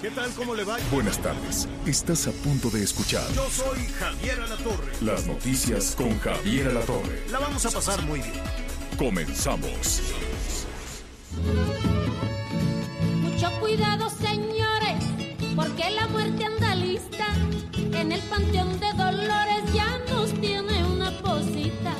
¿Qué 0.00 0.10
tal? 0.10 0.30
¿Cómo 0.32 0.54
le 0.54 0.64
va? 0.64 0.78
Buenas 0.90 1.18
tardes. 1.18 1.68
Estás 1.86 2.26
a 2.26 2.32
punto 2.32 2.70
de 2.70 2.82
escuchar 2.82 3.22
Yo 3.34 3.46
soy 3.50 3.86
Javier 3.98 4.40
Alatorre. 4.40 4.92
las 5.02 5.26
noticias 5.26 5.94
con 5.94 6.18
Javier 6.20 6.68
Alatorre. 6.68 7.26
La 7.30 7.38
vamos 7.38 7.66
a 7.66 7.70
pasar 7.70 8.00
muy 8.02 8.20
bien. 8.20 8.42
Comenzamos. 8.98 10.00
Mucho 13.20 13.50
cuidado, 13.60 14.08
señores, 14.10 15.02
porque 15.54 15.90
la 15.90 16.06
muerte 16.08 16.44
anda 16.46 16.74
lista. 16.76 17.26
En 17.92 18.12
el 18.12 18.22
panteón 18.22 18.80
de 18.80 18.92
Dolores 18.94 19.72
ya 19.74 19.98
nos 20.10 20.32
tiene 20.40 20.82
una 20.84 21.10
posita. 21.20 21.94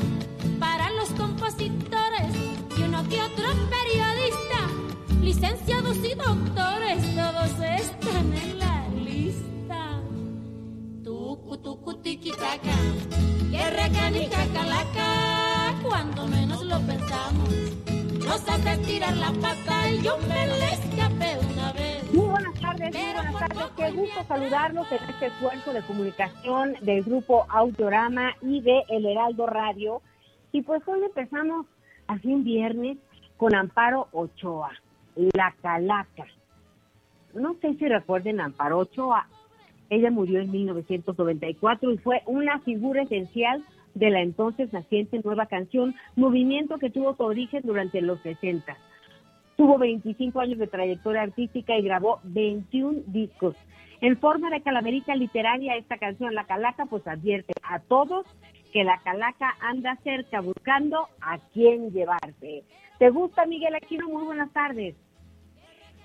Para 0.59 0.91
los 0.93 1.11
compositores 1.11 2.33
y 2.79 2.83
uno 2.83 3.07
que 3.09 3.21
otro 3.21 3.45
periodista, 3.69 4.69
licenciados 5.21 5.97
y 5.99 6.15
doctores, 6.15 7.15
Tucu, 11.63 11.77
tucu, 11.77 12.03
tiki, 12.03 12.31
taca, 12.31 12.75
que 13.51 13.71
recanica, 13.71 14.47
calaca, 14.55 15.75
cuando 15.83 16.27
menos 16.27 16.65
lo 16.65 16.79
pensamos. 16.81 17.51
Nos 18.19 18.49
hace 18.49 18.79
tirar 18.79 19.15
la 19.17 19.31
pata 19.33 19.91
y 19.91 20.01
yo 20.01 20.17
me 20.27 20.47
le 20.47 20.73
escapé 20.73 21.39
una 21.53 21.73
vez. 21.73 22.15
Muy 22.15 22.29
buenas 22.29 22.55
tardes, 22.61 22.95
muy 22.95 23.13
buenas 23.13 23.39
tardes. 23.39 23.71
Qué 23.77 23.91
gusto 23.91 24.25
saludarlos 24.27 24.87
en 24.91 25.11
este 25.11 25.27
esfuerzo 25.27 25.73
de 25.73 25.83
comunicación 25.83 26.77
del 26.81 27.03
grupo 27.03 27.45
Autorama 27.51 28.35
y 28.41 28.63
de 28.63 28.83
El 28.89 29.05
Heraldo 29.05 29.47
Radio. 29.47 30.01
Y 30.53 30.63
pues 30.63 30.83
hoy 30.87 31.01
empezamos 31.05 31.67
así 32.07 32.29
un 32.29 32.43
viernes 32.43 32.97
con 33.37 33.55
Amparo 33.55 34.09
Ochoa, 34.13 34.71
la 35.15 35.55
calaca. 35.61 36.25
No 37.35 37.55
sé 37.61 37.75
si 37.75 37.87
recuerden 37.87 38.41
Amparo 38.41 38.79
Ochoa. 38.79 39.29
Ella 39.91 40.11
murió 40.11 40.41
en 40.41 40.51
1994 40.51 41.91
y 41.93 41.99
fue 41.99 42.23
una 42.27 42.61
figura 42.61 43.03
esencial 43.03 43.65
de 43.95 44.11
la 44.11 44.23
entonces 44.23 44.73
naciente 44.73 45.21
nueva 45.23 45.47
canción, 45.47 45.95
movimiento 46.17 46.79
que 46.79 46.91
tuvo 46.91 47.15
su 47.17 47.25
origen 47.25 47.63
durante 47.65 48.01
los 48.01 48.21
60. 48.21 48.77
Tuvo 49.57 49.79
25 49.79 50.41
años 50.41 50.59
de 50.59 50.69
trayectoria 50.69 51.23
artística 51.23 51.77
y 51.77 51.83
grabó 51.83 52.21
21 52.23 53.01
discos. 53.09 53.57
En 54.01 54.17
forma 54.17 54.49
de 54.49 54.63
calaverita 54.63 55.15
literaria, 55.15 55.77
esta 55.77 55.99
canción, 55.99 56.35
La 56.35 56.47
Calaca, 56.47 56.87
pues 56.87 57.07
advierte 57.07 57.53
a 57.63 57.81
todos 57.81 58.25
que 58.73 58.85
la 58.85 58.99
calaca 59.03 59.57
anda 59.61 59.99
cerca 60.05 60.41
buscando 60.41 61.09
a 61.21 61.39
quién 61.53 61.91
llevarse. 61.91 62.63
¿Te 62.99 63.11
gusta, 63.11 63.45
Miguel 63.45 63.75
Aquino? 63.75 64.09
Muy 64.09 64.25
buenas 64.25 64.53
tardes. 64.53 64.95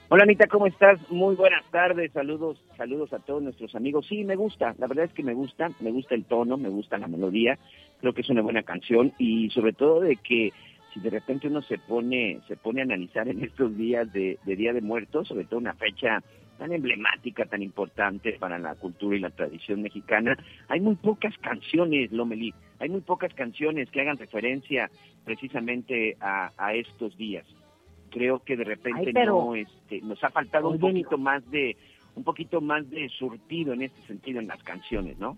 Hola 0.08 0.22
Anita, 0.22 0.46
¿cómo 0.46 0.68
estás? 0.68 1.00
Muy 1.10 1.34
buenas 1.36 1.66
tardes, 1.72 2.12
saludos, 2.12 2.62
saludos 2.78 3.12
a 3.12 3.18
todos 3.18 3.42
nuestros 3.42 3.74
amigos. 3.74 4.06
Sí, 4.08 4.24
me 4.24 4.36
gusta, 4.36 4.76
la 4.78 4.86
verdad 4.86 5.06
es 5.06 5.14
que 5.14 5.24
me 5.24 5.34
gusta, 5.34 5.72
me 5.80 5.90
gusta 5.90 6.14
el 6.14 6.26
tono, 6.26 6.58
me 6.58 6.70
gusta 6.70 7.00
la 7.00 7.08
melodía, 7.08 7.58
creo 8.02 8.14
que 8.14 8.22
es 8.22 8.30
una 8.30 8.44
buena 8.44 8.62
canción 8.62 9.14
y 9.18 9.50
sobre 9.50 9.74
todo 9.74 10.02
de 10.02 10.18
que 10.18 10.54
si 10.94 11.00
de 11.00 11.10
repente 11.10 11.48
uno 11.48 11.64
se 11.64 11.80
pone, 11.80 12.40
se 12.48 12.56
pone 12.56 12.82
a 12.82 12.84
analizar 12.84 13.28
en 13.28 13.44
estos 13.44 13.76
días 13.76 14.14
de, 14.14 14.38
Día 14.46 14.74
de 14.74 14.82
Muertos, 14.82 15.28
sobre 15.28 15.46
todo 15.46 15.60
una 15.60 15.74
fecha 15.74 16.22
tan 16.60 16.72
emblemática, 16.72 17.46
tan 17.46 17.64
importante 17.64 18.34
para 18.34 18.60
la 18.60 18.76
cultura 18.76 19.18
y 19.18 19.22
la 19.22 19.32
tradición 19.32 19.82
mexicana, 19.82 20.38
hay 20.68 20.82
muy 20.82 20.96
pocas 20.98 21.36
canciones, 21.40 22.12
Lomelí, 22.12 22.54
hay 22.78 22.90
muy 22.90 23.02
pocas 23.02 23.34
canciones 23.34 23.90
que 23.90 24.02
hagan 24.02 24.18
referencia 24.18 24.88
precisamente 25.26 26.16
a 26.22 26.74
estos 26.76 27.18
días 27.18 27.48
creo 28.12 28.40
que 28.44 28.56
de 28.58 28.64
repente 28.64 29.02
Ay, 29.08 29.14
pero- 29.14 29.46
no 29.46 29.56
este 29.56 30.02
nos 30.02 30.24
ha 30.24 30.30
faltado 30.30 30.70
un 30.70 30.80
poquito 30.80 31.18
más 31.18 31.50
de 31.52 31.76
un 32.16 32.24
poquito 32.24 32.62
más 32.62 32.90
de 32.90 33.10
surtido 33.10 33.74
en 33.74 33.82
este 33.84 34.02
sentido 34.08 34.40
en 34.40 34.48
las 34.48 34.62
canciones 34.64 35.18
no 35.20 35.38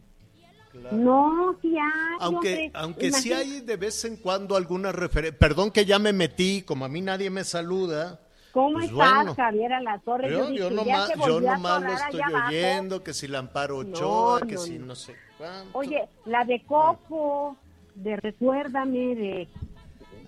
No, 0.91 1.55
sí 1.61 1.69
hay. 1.75 2.17
Aunque, 2.19 2.49
hombre. 2.49 2.71
aunque 2.75 3.11
sí 3.11 3.33
hay 3.33 3.61
de 3.61 3.77
vez 3.77 4.05
en 4.05 4.17
cuando 4.17 4.55
alguna 4.55 4.91
referencia. 4.91 5.39
Perdón 5.39 5.71
que 5.71 5.85
ya 5.85 5.97
me 5.97 6.13
metí, 6.13 6.61
como 6.61 6.85
a 6.85 6.89
mí 6.89 7.01
nadie 7.01 7.29
me 7.31 7.43
saluda. 7.43 8.19
¿Cómo 8.51 8.73
Pues 8.73 8.85
estás, 8.91 9.13
bueno. 9.15 9.33
Javier 9.35 9.73
a 9.73 9.81
la 9.81 9.97
torre? 9.99 10.29
Yo, 10.29 10.37
yo 10.51 10.69
dije, 10.69 10.85
ya 10.85 11.07
nomás, 11.07 11.11
yo 11.27 11.41
nomás 11.41 11.81
lo 11.83 11.93
estoy 11.93 12.21
abajo. 12.21 12.47
oyendo, 12.49 13.03
que 13.03 13.13
si 13.13 13.27
Lamparo 13.27 13.77
Ochoa, 13.77 14.39
No, 14.41 14.47
que 14.47 14.53
no, 14.55 14.61
si 14.61 14.77
no. 14.79 14.85
no 14.87 14.95
sé 14.95 15.15
cuánto. 15.37 15.77
Oye, 15.77 16.03
la 16.25 16.43
de 16.45 16.61
Coco, 16.63 17.55
de 17.95 18.15
Recuérdame, 18.17 19.15
de 19.15 19.47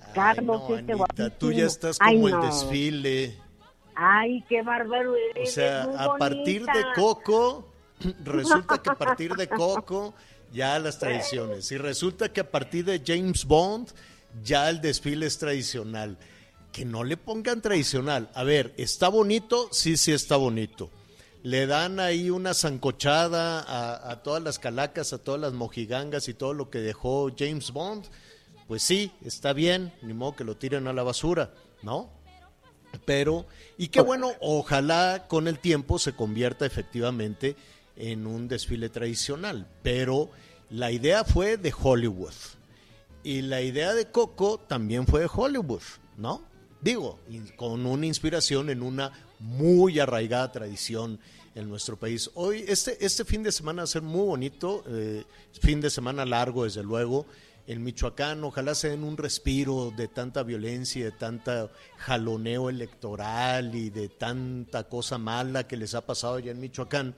Ay, 0.10 0.36
Carlos, 0.36 0.62
no, 0.70 0.76
este 0.78 0.94
guapísimo. 0.94 1.30
tú 1.38 1.52
ya 1.52 1.66
estás 1.66 1.98
Ay, 2.00 2.16
como 2.16 2.28
el 2.30 2.42
desfile. 2.42 3.38
Ay, 3.96 4.44
qué 4.48 4.62
bárbaro 4.62 5.12
O 5.12 5.16
eres, 5.16 5.54
sea, 5.54 5.88
muy 5.88 5.96
a 5.98 6.16
partir 6.18 6.66
de. 6.66 6.86
Coco, 6.96 7.68
resulta 8.24 8.82
que 8.82 8.90
a 8.90 8.96
partir 8.96 9.36
de 9.36 9.48
Coco 9.48 10.14
ya 10.54 10.80
las 10.80 11.00
tradiciones. 11.00 11.72
Y 11.72 11.78
resulta 11.78 12.32
que 12.32 12.42
a 12.42 12.50
partir 12.50 12.86
de 12.86 13.02
James 13.06 13.46
Bond 13.46 13.90
ya 14.44 14.70
el 14.70 14.82
desfile 14.82 15.26
es 15.26 15.38
tradicional. 15.38 16.18
Que 16.72 16.86
no 16.86 17.04
le 17.04 17.18
pongan 17.18 17.62
tradicional. 17.62 18.30
A 18.34 18.44
ver, 18.44 18.74
¿está 18.78 19.10
bonito? 19.10 19.68
Sí, 19.72 19.98
sí 19.98 20.12
está 20.12 20.38
bonito. 20.38 20.90
Le 21.42 21.68
dan 21.68 22.00
ahí 22.00 22.30
una 22.30 22.54
zancochada 22.54 23.62
a, 23.62 24.12
a 24.12 24.24
todas 24.24 24.44
las 24.44 24.60
calacas, 24.60 25.14
a 25.14 25.18
todas 25.18 25.42
las 25.42 25.54
mojigangas 25.54 26.28
y 26.28 26.34
todo 26.34 26.54
lo 26.54 26.70
que 26.70 26.80
dejó 26.80 27.32
James 27.38 27.72
Bond. 27.72 28.06
Pues 28.70 28.84
sí, 28.84 29.12
está 29.26 29.52
bien, 29.52 29.92
ni 30.04 30.14
modo 30.14 30.36
que 30.36 30.44
lo 30.44 30.56
tiren 30.56 30.86
a 30.86 30.94
la 30.94 31.02
basura, 31.02 31.56
¿no? 31.82 32.08
Pero, 33.04 33.48
y 33.80 33.88
qué 33.88 34.00
bueno, 34.00 34.34
ojalá 34.42 35.26
con 35.28 35.48
el 35.48 35.58
tiempo 35.58 35.98
se 35.98 36.14
convierta 36.14 36.68
efectivamente 36.68 37.56
en 37.96 38.28
un 38.28 38.48
desfile 38.48 38.90
tradicional. 38.90 39.66
Pero 39.82 40.30
la 40.70 40.92
idea 40.92 41.24
fue 41.24 41.58
de 41.58 41.74
Hollywood. 41.76 42.36
Y 43.24 43.42
la 43.42 43.64
idea 43.64 43.96
de 43.96 44.12
Coco 44.12 44.60
también 44.60 45.08
fue 45.08 45.22
de 45.22 45.30
Hollywood, 45.36 45.82
¿no? 46.16 46.44
Digo, 46.80 47.18
con 47.56 47.88
una 47.88 48.06
inspiración 48.06 48.70
en 48.70 48.84
una 48.84 49.12
muy 49.40 50.00
arraigada 50.00 50.52
tradición 50.52 51.20
en 51.56 51.68
nuestro 51.70 51.98
país. 51.98 52.30
Hoy, 52.36 52.66
este, 52.68 53.04
este 53.04 53.26
fin 53.26 53.42
de 53.42 53.52
semana 53.52 53.82
va 53.82 53.86
a 53.86 53.88
ser 53.88 54.04
muy 54.04 54.28
bonito, 54.28 54.84
eh, 54.90 55.24
fin 55.60 55.82
de 55.82 55.90
semana 55.90 56.24
largo, 56.24 56.66
desde 56.66 56.84
luego, 56.84 57.26
en 57.70 57.84
Michoacán. 57.84 58.44
Ojalá 58.44 58.76
se 58.76 58.90
den 58.90 59.04
un 59.04 59.16
respiro 59.16 59.92
de 59.96 60.08
tanta 60.08 60.44
violencia, 60.44 61.06
de 61.06 61.12
tanta 61.12 61.70
jaloneo 61.98 62.70
electoral 62.70 63.74
y 63.76 63.90
de 63.90 64.10
tanta 64.10 64.84
cosa 64.90 65.18
mala 65.18 65.68
que 65.68 65.78
les 65.78 65.94
ha 65.96 66.06
pasado 66.06 66.36
allá 66.36 66.52
en 66.52 66.60
Michoacán, 66.60 67.16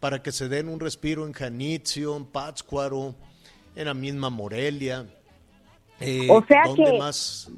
para 0.00 0.22
que 0.22 0.32
se 0.32 0.48
den 0.48 0.68
un 0.68 0.78
respiro 0.80 1.26
en 1.26 1.32
Janitzio, 1.32 2.16
en 2.16 2.24
Pátzcuaro, 2.26 3.14
en 3.74 3.84
la 3.86 3.94
misma 3.94 4.30
Morelia. 4.30 5.06
Eh, 6.00 6.28
O 6.30 6.44
sea 6.46 6.62
¿dónde 6.66 6.84
que- 6.92 6.98
más? 6.98 7.50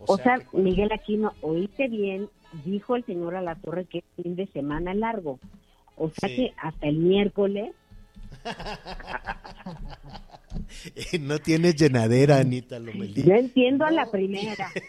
O 0.00 0.16
sea, 0.18 0.38
que- 0.38 0.56
Miguel 0.58 0.90
Aquino, 0.92 1.32
oíste 1.40 1.86
bien, 1.88 2.28
dijo 2.64 2.96
el 2.96 3.06
señor 3.06 3.36
a 3.36 3.42
la 3.42 3.54
torre 3.54 3.84
que 3.84 3.98
es 3.98 4.04
fin 4.20 4.34
de 4.34 4.48
semana 4.48 4.92
largo. 4.92 5.38
O 5.96 6.10
sea 6.10 6.28
Sí. 6.28 6.34
que 6.36 6.54
hasta 6.56 6.86
el 6.88 6.96
miércoles. 6.96 7.72
no 11.20 11.38
tienes 11.38 11.76
llenadera, 11.76 12.38
Anita 12.38 12.78
Lomelí. 12.78 13.22
Yo 13.22 13.34
entiendo 13.34 13.84
a 13.84 13.90
la 13.90 14.10
primera. 14.10 14.70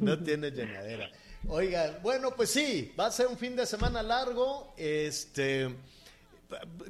No 0.00 0.18
tienes 0.18 0.54
llenadera. 0.54 1.10
Oigan, 1.48 1.98
bueno, 2.02 2.34
pues 2.34 2.50
sí, 2.50 2.92
va 2.98 3.06
a 3.06 3.10
ser 3.10 3.26
un 3.26 3.36
fin 3.36 3.54
de 3.54 3.66
semana 3.66 4.02
largo. 4.02 4.72
Este, 4.76 5.68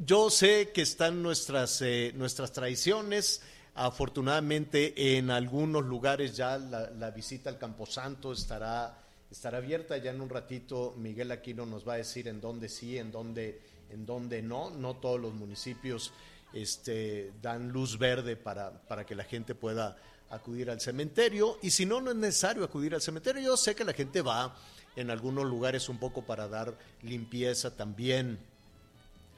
yo 0.04 0.30
sé 0.30 0.70
que 0.72 0.82
están 0.82 1.22
nuestras, 1.22 1.82
eh, 1.82 2.12
nuestras 2.14 2.52
tradiciones. 2.52 3.42
Afortunadamente, 3.74 5.16
en 5.16 5.30
algunos 5.30 5.84
lugares 5.84 6.36
ya 6.36 6.58
la, 6.58 6.90
la 6.90 7.10
visita 7.10 7.50
al 7.50 7.58
Camposanto 7.58 8.32
estará, 8.32 8.98
estará 9.30 9.58
abierta. 9.58 9.96
Ya 9.96 10.10
en 10.10 10.20
un 10.20 10.28
ratito 10.28 10.94
Miguel 10.96 11.32
Aquino 11.32 11.66
nos 11.66 11.86
va 11.86 11.94
a 11.94 11.96
decir 11.98 12.28
en 12.28 12.40
dónde 12.40 12.68
sí, 12.68 12.98
en 12.98 13.10
dónde, 13.10 13.60
en 13.90 14.06
dónde 14.06 14.42
no. 14.42 14.70
No 14.70 14.96
todos 14.96 15.20
los 15.20 15.34
municipios 15.34 16.12
este, 16.52 17.32
dan 17.42 17.68
luz 17.68 17.98
verde 17.98 18.36
para, 18.36 18.72
para 18.82 19.04
que 19.04 19.14
la 19.14 19.24
gente 19.24 19.54
pueda 19.54 19.96
acudir 20.30 20.70
al 20.70 20.80
cementerio 20.80 21.58
y 21.62 21.70
si 21.70 21.86
no, 21.86 22.00
no 22.00 22.10
es 22.10 22.16
necesario 22.16 22.64
acudir 22.64 22.94
al 22.94 23.02
cementerio. 23.02 23.42
Yo 23.42 23.56
sé 23.56 23.74
que 23.74 23.84
la 23.84 23.92
gente 23.92 24.22
va 24.22 24.56
en 24.96 25.10
algunos 25.10 25.44
lugares 25.46 25.88
un 25.88 25.98
poco 25.98 26.22
para 26.22 26.48
dar 26.48 26.76
limpieza 27.02 27.74
también 27.76 28.38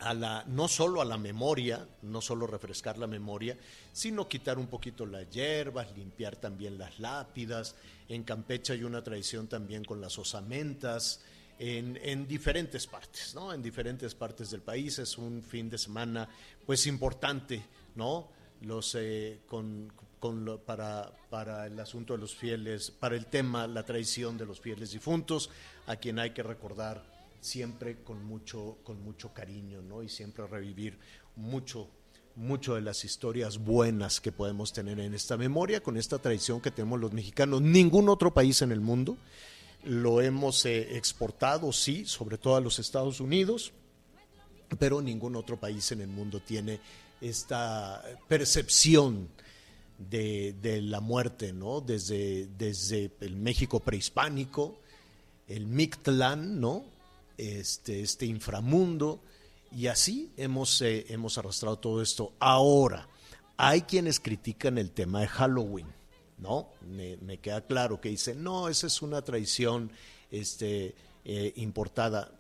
a 0.01 0.15
la, 0.15 0.45
no 0.47 0.69
solo 0.69 1.03
a 1.03 1.05
la 1.05 1.19
memoria, 1.19 1.87
no 2.03 2.21
solo 2.21 2.47
refrescar 2.47 2.97
la 2.97 3.07
memoria, 3.07 3.57
sino 3.93 4.29
quitar 4.29 4.59
un 4.59 4.67
poquito 4.67 5.05
las 5.05 5.29
hierbas, 5.31 5.95
limpiar 5.95 6.37
también 6.37 6.79
las 6.79 6.99
lápidas. 6.99 7.75
En 8.09 8.25
Campeche 8.25 8.73
hay 8.73 8.85
una 8.85 9.03
tradición 9.03 9.47
también 9.47 9.85
con 9.85 10.01
las 10.01 10.19
osamentas, 10.19 11.21
en, 11.61 11.99
en, 12.03 12.27
diferentes 12.27 12.87
partes, 12.87 13.35
¿no? 13.35 13.53
En 13.53 13.63
diferentes 13.63 14.15
partes 14.15 14.51
del 14.51 14.63
país. 14.63 14.99
Es 14.99 15.19
un 15.19 15.43
fin 15.43 15.69
de 15.69 15.77
semana, 15.77 16.27
pues, 16.65 16.87
importante, 16.87 17.63
¿no? 17.97 18.29
Los, 18.63 18.95
eh, 18.99 19.41
con, 19.47 19.93
con 20.19 20.45
lo, 20.45 20.59
para, 20.59 21.13
para 21.29 21.67
el 21.67 21.79
asunto 21.79 22.15
de 22.15 22.19
los 22.19 22.35
fieles, 22.35 22.91
para 22.91 23.15
el 23.15 23.27
tema, 23.27 23.67
la 23.67 23.85
traición 23.85 24.39
de 24.39 24.47
los 24.47 24.59
fieles 24.59 24.93
difuntos, 24.93 25.51
a 25.87 25.97
quien 25.97 26.19
hay 26.19 26.31
que 26.31 26.43
recordar 26.43 27.05
siempre 27.43 28.03
con 28.03 28.25
mucho, 28.25 28.79
con 28.83 29.03
mucho 29.05 29.35
cariño, 29.35 29.83
¿no? 29.83 30.03
Y 30.03 30.09
siempre 30.09 30.47
revivir 30.47 30.99
mucho, 31.37 31.89
mucho 32.37 32.75
de 32.75 32.81
las 32.81 33.05
historias 33.05 33.59
buenas 33.59 34.23
que 34.23 34.33
podemos 34.33 34.73
tener 34.73 34.99
en 34.99 35.13
esta 35.13 35.37
memoria, 35.37 35.83
con 35.83 35.99
esta 35.99 36.19
tradición 36.19 36.63
que 36.63 36.71
tenemos 36.71 36.99
los 36.99 37.13
mexicanos. 37.13 37.61
Ningún 37.61 38.09
otro 38.09 38.33
país 38.33 38.63
en 38.63 38.73
el 38.73 38.81
mundo 38.81 39.19
lo 39.85 40.21
hemos 40.21 40.65
eh, 40.67 40.97
exportado, 40.97 41.73
sí, 41.73 42.05
sobre 42.05 42.39
todo 42.39 42.57
a 42.57 42.61
los 42.61 42.79
Estados 42.79 43.21
Unidos, 43.21 43.73
pero 44.79 45.01
ningún 45.01 45.37
otro 45.37 45.59
país 45.59 45.91
en 45.93 46.01
el 46.01 46.09
mundo 46.09 46.41
tiene 46.41 46.81
esta 47.21 48.03
percepción 48.29 49.29
de, 49.99 50.81
la 50.83 51.01
muerte, 51.01 51.53
¿no? 51.53 51.81
Desde, 51.81 52.47
desde 52.59 53.11
el 53.21 53.37
México 53.37 53.81
prehispánico, 53.81 54.79
el 55.49 55.67
Mictlán, 55.67 56.61
¿no? 56.61 56.85
Este, 57.37 58.01
este 58.01 58.27
inframundo, 58.27 59.23
y 59.73 59.87
así 59.87 60.31
hemos, 60.37 60.81
eh, 60.83 61.07
hemos 61.09 61.39
arrastrado 61.39 61.79
todo 61.79 62.03
esto. 62.03 62.33
Ahora, 62.39 63.09
hay 63.57 63.83
quienes 63.83 64.21
critican 64.21 64.79
el 64.79 64.91
tema 64.91 65.21
de 65.21 65.29
Halloween, 65.29 65.87
¿no? 66.41 66.69
Me, 66.89 67.39
queda 67.39 67.61
claro 67.67 68.01
que 68.01 68.09
dicen, 68.09 68.43
no, 68.43 68.69
esa 68.69 68.87
es 68.87 69.03
una 69.03 69.23
tradición 69.23 69.91
este, 70.31 70.95
eh, 71.25 71.53
importada. 71.57 72.33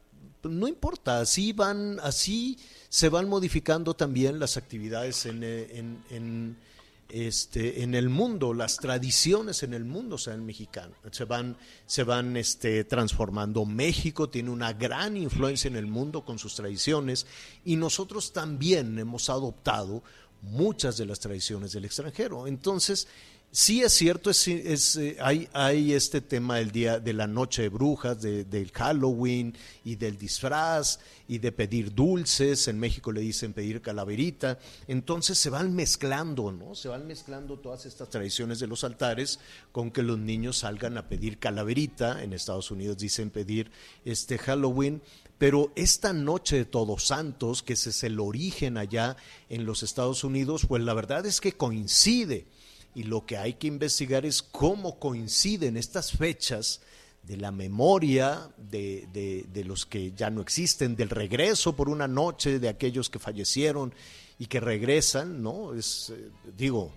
No 0.42 0.68
importa, 0.68 1.20
así 1.20 1.52
van, 1.52 1.98
así 2.02 2.58
se 2.88 3.08
van 3.08 3.28
modificando 3.28 3.94
también 3.94 4.38
las 4.38 4.56
actividades 4.56 5.26
en, 5.26 5.42
en, 5.44 6.04
en 6.10 6.56
este, 7.12 7.82
en 7.82 7.94
el 7.94 8.08
mundo, 8.08 8.54
las 8.54 8.76
tradiciones 8.76 9.62
en 9.62 9.74
el 9.74 9.84
mundo 9.84 10.16
se 10.16 10.30
van 10.30 10.46
mexicano, 10.46 10.94
se 11.10 11.24
van, 11.24 11.56
se 11.86 12.04
van 12.04 12.36
este, 12.36 12.84
transformando. 12.84 13.64
México 13.64 14.28
tiene 14.28 14.50
una 14.50 14.72
gran 14.72 15.16
influencia 15.16 15.68
en 15.68 15.76
el 15.76 15.86
mundo 15.86 16.24
con 16.24 16.38
sus 16.38 16.54
tradiciones 16.54 17.26
y 17.64 17.76
nosotros 17.76 18.32
también 18.32 18.98
hemos 18.98 19.28
adoptado 19.28 20.02
muchas 20.42 20.96
de 20.96 21.06
las 21.06 21.20
tradiciones 21.20 21.72
del 21.72 21.84
extranjero. 21.84 22.46
Entonces, 22.46 23.08
Sí 23.52 23.82
es 23.82 23.94
cierto, 23.94 24.30
es, 24.30 24.46
eh, 24.96 25.16
hay, 25.20 25.48
hay 25.52 25.92
este 25.92 26.20
tema 26.20 26.58
del 26.58 26.70
día 26.70 27.00
de 27.00 27.12
la 27.12 27.26
noche 27.26 27.62
de 27.62 27.68
brujas, 27.68 28.22
de, 28.22 28.44
del 28.44 28.70
Halloween 28.70 29.56
y 29.84 29.96
del 29.96 30.16
disfraz 30.16 31.00
y 31.26 31.38
de 31.38 31.50
pedir 31.50 31.92
dulces. 31.92 32.68
En 32.68 32.78
México 32.78 33.10
le 33.10 33.22
dicen 33.22 33.52
pedir 33.52 33.82
calaverita. 33.82 34.60
Entonces 34.86 35.36
se 35.36 35.50
van 35.50 35.74
mezclando, 35.74 36.52
¿no? 36.52 36.76
Se 36.76 36.86
van 36.86 37.08
mezclando 37.08 37.58
todas 37.58 37.86
estas 37.86 38.08
tradiciones 38.08 38.60
de 38.60 38.68
los 38.68 38.84
altares 38.84 39.40
con 39.72 39.90
que 39.90 40.04
los 40.04 40.20
niños 40.20 40.58
salgan 40.58 40.96
a 40.96 41.08
pedir 41.08 41.40
calaverita. 41.40 42.22
En 42.22 42.32
Estados 42.32 42.70
Unidos 42.70 42.98
dicen 42.98 43.30
pedir 43.30 43.72
este 44.04 44.38
Halloween. 44.38 45.02
Pero 45.38 45.72
esta 45.74 46.12
noche 46.12 46.54
de 46.54 46.64
Todos 46.66 47.04
Santos, 47.04 47.64
que 47.64 47.72
es 47.72 48.04
el 48.04 48.20
origen 48.20 48.78
allá 48.78 49.16
en 49.48 49.66
los 49.66 49.82
Estados 49.82 50.22
Unidos, 50.22 50.66
pues 50.68 50.84
la 50.84 50.94
verdad 50.94 51.26
es 51.26 51.40
que 51.40 51.52
coincide 51.52 52.46
y 52.94 53.04
lo 53.04 53.24
que 53.24 53.36
hay 53.36 53.54
que 53.54 53.66
investigar 53.66 54.26
es 54.26 54.42
cómo 54.42 54.98
coinciden 54.98 55.76
estas 55.76 56.12
fechas 56.12 56.80
de 57.22 57.36
la 57.36 57.52
memoria 57.52 58.50
de, 58.56 59.08
de, 59.12 59.46
de, 59.52 59.64
los 59.64 59.86
que 59.86 60.12
ya 60.12 60.30
no 60.30 60.40
existen, 60.40 60.96
del 60.96 61.10
regreso 61.10 61.76
por 61.76 61.88
una 61.88 62.08
noche 62.08 62.58
de 62.58 62.68
aquellos 62.68 63.10
que 63.10 63.18
fallecieron 63.18 63.94
y 64.38 64.46
que 64.46 64.58
regresan, 64.58 65.42
¿no? 65.42 65.74
Es, 65.74 66.10
eh, 66.10 66.30
digo, 66.56 66.92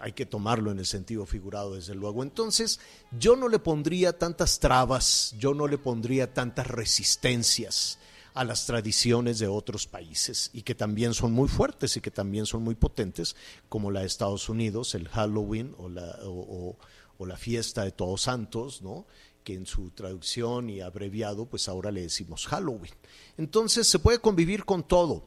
hay 0.00 0.12
que 0.12 0.26
tomarlo 0.26 0.72
en 0.72 0.80
el 0.80 0.86
sentido 0.86 1.24
figurado, 1.24 1.76
desde 1.76 1.94
luego. 1.94 2.22
Entonces, 2.22 2.80
yo 3.18 3.36
no 3.36 3.48
le 3.48 3.58
pondría 3.58 4.18
tantas 4.18 4.58
trabas, 4.58 5.34
yo 5.38 5.54
no 5.54 5.68
le 5.68 5.78
pondría 5.78 6.34
tantas 6.34 6.66
resistencias 6.66 7.98
a 8.34 8.42
las 8.42 8.66
tradiciones 8.66 9.38
de 9.38 9.46
otros 9.46 9.86
países 9.86 10.50
y 10.52 10.62
que 10.62 10.74
también 10.74 11.14
son 11.14 11.32
muy 11.32 11.48
fuertes 11.48 11.96
y 11.96 12.00
que 12.00 12.10
también 12.10 12.46
son 12.46 12.62
muy 12.62 12.74
potentes, 12.74 13.36
como 13.68 13.92
la 13.92 14.00
de 14.00 14.06
Estados 14.06 14.48
Unidos, 14.48 14.96
el 14.96 15.08
Halloween 15.08 15.74
o 15.78 15.88
la, 15.88 16.18
o, 16.24 16.76
la 17.20 17.36
fiesta 17.36 17.84
de 17.84 17.92
Todos 17.92 18.22
Santos, 18.22 18.82
¿no? 18.82 19.06
que 19.44 19.54
en 19.54 19.66
su 19.66 19.90
traducción 19.90 20.68
y 20.68 20.80
abreviado, 20.80 21.46
pues 21.46 21.68
ahora 21.68 21.90
le 21.90 22.02
decimos 22.02 22.46
Halloween. 22.46 22.92
Entonces 23.38 23.86
se 23.86 23.98
puede 23.98 24.18
convivir 24.18 24.64
con 24.64 24.82
todo, 24.82 25.26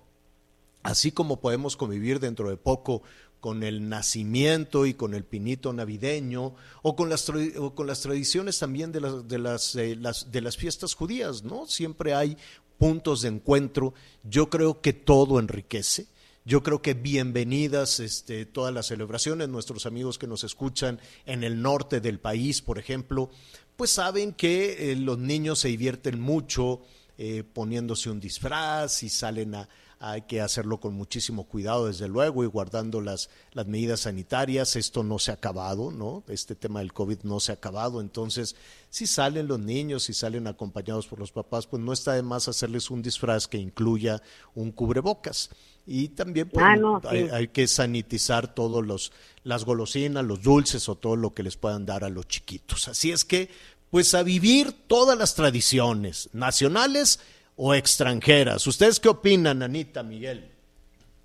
así 0.83 1.11
como 1.11 1.39
podemos 1.39 1.77
convivir 1.77 2.19
dentro 2.19 2.49
de 2.49 2.57
poco 2.57 3.03
con 3.39 3.63
el 3.63 3.87
nacimiento 3.87 4.85
y 4.85 4.95
con 4.95 5.13
el 5.13 5.23
pinito 5.23 5.71
navideño 5.71 6.55
o 6.81 6.95
con 6.95 7.09
las, 7.09 7.29
o 7.29 7.73
con 7.73 7.87
las 7.87 8.01
tradiciones 8.01 8.59
también 8.59 8.91
de 8.91 9.01
las, 9.01 9.27
de, 9.27 9.37
las, 9.37 9.75
eh, 9.75 9.97
de 10.31 10.41
las 10.41 10.57
fiestas 10.57 10.93
judías, 10.93 11.43
¿no? 11.43 11.67
Siempre 11.67 12.13
hay 12.13 12.37
puntos 12.77 13.21
de 13.21 13.29
encuentro. 13.29 13.93
Yo 14.23 14.49
creo 14.49 14.81
que 14.81 14.93
todo 14.93 15.39
enriquece. 15.39 16.07
Yo 16.45 16.63
creo 16.63 16.81
que 16.81 16.93
bienvenidas 16.93 17.99
este, 17.99 18.45
todas 18.45 18.73
las 18.73 18.87
celebraciones. 18.87 19.49
Nuestros 19.49 19.85
amigos 19.85 20.17
que 20.17 20.27
nos 20.27 20.43
escuchan 20.43 21.01
en 21.25 21.43
el 21.43 21.61
norte 21.61 21.99
del 21.99 22.19
país, 22.19 22.61
por 22.61 22.79
ejemplo, 22.79 23.29
pues 23.75 23.91
saben 23.91 24.33
que 24.33 24.91
eh, 24.91 24.95
los 24.95 25.17
niños 25.17 25.59
se 25.59 25.67
divierten 25.67 26.21
mucho 26.21 26.81
eh, 27.17 27.43
poniéndose 27.43 28.09
un 28.09 28.19
disfraz 28.19 29.03
y 29.03 29.09
salen 29.09 29.55
a, 29.55 29.67
hay 29.99 30.23
que 30.23 30.41
hacerlo 30.41 30.79
con 30.79 30.93
muchísimo 30.93 31.45
cuidado, 31.45 31.87
desde 31.87 32.07
luego, 32.07 32.43
y 32.43 32.47
guardando 32.47 33.01
las, 33.01 33.29
las 33.51 33.67
medidas 33.67 34.01
sanitarias. 34.01 34.75
Esto 34.75 35.03
no 35.03 35.19
se 35.19 35.31
ha 35.31 35.35
acabado, 35.35 35.91
¿no? 35.91 36.23
Este 36.27 36.55
tema 36.55 36.79
del 36.79 36.93
COVID 36.93 37.19
no 37.23 37.39
se 37.39 37.51
ha 37.51 37.55
acabado. 37.55 37.99
Entonces, 38.01 38.55
si 38.89 39.07
salen 39.07 39.47
los 39.47 39.59
niños, 39.59 40.03
si 40.03 40.13
salen 40.13 40.47
acompañados 40.47 41.07
por 41.07 41.19
los 41.19 41.31
papás, 41.31 41.67
pues 41.67 41.81
no 41.81 41.93
está 41.93 42.13
de 42.13 42.23
más 42.23 42.47
hacerles 42.47 42.91
un 42.91 43.01
disfraz 43.01 43.47
que 43.47 43.57
incluya 43.57 44.21
un 44.53 44.71
cubrebocas. 44.71 45.49
Y 45.85 46.09
también 46.09 46.49
pues, 46.49 46.65
Ah, 46.67 46.75
no, 46.75 46.99
sí. 47.01 47.07
hay, 47.09 47.29
hay 47.29 47.47
que 47.47 47.67
sanitizar 47.67 48.53
todos 48.53 48.85
los 48.85 49.11
las 49.43 49.63
golosinas, 49.63 50.25
los 50.25 50.41
dulces 50.41 50.89
o 50.89 50.95
todo 50.95 51.15
lo 51.15 51.33
que 51.33 51.41
les 51.41 51.55
puedan 51.55 51.85
dar 51.85 52.03
a 52.03 52.09
los 52.09 52.27
chiquitos. 52.27 52.89
Así 52.89 53.11
es 53.11 53.23
que, 53.23 53.49
pues 53.89 54.13
a 54.13 54.21
vivir 54.21 54.73
todas 54.87 55.17
las 55.17 55.35
tradiciones 55.35 56.29
nacionales 56.33 57.21
o 57.57 57.73
extranjeras. 57.73 58.65
¿Ustedes 58.67 58.99
qué 58.99 59.09
opinan, 59.09 59.63
Anita, 59.63 60.03
Miguel? 60.03 60.51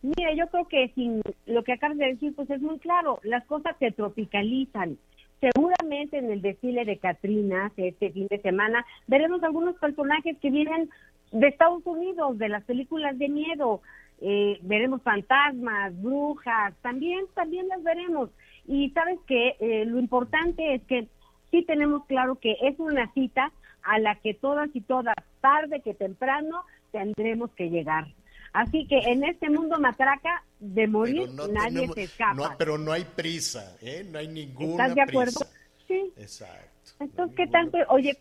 Mira, 0.03 0.35
yo 0.35 0.49
creo 0.49 0.67
que 0.67 0.91
sin 0.95 1.23
lo 1.47 1.63
que 1.63 1.75
acabas 1.75 1.99
de 1.99 2.07
decir, 2.07 2.35
pues 2.35 2.51
es 2.51 2.61
muy 2.61 2.79
claro, 2.81 3.21
las 3.23 3.45
cosas 3.45 3.77
se 3.79 3.93
tropicalizan. 3.93 4.99
Seguramente 5.41 6.19
en 6.19 6.31
el 6.31 6.41
desfile 6.41 6.85
de 6.85 6.99
Catrinas 6.99 7.73
este 7.77 8.11
fin 8.11 8.27
de 8.29 8.41
semana 8.41 8.85
veremos 9.07 9.43
algunos 9.43 9.77
personajes 9.77 10.37
que 10.39 10.51
vienen 10.51 10.89
de 11.33 11.49
Estados 11.49 11.83
Unidos, 11.85 12.39
de 12.39 12.49
las 12.49 12.65
películas 12.65 13.19
de 13.19 13.29
miedo. 13.29 13.81
Eh, 14.21 14.59
veremos 14.63 15.03
fantasmas, 15.03 16.01
brujas, 16.01 16.75
también, 16.81 17.27
también 17.35 17.69
las 17.69 17.83
veremos. 17.83 18.31
Y 18.67 18.91
sabes 18.91 19.19
que 19.27 19.57
eh, 19.61 19.85
lo 19.85 19.99
importante 19.99 20.75
es 20.75 20.83
que 20.85 21.09
sí 21.51 21.63
tenemos 21.63 22.05
claro 22.07 22.37
que 22.37 22.57
es 22.63 22.79
una 22.79 23.13
cita 23.13 23.53
a 23.83 23.99
la 23.99 24.15
que 24.17 24.35
todas 24.35 24.71
y 24.75 24.81
todas, 24.81 25.15
tarde 25.41 25.81
que 25.81 25.95
temprano, 25.95 26.63
tendremos 26.93 27.51
que 27.53 27.71
llegar. 27.71 28.07
Así 28.53 28.87
que 28.87 28.99
en 28.99 29.25
este 29.25 29.49
mundo 29.49 29.79
matraca, 29.81 30.45
de 30.61 30.87
morir 30.87 31.31
no 31.31 31.49
nadie 31.49 31.71
tenemos- 31.77 31.95
se 31.95 32.03
escapa. 32.05 32.35
no, 32.35 32.55
pero 32.59 32.79
no 32.79 32.93
hay 32.93 33.05
prisa, 33.05 33.77
¿eh? 33.81 34.07
No 34.09 34.19
hay 34.19 34.29
ninguna 34.29 34.85
¿Estás 34.87 34.95
de 34.95 35.01
acuerdo? 35.03 35.41
prisa. 35.41 35.61
Sí. 35.89 36.13
Exacto. 36.17 36.93
Entonces, 37.01 37.37
¿qué 37.37 37.47
tanto? 37.49 37.79
Oye, 37.89 38.17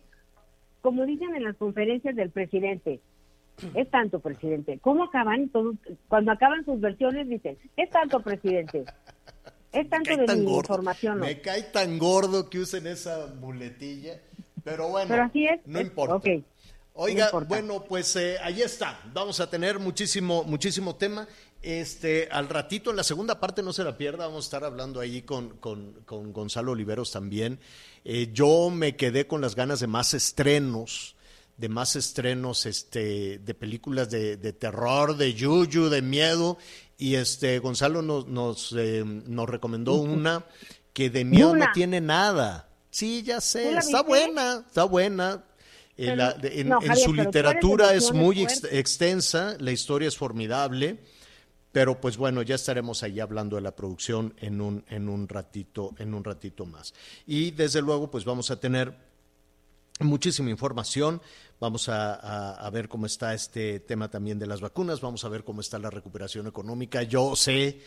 como 0.80 1.04
dicen 1.06 1.34
en 1.36 1.44
las 1.44 1.56
conferencias 1.56 2.16
del 2.16 2.30
presidente, 2.30 3.00
es 3.74 3.90
tanto, 3.90 4.18
presidente. 4.20 4.78
¿Cómo 4.80 5.04
acaban? 5.04 5.48
todos- 5.50 5.76
cuando 6.08 6.32
acaban 6.32 6.64
sus 6.64 6.80
versiones 6.80 7.28
dicen, 7.28 7.56
es 7.76 7.90
tanto, 7.90 8.20
presidente. 8.20 8.84
Es 9.72 9.88
tanto 9.88 10.14
de 10.14 10.36
mi 10.36 10.54
información. 10.54 11.20
Me 11.20 11.40
cae 11.40 11.62
tan 11.62 11.98
gordo 11.98 12.50
que 12.50 12.58
usen 12.58 12.86
esa 12.86 13.28
muletilla. 13.40 14.20
Pero 14.64 14.88
bueno, 14.88 15.08
Pero 15.08 15.22
así 15.24 15.46
es. 15.46 15.60
no 15.66 15.78
es- 15.78 15.86
importa. 15.86 16.20
Oiga, 16.94 17.30
No 17.32 17.40
bueno, 17.46 17.84
pues 17.84 18.14
eh, 18.16 18.36
ahí 18.42 18.60
está. 18.60 19.00
Vamos 19.14 19.40
a 19.40 19.48
tener 19.48 19.78
muchísimo, 19.78 20.44
muchísimo 20.44 20.94
tema. 20.96 21.26
Este, 21.62 22.28
al 22.30 22.48
ratito, 22.50 22.90
en 22.90 22.96
la 22.96 23.02
segunda 23.04 23.40
parte, 23.40 23.62
no 23.62 23.72
se 23.72 23.82
la 23.82 23.96
pierda, 23.96 24.26
vamos 24.26 24.44
a 24.44 24.46
estar 24.48 24.64
hablando 24.64 25.00
ahí 25.00 25.22
con, 25.22 25.56
con, 25.56 26.02
con 26.04 26.32
Gonzalo 26.34 26.72
Oliveros 26.72 27.10
también. 27.10 27.60
Eh, 28.04 28.28
yo 28.34 28.68
me 28.68 28.94
quedé 28.96 29.26
con 29.26 29.40
las 29.40 29.54
ganas 29.54 29.80
de 29.80 29.86
más 29.86 30.12
estrenos, 30.12 31.16
de 31.56 31.68
más 31.70 31.96
estrenos 31.96 32.66
este, 32.66 33.38
de 33.38 33.54
películas 33.54 34.10
de, 34.10 34.36
de 34.36 34.52
terror, 34.52 35.16
de 35.16 35.32
yuyu, 35.32 35.88
de 35.88 36.02
miedo, 36.02 36.58
y 36.98 37.14
este 37.14 37.58
Gonzalo 37.60 38.02
nos, 38.02 38.26
nos, 38.26 38.74
eh, 38.76 39.02
nos 39.04 39.48
recomendó 39.48 39.94
una 39.94 40.44
que 40.92 41.08
de 41.08 41.24
miedo 41.24 41.54
no 41.56 41.66
tiene 41.72 42.02
nada. 42.02 42.68
Sí, 42.92 43.22
ya 43.22 43.40
sé, 43.40 43.72
está 43.78 44.02
buena, 44.02 44.64
está 44.66 44.84
buena. 44.84 45.42
En, 45.96 46.18
la, 46.18 46.36
en, 46.42 46.68
no, 46.68 46.78
en 46.82 46.88
Javier, 46.88 47.04
su 47.06 47.14
literatura 47.14 47.94
es 47.94 48.12
muy 48.12 48.42
ex- 48.42 48.64
extensa, 48.70 49.56
la 49.60 49.70
historia 49.72 50.08
es 50.08 50.16
formidable, 50.16 50.98
pero 51.72 52.00
pues 52.02 52.18
bueno, 52.18 52.42
ya 52.42 52.54
estaremos 52.54 53.02
ahí 53.02 53.18
hablando 53.18 53.56
de 53.56 53.62
la 53.62 53.74
producción 53.74 54.34
en 54.38 54.60
un, 54.60 54.84
en 54.88 55.08
un 55.08 55.26
ratito, 55.26 55.94
en 55.98 56.12
un 56.12 56.22
ratito 56.22 56.66
más. 56.66 56.92
Y 57.26 57.52
desde 57.52 57.80
luego, 57.80 58.10
pues 58.10 58.26
vamos 58.26 58.50
a 58.50 58.60
tener 58.60 58.94
muchísima 60.00 60.50
información. 60.50 61.22
Vamos 61.60 61.88
a, 61.88 62.14
a- 62.14 62.54
a 62.66 62.70
ver 62.70 62.88
cómo 62.88 63.06
está 63.06 63.32
este 63.32 63.80
tema 63.80 64.10
también 64.10 64.38
de 64.38 64.46
las 64.46 64.60
vacunas, 64.60 65.00
vamos 65.00 65.24
a 65.24 65.28
ver 65.30 65.44
cómo 65.44 65.62
está 65.62 65.78
la 65.78 65.88
recuperación 65.90 66.46
económica. 66.46 67.02
Yo 67.04 67.36
sé 67.36 67.80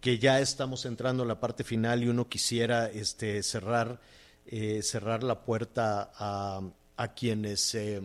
que 0.00 0.18
ya 0.18 0.40
estamos 0.40 0.84
entrando 0.84 1.22
en 1.22 1.28
la 1.28 1.38
parte 1.40 1.64
final 1.64 2.02
y 2.02 2.08
uno 2.08 2.28
quisiera 2.28 2.90
este, 2.90 3.42
cerrar, 3.42 4.00
eh, 4.46 4.82
cerrar 4.82 5.22
la 5.22 5.44
puerta 5.44 6.10
a, 6.14 6.60
a 6.96 7.14
quienes, 7.14 7.74
eh, 7.74 8.00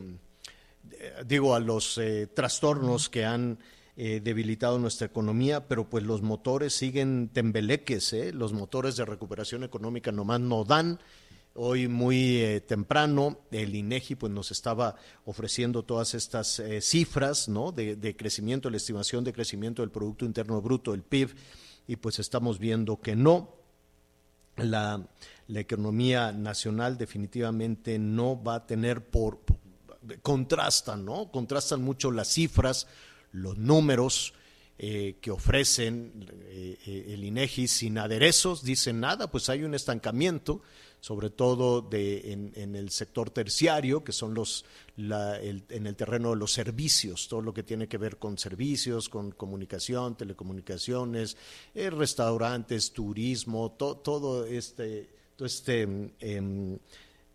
digo, 1.26 1.56
a 1.56 1.60
los 1.60 1.98
eh, 1.98 2.28
trastornos 2.28 3.10
que 3.10 3.26
han 3.26 3.60
eh, 4.00 4.22
debilitado 4.24 4.78
nuestra 4.78 5.08
economía, 5.08 5.68
pero 5.68 5.90
pues 5.90 6.04
los 6.04 6.22
motores 6.22 6.74
siguen 6.74 7.30
tembeleques, 7.34 8.14
¿eh? 8.14 8.32
los 8.32 8.54
motores 8.54 8.96
de 8.96 9.06
recuperación 9.06 9.64
económica 9.64 10.12
nomás 10.12 10.40
no 10.40 10.64
dan. 10.64 11.00
Hoy 11.56 11.88
muy 11.88 12.38
eh, 12.38 12.62
temprano 12.62 13.40
el 13.50 13.74
INEGI 13.74 14.14
pues 14.14 14.32
nos 14.32 14.52
estaba 14.52 14.98
ofreciendo 15.26 15.84
todas 15.84 16.14
estas 16.14 16.62
cifras, 16.82 17.50
¿no? 17.50 17.72
De, 17.72 17.96
de 17.96 18.16
crecimiento, 18.16 18.70
la 18.70 18.78
estimación 18.78 19.24
de 19.24 19.34
crecimiento 19.34 19.82
del 19.82 19.90
producto 19.90 20.26
interno 20.26 20.62
bruto, 20.62 20.94
el 20.94 21.02
PIB, 21.02 21.36
y 21.88 21.96
pues 21.96 22.20
estamos 22.20 22.60
viendo 22.60 23.02
que 23.02 23.16
no, 23.16 23.56
la, 24.58 25.08
la 25.48 25.60
economía 25.62 26.32
nacional 26.32 26.98
definitivamente 26.98 27.98
no 28.00 28.42
va 28.42 28.56
a 28.56 28.66
tener 28.68 29.06
por, 29.06 29.40
contrastan, 30.22 31.06
¿no? 31.06 31.32
Contrastan 31.32 31.82
mucho 31.82 32.12
las 32.12 32.28
cifras, 32.30 32.88
los 33.32 33.58
números 33.58 34.34
eh, 34.80 35.18
que 35.22 35.32
ofrecen 35.32 36.12
eh, 36.46 36.78
eh, 36.86 37.06
el 37.14 37.24
INEGI 37.24 37.68
sin 37.68 37.98
aderezos, 37.98 38.64
dicen 38.64 39.00
nada, 39.00 39.32
pues 39.32 39.50
hay 39.50 39.64
un 39.64 39.74
estancamiento, 39.74 40.62
sobre 41.00 41.30
todo 41.30 41.82
de, 41.82 42.32
en, 42.32 42.52
en 42.56 42.76
el 42.76 42.90
sector 42.90 43.30
terciario, 43.30 44.04
que 44.04 44.12
son 44.12 44.34
los 44.34 44.66
la, 44.98 45.40
el, 45.40 45.64
en 45.70 45.88
el 45.88 45.96
terreno 45.96 46.32
de 46.32 46.36
los 46.38 46.52
servicios, 46.52 47.28
todo 47.28 47.42
lo 47.42 47.54
que 47.54 47.64
tiene 47.64 47.88
que 47.88 47.98
ver 47.98 48.18
con 48.18 48.38
servicios, 48.38 49.10
con 49.10 49.32
comunicación, 49.32 50.16
telecomunicaciones, 50.16 51.38
restaurantes, 51.74 52.92
turismo, 52.94 53.72
to- 53.78 53.98
todo 53.98 54.46
este, 54.46 55.10
todo 55.38 55.46
este 55.46 55.84
em, 56.20 56.78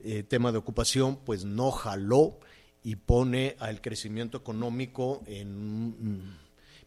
eh, 0.00 0.24
tema 0.24 0.50
de 0.50 0.58
ocupación, 0.58 1.16
pues 1.24 1.44
no 1.44 1.70
jaló 1.70 2.40
y 2.82 2.96
pone 2.96 3.56
al 3.60 3.80
crecimiento 3.80 4.36
económico 4.36 5.22
en... 5.26 6.36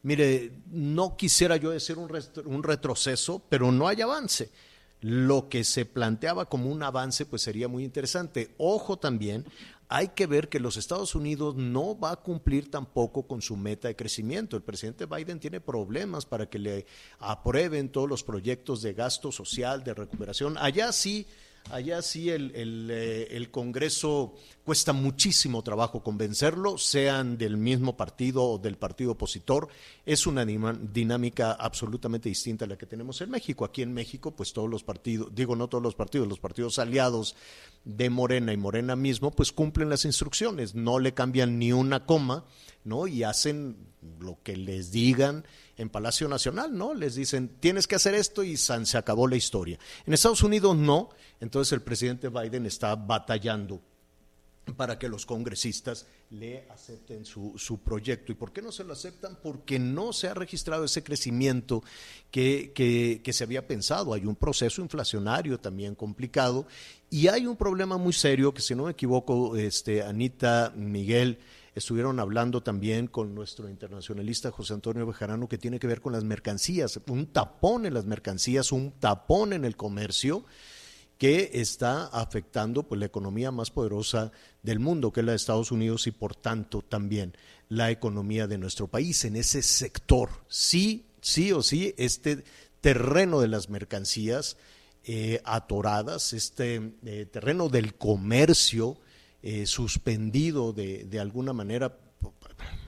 Mire, 0.03 0.51
no 0.69 1.17
quisiera 1.17 1.55
yo 1.55 1.71
decir 1.71 1.97
un 1.97 2.63
retroceso, 2.63 3.41
pero 3.49 3.71
no 3.71 3.87
hay 3.87 4.01
avance. 4.01 4.51
Lo 5.01 5.49
que 5.49 5.63
se 5.63 5.85
planteaba 5.85 6.45
como 6.45 6.69
un 6.69 6.83
avance, 6.83 7.25
pues 7.25 7.41
sería 7.41 7.67
muy 7.67 7.83
interesante. 7.83 8.53
Ojo 8.57 8.97
también, 8.97 9.45
hay 9.87 10.09
que 10.09 10.27
ver 10.27 10.49
que 10.49 10.59
los 10.59 10.77
Estados 10.77 11.15
Unidos 11.15 11.55
no 11.55 11.97
va 11.97 12.11
a 12.11 12.15
cumplir 12.15 12.71
tampoco 12.71 13.27
con 13.27 13.41
su 13.41 13.55
meta 13.55 13.87
de 13.87 13.95
crecimiento. 13.95 14.57
El 14.57 14.63
presidente 14.63 15.05
Biden 15.05 15.39
tiene 15.39 15.61
problemas 15.61 16.25
para 16.25 16.49
que 16.49 16.59
le 16.59 16.85
aprueben 17.19 17.89
todos 17.89 18.09
los 18.09 18.23
proyectos 18.23 18.81
de 18.81 18.93
gasto 18.93 19.31
social, 19.31 19.83
de 19.83 19.93
recuperación. 19.93 20.57
Allá 20.57 20.91
sí 20.91 21.27
Allá 21.71 22.03
sí 22.03 22.29
el, 22.29 22.55
el, 22.55 22.89
eh, 22.91 23.27
el 23.31 23.49
Congreso 23.49 24.35
cuesta 24.63 24.93
muchísimo 24.93 25.63
trabajo 25.63 26.03
convencerlo, 26.03 26.77
sean 26.77 27.39
del 27.39 27.57
mismo 27.57 27.97
partido 27.97 28.43
o 28.43 28.57
del 28.59 28.77
partido 28.77 29.13
opositor. 29.13 29.67
Es 30.05 30.27
una 30.27 30.45
dinámica 30.45 31.53
absolutamente 31.53 32.29
distinta 32.29 32.65
a 32.65 32.67
la 32.67 32.77
que 32.77 32.85
tenemos 32.85 33.19
en 33.21 33.31
México. 33.31 33.65
Aquí 33.65 33.81
en 33.81 33.93
México, 33.93 34.35
pues 34.35 34.53
todos 34.53 34.69
los 34.69 34.83
partidos, 34.83 35.33
digo 35.33 35.55
no 35.55 35.67
todos 35.67 35.83
los 35.83 35.95
partidos, 35.95 36.27
los 36.27 36.39
partidos 36.39 36.77
aliados 36.77 37.35
de 37.85 38.09
Morena 38.09 38.51
y 38.51 38.57
Morena 38.57 38.95
mismo, 38.95 39.31
pues 39.31 39.51
cumplen 39.51 39.89
las 39.89 40.05
instrucciones, 40.05 40.73
no 40.75 40.99
le 40.99 41.13
cambian 41.13 41.59
ni 41.59 41.71
una 41.71 42.05
coma, 42.05 42.43
¿no? 42.83 43.07
Y 43.07 43.23
hacen 43.23 43.77
lo 44.19 44.41
que 44.43 44.57
les 44.57 44.91
digan 44.91 45.45
en 45.77 45.89
Palacio 45.89 46.27
Nacional, 46.27 46.75
¿no? 46.75 46.93
Les 46.93 47.15
dicen, 47.15 47.49
tienes 47.59 47.87
que 47.87 47.95
hacer 47.95 48.15
esto 48.15 48.43
y 48.43 48.57
san, 48.57 48.85
se 48.85 48.97
acabó 48.97 49.27
la 49.27 49.35
historia. 49.35 49.79
En 50.05 50.13
Estados 50.13 50.43
Unidos 50.43 50.75
no, 50.75 51.09
entonces 51.39 51.73
el 51.73 51.81
presidente 51.81 52.29
Biden 52.29 52.65
está 52.65 52.95
batallando 52.95 53.81
para 54.73 54.97
que 54.97 55.09
los 55.09 55.25
congresistas 55.25 56.07
le 56.31 56.67
acepten 56.71 57.23
su, 57.23 57.53
su, 57.57 57.79
proyecto. 57.81 58.31
¿Y 58.31 58.35
por 58.35 58.51
qué 58.51 58.61
no 58.61 58.71
se 58.71 58.83
lo 58.83 58.93
aceptan? 58.93 59.37
Porque 59.41 59.77
no 59.77 60.11
se 60.11 60.27
ha 60.27 60.33
registrado 60.33 60.85
ese 60.85 61.03
crecimiento 61.03 61.83
que, 62.31 62.71
que, 62.73 63.21
que, 63.23 63.33
se 63.33 63.43
había 63.43 63.67
pensado. 63.67 64.13
Hay 64.13 64.25
un 64.25 64.35
proceso 64.35 64.81
inflacionario 64.81 65.59
también 65.59 65.93
complicado 65.93 66.65
y 67.15 67.29
hay 67.29 67.47
un 67.47 67.55
problema 67.55 67.97
muy 67.97 68.11
serio 68.11 68.53
que, 68.53 68.61
si 68.61 68.75
no 68.75 68.83
me 68.83 68.91
equivoco, 68.91 69.55
este, 69.55 70.03
Anita, 70.03 70.73
Miguel, 70.75 71.39
estuvieron 71.73 72.19
hablando 72.19 72.61
también 72.61 73.07
con 73.07 73.33
nuestro 73.33 73.69
internacionalista 73.69 74.51
José 74.51 74.73
Antonio 74.73 75.05
Bejarano, 75.07 75.47
que 75.47 75.57
tiene 75.57 75.79
que 75.79 75.87
ver 75.87 76.01
con 76.01 76.11
las 76.11 76.25
mercancías, 76.25 76.99
un 77.07 77.27
tapón 77.27 77.85
en 77.85 77.93
las 77.93 78.03
mercancías, 78.03 78.73
un 78.73 78.91
tapón 78.99 79.53
en 79.53 79.63
el 79.63 79.77
comercio 79.77 80.43
que 81.17 81.51
está 81.53 82.07
afectando 82.07 82.83
pues, 82.83 82.99
la 82.99 83.05
economía 83.05 83.49
más 83.49 83.71
poderosa 83.71 84.33
del 84.61 84.79
mundo, 84.79 85.13
que 85.13 85.21
es 85.21 85.25
la 85.25 85.31
de 85.31 85.37
Estados 85.37 85.71
Unidos, 85.71 86.07
y 86.07 86.11
por 86.11 86.35
tanto 86.35 86.81
también 86.81 87.33
la 87.69 87.91
economía 87.91 88.45
de 88.45 88.57
nuestro 88.57 88.89
país 88.89 89.23
en 89.23 89.37
ese 89.37 89.61
sector. 89.61 90.31
Sí, 90.49 91.05
sí 91.21 91.53
o 91.53 91.61
sí, 91.61 91.95
este 91.97 92.43
terreno 92.81 93.39
de 93.39 93.47
las 93.47 93.69
mercancías 93.69 94.57
eh, 95.07 95.41
atoradas, 95.43 96.33
este 96.33 96.93
eh, 97.05 97.27
terreno 97.31 97.69
del 97.69 97.95
comercio 97.95 98.97
eh, 99.43 99.65
suspendido 99.67 100.73
de, 100.73 101.05
de 101.05 101.19
alguna 101.19 101.53
manera 101.53 101.97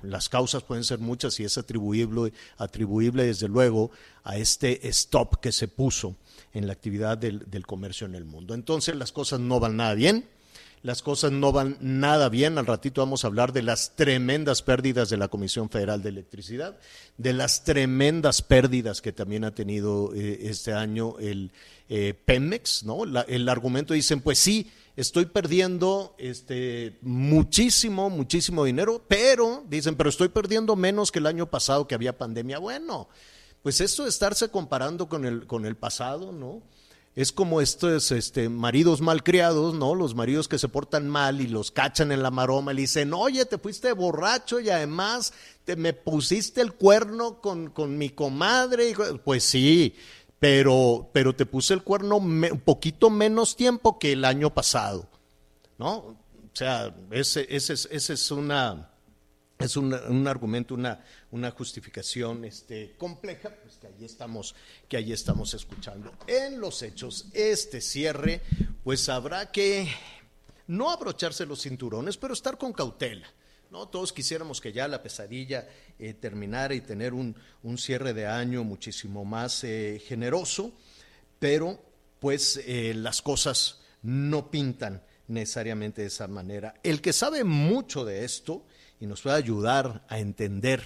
las 0.02 0.30
causas 0.30 0.64
pueden 0.64 0.84
ser 0.84 1.00
muchas 1.00 1.40
y 1.40 1.44
es 1.44 1.58
atribuible, 1.58 2.34
atribuible 2.58 3.26
desde 3.26 3.48
luego 3.48 3.92
a 4.24 4.38
este 4.38 4.88
stop 4.90 5.40
que 5.40 5.52
se 5.52 5.68
puso 5.68 6.16
en 6.54 6.66
la 6.68 6.74
actividad 6.74 7.18
del, 7.18 7.50
del, 7.50 7.66
comercio 7.66 8.08
en 8.08 8.16
el 8.16 8.26
mundo. 8.26 8.54
Entonces 8.54 8.96
las 8.96 9.12
cosas 9.12 9.40
no 9.40 9.60
van 9.60 9.78
nada 9.78 9.94
bien, 9.94 10.26
las 10.84 11.02
cosas 11.02 11.32
no 11.32 11.52
van 11.52 11.78
nada 11.82 12.30
bien. 12.30 12.58
Al 12.58 12.66
ratito 12.66 13.02
vamos 13.02 13.24
a 13.24 13.28
hablar 13.28 13.52
de 13.52 13.64
las 13.64 13.96
tremendas 13.96 14.62
pérdidas 14.62 15.10
de 15.10 15.18
la 15.18 15.28
Comisión 15.28 15.70
Federal 15.70 16.02
de 16.02 16.10
Electricidad, 16.10 16.78
de 17.18 17.34
las 17.34 17.64
tremendas 17.64 18.42
pérdidas 18.42 19.02
que 19.02 19.12
también 19.12 19.44
ha 19.44 19.52
tenido 19.52 20.14
eh, 20.14 20.40
este 20.44 20.74
año 20.74 21.18
el 21.20 21.52
eh, 21.90 22.14
Pemex, 22.26 22.84
¿no? 22.84 23.04
El 23.28 23.50
argumento 23.50 23.94
dicen, 23.94 24.22
pues 24.22 24.40
sí, 24.40 24.72
estoy 24.96 25.26
perdiendo 25.26 26.16
este 26.18 26.98
muchísimo, 27.02 28.10
muchísimo 28.10 28.66
dinero, 28.66 29.04
pero 29.08 29.64
dicen, 29.70 29.96
pero 29.96 30.10
estoy 30.10 30.30
perdiendo 30.30 30.76
menos 30.76 31.12
que 31.12 31.20
el 31.20 31.28
año 31.28 31.50
pasado 31.50 31.88
que 31.88 31.96
había 31.96 32.18
pandemia. 32.18 32.60
Bueno, 32.60 33.08
pues 33.64 33.82
esto 33.82 34.04
de 34.04 34.10
estarse 34.10 34.50
comparando 34.50 35.10
con 35.10 35.26
el, 35.26 35.48
con 35.48 35.66
el 35.66 35.76
pasado, 35.76 36.32
¿no? 36.32 36.62
Es 37.18 37.32
como 37.32 37.62
estos 37.62 38.12
este, 38.12 38.48
maridos 38.48 39.02
malcriados, 39.02 39.74
¿no? 39.74 39.96
Los 39.96 40.14
maridos 40.14 40.48
que 40.48 40.60
se 40.60 40.70
portan 40.70 41.10
mal 41.10 41.42
y 41.42 41.48
los 41.48 41.72
cachan 41.72 42.12
en 42.12 42.22
la 42.22 42.30
maroma 42.30 42.72
y 42.72 42.76
le 42.76 42.82
dicen, 42.82 43.12
oye, 43.12 43.44
te 43.46 43.58
fuiste 43.58 43.92
borracho 43.92 44.60
y 44.60 44.70
además 44.70 45.34
te, 45.66 45.76
me 45.76 45.94
pusiste 45.94 46.62
el 46.62 46.74
cuerno 46.74 47.42
con, 47.42 47.72
con 47.72 47.98
mi 47.98 48.12
comadre. 48.12 48.94
Pues 49.26 49.44
sí, 49.44 49.96
pero, 50.38 51.10
pero 51.12 51.36
te 51.36 51.48
puse 51.48 51.74
el 51.74 51.82
cuerno 51.82 52.18
un 52.18 52.62
poquito 52.64 53.10
menos 53.10 53.56
tiempo 53.56 53.98
que 53.98 54.12
el 54.12 54.24
año 54.24 54.54
pasado, 54.54 55.10
¿no? 55.80 55.96
O 55.96 56.16
sea, 56.54 56.96
ese, 57.10 57.48
ese, 57.50 57.74
ese 57.74 58.14
es 58.14 58.30
una 58.30 58.92
es 59.60 59.76
un, 59.76 59.94
un, 59.94 60.28
argumento, 60.28 60.76
una, 60.76 61.04
una 61.32 61.52
justificación 61.52 62.46
este, 62.46 62.96
compleja, 62.98 63.50
pues 63.50 63.78
que 63.78 63.88
ahí 63.88 64.06
estamos, 64.06 64.56
que 64.88 64.98
ahí 64.98 65.12
estamos 65.12 65.54
escuchando. 65.54 66.14
En 66.28 66.60
los 66.60 66.84
hechos, 66.84 67.28
este 67.34 67.82
cierre, 67.82 68.42
pues 68.84 69.10
habrá 69.10 69.52
que 69.52 69.90
no 70.68 70.92
abrocharse 70.92 71.46
los 71.46 71.62
cinturones, 71.62 72.18
pero 72.18 72.34
estar 72.34 72.58
con 72.58 72.72
cautela, 72.72 73.28
¿no? 73.72 73.88
Todos 73.88 74.14
quisiéramos 74.14 74.62
que 74.62 74.74
ya 74.74 74.88
la 74.88 75.02
pesadilla 75.02 75.68
eh, 75.98 76.14
terminara 76.14 76.76
y 76.76 76.82
tener 76.82 77.14
un, 77.14 77.36
un, 77.64 77.78
cierre 77.78 78.14
de 78.14 78.28
año 78.28 78.64
muchísimo 78.64 79.26
más 79.26 79.64
eh, 79.64 80.02
generoso, 80.06 80.74
pero 81.40 81.80
pues 82.20 82.62
eh, 82.66 82.94
las 82.96 83.22
cosas 83.22 83.82
no 84.04 84.52
pintan 84.52 85.02
necesariamente 85.28 86.02
de 86.02 86.08
esa 86.08 86.28
manera. 86.28 86.76
El 86.84 87.02
que 87.02 87.14
sabe 87.14 87.44
mucho 87.44 88.06
de 88.06 88.24
esto 88.24 88.66
y 89.00 89.08
nos 89.08 89.22
puede 89.22 89.36
ayudar 89.36 90.04
a 90.10 90.20
entender 90.20 90.82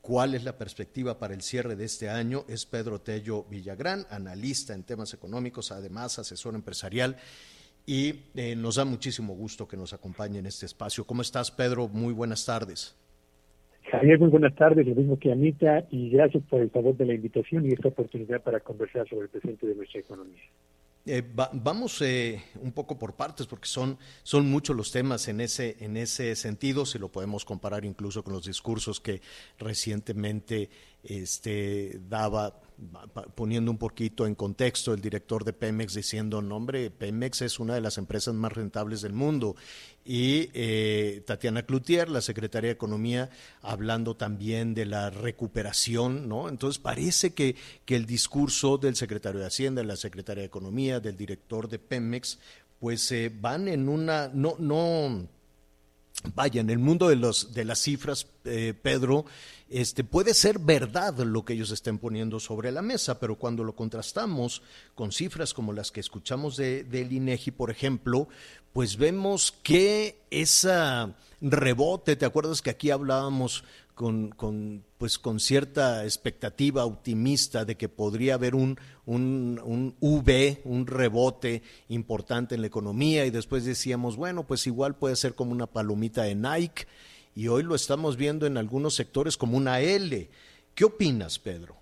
cuál 0.00 0.34
es 0.34 0.44
la 0.44 0.58
perspectiva 0.58 1.18
para 1.18 1.34
el 1.34 1.42
cierre 1.42 1.76
de 1.76 1.84
este 1.84 2.08
año 2.08 2.44
es 2.48 2.66
Pedro 2.66 3.00
Tello 3.00 3.44
Villagrán, 3.44 4.04
analista 4.10 4.74
en 4.74 4.82
temas 4.82 5.14
económicos, 5.14 5.72
además 5.72 6.18
asesor 6.18 6.54
empresarial 6.54 7.16
y 7.86 8.14
eh, 8.34 8.54
nos 8.56 8.76
da 8.76 8.84
muchísimo 8.84 9.34
gusto 9.34 9.66
que 9.66 9.76
nos 9.76 9.92
acompañe 9.92 10.38
en 10.38 10.46
este 10.46 10.66
espacio. 10.66 11.04
¿Cómo 11.04 11.22
estás, 11.22 11.50
Pedro? 11.50 11.88
Muy 11.88 12.12
buenas 12.12 12.44
tardes. 12.44 12.96
Javier, 13.90 14.18
muy 14.18 14.28
buenas 14.28 14.54
tardes, 14.54 14.86
lo 14.86 14.94
mismo 14.94 15.18
que 15.18 15.32
Anita, 15.32 15.84
y 15.90 16.10
gracias 16.10 16.42
por 16.44 16.60
el 16.60 16.70
favor 16.70 16.96
de 16.96 17.04
la 17.04 17.14
invitación 17.14 17.66
y 17.66 17.72
esta 17.72 17.88
oportunidad 17.88 18.40
para 18.40 18.60
conversar 18.60 19.08
sobre 19.08 19.24
el 19.24 19.28
presente 19.28 19.66
de 19.66 19.74
nuestra 19.74 20.00
economía. 20.00 20.42
Eh, 21.04 21.22
vamos 21.34 22.00
eh, 22.00 22.44
un 22.60 22.70
poco 22.70 22.96
por 22.96 23.16
partes 23.16 23.48
porque 23.48 23.66
son, 23.66 23.98
son 24.22 24.48
muchos 24.48 24.76
los 24.76 24.92
temas 24.92 25.26
en 25.26 25.40
ese, 25.40 25.76
en 25.80 25.96
ese 25.96 26.36
sentido, 26.36 26.86
si 26.86 26.98
lo 27.00 27.10
podemos 27.10 27.44
comparar 27.44 27.84
incluso 27.84 28.22
con 28.22 28.34
los 28.34 28.46
discursos 28.46 29.00
que 29.00 29.20
recientemente 29.58 30.70
este, 31.02 32.00
daba, 32.08 32.60
poniendo 33.34 33.70
un 33.70 33.78
poquito 33.78 34.26
en 34.26 34.34
contexto 34.34 34.92
el 34.92 35.00
director 35.00 35.44
de 35.44 35.52
Pemex 35.52 35.94
diciendo, 35.94 36.42
no 36.42 36.56
hombre, 36.56 36.90
Pemex 36.90 37.42
es 37.42 37.58
una 37.58 37.74
de 37.74 37.80
las 37.80 37.98
empresas 37.98 38.34
más 38.34 38.52
rentables 38.52 39.02
del 39.02 39.12
mundo. 39.12 39.56
Y 40.04 40.50
eh, 40.54 41.22
Tatiana 41.26 41.64
Cloutier, 41.64 42.08
la 42.08 42.20
secretaria 42.20 42.68
de 42.68 42.74
Economía, 42.74 43.30
hablando 43.60 44.16
también 44.16 44.74
de 44.74 44.86
la 44.86 45.10
recuperación, 45.10 46.28
¿no? 46.28 46.48
Entonces 46.48 46.80
parece 46.80 47.34
que, 47.34 47.54
que 47.84 47.96
el 47.96 48.06
discurso 48.06 48.78
del 48.78 48.96
secretario 48.96 49.40
de 49.40 49.46
Hacienda, 49.46 49.82
de 49.82 49.86
la 49.86 49.96
secretaria 49.96 50.42
de 50.42 50.46
Economía, 50.46 50.98
del 50.98 51.16
director 51.16 51.68
de 51.68 51.78
Pemex, 51.78 52.38
pues 52.80 53.12
eh, 53.12 53.30
van 53.32 53.68
en 53.68 53.88
una, 53.88 54.28
no, 54.34 54.56
no, 54.58 55.28
vaya, 56.34 56.60
en 56.60 56.70
el 56.70 56.78
mundo 56.78 57.08
de, 57.08 57.16
los, 57.16 57.52
de 57.52 57.64
las 57.64 57.80
cifras, 57.80 58.26
eh, 58.44 58.74
Pedro, 58.80 59.24
este, 59.68 60.04
puede 60.04 60.34
ser 60.34 60.58
verdad 60.58 61.18
lo 61.20 61.44
que 61.44 61.54
ellos 61.54 61.70
estén 61.70 61.98
poniendo 61.98 62.40
sobre 62.40 62.70
la 62.72 62.82
mesa, 62.82 63.18
pero 63.18 63.36
cuando 63.36 63.64
lo 63.64 63.74
contrastamos 63.74 64.62
con 64.94 65.12
cifras 65.12 65.54
como 65.54 65.72
las 65.72 65.90
que 65.90 66.00
escuchamos 66.00 66.56
de, 66.56 66.84
del 66.84 67.12
INEGI, 67.12 67.52
por 67.52 67.70
ejemplo, 67.70 68.28
pues 68.72 68.96
vemos 68.96 69.52
que 69.62 70.18
esa 70.30 71.14
rebote, 71.40 72.16
¿te 72.16 72.24
acuerdas 72.24 72.62
que 72.62 72.70
aquí 72.70 72.90
hablábamos 72.90 73.64
con, 73.94 74.30
con, 74.30 74.82
pues 74.98 75.18
con 75.18 75.40
cierta 75.40 76.04
expectativa 76.04 76.84
optimista 76.84 77.64
de 77.64 77.76
que 77.76 77.88
podría 77.88 78.34
haber 78.34 78.54
un, 78.54 78.76
un, 79.06 79.60
un, 79.64 79.94
V, 80.00 80.60
un 80.64 80.86
rebote 80.86 81.62
importante 81.88 82.54
en 82.54 82.62
la 82.62 82.66
economía 82.66 83.26
y 83.26 83.30
después 83.30 83.64
decíamos, 83.64 84.16
bueno, 84.16 84.44
pues 84.46 84.66
igual 84.66 84.96
puede 84.96 85.16
ser 85.16 85.34
como 85.34 85.52
una 85.52 85.66
palomita 85.66 86.22
de 86.22 86.34
Nike 86.34 86.86
y 87.34 87.48
hoy 87.48 87.62
lo 87.62 87.74
estamos 87.74 88.16
viendo 88.16 88.46
en 88.46 88.56
algunos 88.56 88.94
sectores 88.94 89.36
como 89.36 89.56
una 89.56 89.80
L. 89.80 90.28
¿Qué 90.74 90.84
opinas, 90.84 91.38
Pedro? 91.38 91.76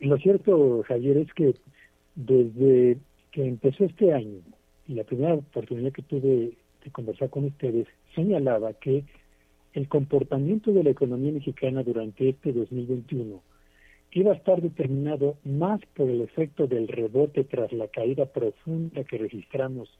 Lo 0.00 0.16
cierto, 0.18 0.82
Javier, 0.86 1.18
es 1.18 1.32
que 1.34 1.54
desde 2.14 2.98
que 3.32 3.46
empezó 3.46 3.84
este 3.84 4.12
año 4.12 4.38
y 4.86 4.94
la 4.94 5.04
primera 5.04 5.34
oportunidad 5.34 5.92
que 5.92 6.02
tuve 6.02 6.56
de 6.84 6.90
conversar 6.92 7.30
con 7.30 7.44
ustedes, 7.46 7.86
señalaba 8.14 8.72
que 8.74 9.04
el 9.74 9.88
comportamiento 9.88 10.72
de 10.72 10.84
la 10.84 10.90
economía 10.90 11.32
mexicana 11.32 11.82
durante 11.82 12.28
este 12.28 12.52
2021 12.52 13.42
iba 14.12 14.32
a 14.32 14.36
estar 14.36 14.62
determinado 14.62 15.36
más 15.44 15.80
por 15.96 16.08
el 16.08 16.20
efecto 16.20 16.68
del 16.68 16.86
rebote 16.86 17.42
tras 17.42 17.72
la 17.72 17.88
caída 17.88 18.26
profunda 18.26 19.02
que 19.02 19.18
registramos 19.18 19.90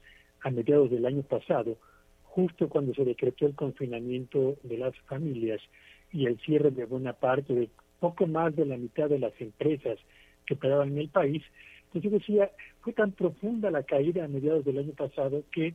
a 0.41 0.49
mediados 0.49 0.89
del 0.89 1.05
año 1.05 1.23
pasado, 1.23 1.77
justo 2.23 2.69
cuando 2.69 2.93
se 2.93 3.03
decretó 3.03 3.45
el 3.45 3.55
confinamiento 3.55 4.55
de 4.63 4.77
las 4.77 4.97
familias 5.09 5.59
y 6.13 6.25
el 6.27 6.39
cierre 6.39 6.71
de 6.71 6.85
buena 6.85 7.11
parte 7.11 7.53
de 7.53 7.69
poco 7.99 8.25
más 8.27 8.55
de 8.55 8.65
la 8.65 8.77
mitad 8.77 9.09
de 9.09 9.19
las 9.19 9.33
empresas 9.41 9.97
que 10.45 10.53
operaban 10.53 10.93
en 10.93 10.99
el 10.99 11.09
país. 11.09 11.43
Entonces 11.87 12.09
yo 12.09 12.17
decía, 12.17 12.51
fue 12.79 12.93
tan 12.93 13.11
profunda 13.11 13.69
la 13.69 13.83
caída 13.83 14.23
a 14.23 14.29
mediados 14.29 14.63
del 14.63 14.77
año 14.77 14.93
pasado 14.93 15.43
que 15.51 15.73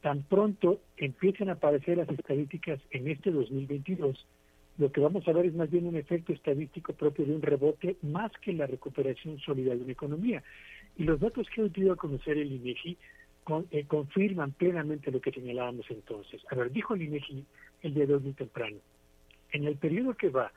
tan 0.00 0.22
pronto 0.22 0.80
empiecen 0.96 1.48
a 1.48 1.52
aparecer 1.52 1.98
las 1.98 2.08
estadísticas 2.08 2.80
en 2.90 3.08
este 3.08 3.30
2022, 3.30 4.26
lo 4.78 4.92
que 4.92 5.00
vamos 5.00 5.26
a 5.26 5.32
ver 5.32 5.46
es 5.46 5.54
más 5.54 5.70
bien 5.70 5.86
un 5.86 5.96
efecto 5.96 6.32
estadístico 6.32 6.92
propio 6.92 7.24
de 7.24 7.34
un 7.34 7.42
rebote 7.42 7.96
más 8.02 8.30
que 8.42 8.52
la 8.52 8.66
recuperación 8.66 9.38
sólida 9.38 9.74
de 9.74 9.82
una 9.82 9.92
economía. 9.92 10.42
Y 10.96 11.04
los 11.04 11.18
datos 11.18 11.48
que 11.48 11.62
he 11.62 11.68
podido 11.70 11.92
a 11.92 11.96
conocer 11.96 12.36
el 12.36 12.52
INEGI 12.52 12.96
eh, 13.70 13.84
confirman 13.86 14.52
plenamente 14.52 15.10
lo 15.10 15.20
que 15.20 15.30
señalábamos 15.30 15.86
entonces. 15.90 16.42
A 16.50 16.54
ver, 16.54 16.70
dijo 16.72 16.94
el 16.94 17.02
INEGI 17.02 17.44
el 17.82 17.94
día 17.94 18.06
de 18.06 18.14
hoy 18.14 18.20
muy 18.20 18.32
temprano, 18.32 18.76
en 19.52 19.64
el 19.64 19.76
periodo 19.76 20.14
que 20.14 20.28
va 20.28 20.52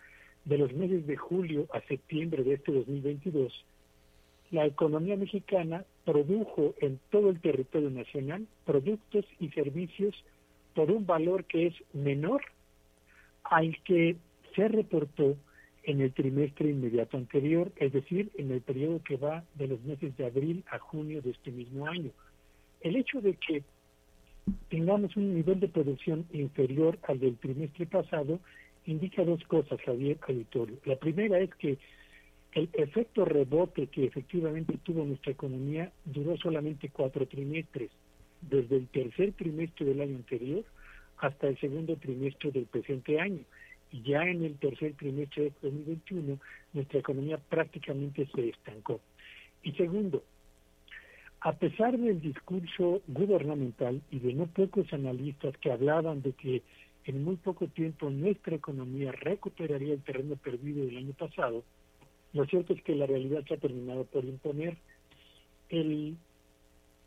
de 0.46 0.58
los 0.58 0.74
meses 0.74 1.06
de 1.06 1.16
julio 1.16 1.68
a 1.74 1.82
septiembre 1.82 2.44
de 2.44 2.56
este 2.56 2.72
2022, 2.72 3.66
la 4.52 4.66
economía 4.66 5.16
mexicana 5.16 5.86
produjo 6.10 6.74
en 6.82 7.00
todo 7.12 7.30
el 7.30 7.40
territorio 7.40 7.92
nacional 7.92 8.48
productos 8.66 9.26
y 9.40 9.50
servicios 9.50 10.16
por 10.74 10.90
un 10.90 11.06
valor 11.06 11.46
que 11.46 11.68
es 11.68 11.76
menor 11.94 12.42
al 13.44 13.78
que 13.84 14.16
se 14.56 14.68
reportó 14.70 15.36
en 15.84 16.02
el 16.02 16.12
trimestre 16.12 16.72
inmediato 16.72 17.16
anterior, 17.16 17.72
es 17.76 17.94
decir, 17.94 18.32
en 18.40 18.52
el 18.52 18.62
periodo 18.62 19.04
que 19.04 19.18
va 19.18 19.44
de 19.54 19.68
los 19.68 19.84
meses 19.84 20.18
de 20.18 20.26
abril 20.26 20.64
a 20.72 20.80
junio 20.80 21.22
de 21.22 21.30
este 21.30 21.52
mismo 21.52 21.86
año. 21.86 22.10
El 22.82 22.96
hecho 22.96 23.22
de 23.22 23.36
que 23.36 23.62
tengamos 24.70 25.16
un 25.16 25.36
nivel 25.36 25.60
de 25.60 25.68
producción 25.68 26.26
inferior 26.34 26.98
al 27.08 27.20
del 27.20 27.38
trimestre 27.38 27.86
pasado 27.86 28.40
indica 28.88 29.24
dos 29.24 29.44
cosas, 29.44 29.80
Javier 29.82 30.18
Auditorio. 30.28 30.78
La 30.86 30.96
primera 30.96 31.40
es 31.40 31.54
que 31.56 31.78
el 32.54 32.70
efecto 32.74 33.26
rebote 33.26 33.88
que 33.88 34.06
efectivamente 34.06 34.78
tuvo 34.84 35.06
nuestra 35.06 35.32
economía 35.32 35.92
duró 36.06 36.36
solamente 36.38 36.90
cuatro 36.90 37.28
trimestres, 37.28 37.92
desde 38.42 38.78
el 38.78 38.88
tercer 38.88 39.34
trimestre 39.34 39.86
del 39.86 40.02
año 40.02 40.16
anterior 40.16 40.64
hasta 41.18 41.48
el 41.48 41.60
segundo 41.60 41.96
trimestre 41.98 42.52
del 42.52 42.66
presente 42.66 43.20
año. 43.20 43.44
Y 43.92 44.02
ya 44.04 44.24
en 44.24 44.44
el 44.46 44.56
tercer 44.56 44.94
trimestre 44.94 45.44
de 45.44 45.54
2021 45.62 46.40
nuestra 46.74 47.00
economía 47.00 47.38
prácticamente 47.38 48.28
se 48.34 48.50
estancó. 48.50 49.00
Y 49.64 49.74
segundo, 49.74 50.24
a 51.42 51.54
pesar 51.54 51.98
del 51.98 52.22
discurso 52.22 53.02
gubernamental 53.08 54.02
y 54.12 54.20
de 54.20 54.34
no 54.34 54.48
pocos 54.48 54.92
analistas 54.94 55.58
que 55.58 55.72
hablaban 55.72 56.22
de 56.22 56.34
que 56.34 56.64
en 57.06 57.24
muy 57.24 57.38
poco 57.38 57.68
tiempo 57.68 58.10
nuestra 58.10 58.56
economía 58.56 59.12
recuperaría 59.12 59.94
el 59.94 60.04
terreno 60.04 60.36
perdido 60.36 60.86
del 60.86 60.98
año 60.98 61.14
pasado, 61.14 61.64
lo 62.34 62.46
cierto 62.46 62.74
es 62.74 62.82
que 62.84 62.96
la 62.96 63.06
realidad 63.06 63.44
se 63.48 63.56
ha 63.56 63.58
terminado 63.58 64.06
por 64.06 64.24
imponer. 64.26 64.78
El 65.70 66.18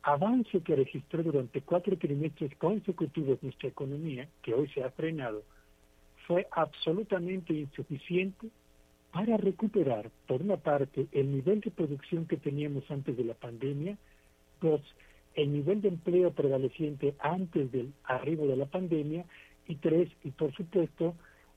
avance 0.02 0.60
que 0.60 0.76
registró 0.76 1.22
durante 1.22 1.60
cuatro 1.62 1.96
trimestres 1.96 2.54
consecutivos 2.56 3.42
nuestra 3.42 3.68
economía, 3.68 4.28
que 4.42 4.54
hoy 4.54 4.68
se 4.68 4.82
ha 4.82 4.90
frenado, 4.90 5.42
fue 6.26 6.46
absolutamente 6.50 7.52
insuficiente 7.52 8.48
para 9.12 9.36
recuperar, 9.36 10.10
por 10.26 10.42
una 10.42 10.56
parte, 10.56 11.06
el 11.12 11.32
nivel 11.32 11.60
de 11.60 11.70
producción 11.70 12.26
que 12.26 12.36
teníamos 12.36 12.90
antes 12.90 13.16
de 13.16 13.24
la 13.24 13.34
pandemia, 13.34 13.98
dos, 14.60 14.80
el 15.34 15.52
nivel 15.52 15.82
de 15.82 15.88
empleo 15.88 16.32
prevaleciente 16.32 17.14
antes 17.18 17.70
del 17.72 17.92
arribo 18.04 18.46
de 18.46 18.56
la 18.56 18.66
pandemia, 18.66 19.24
y 19.68 19.76
tres, 19.76 20.10
y 20.24 20.30
por 20.30 20.52
supuesto, 20.54 21.14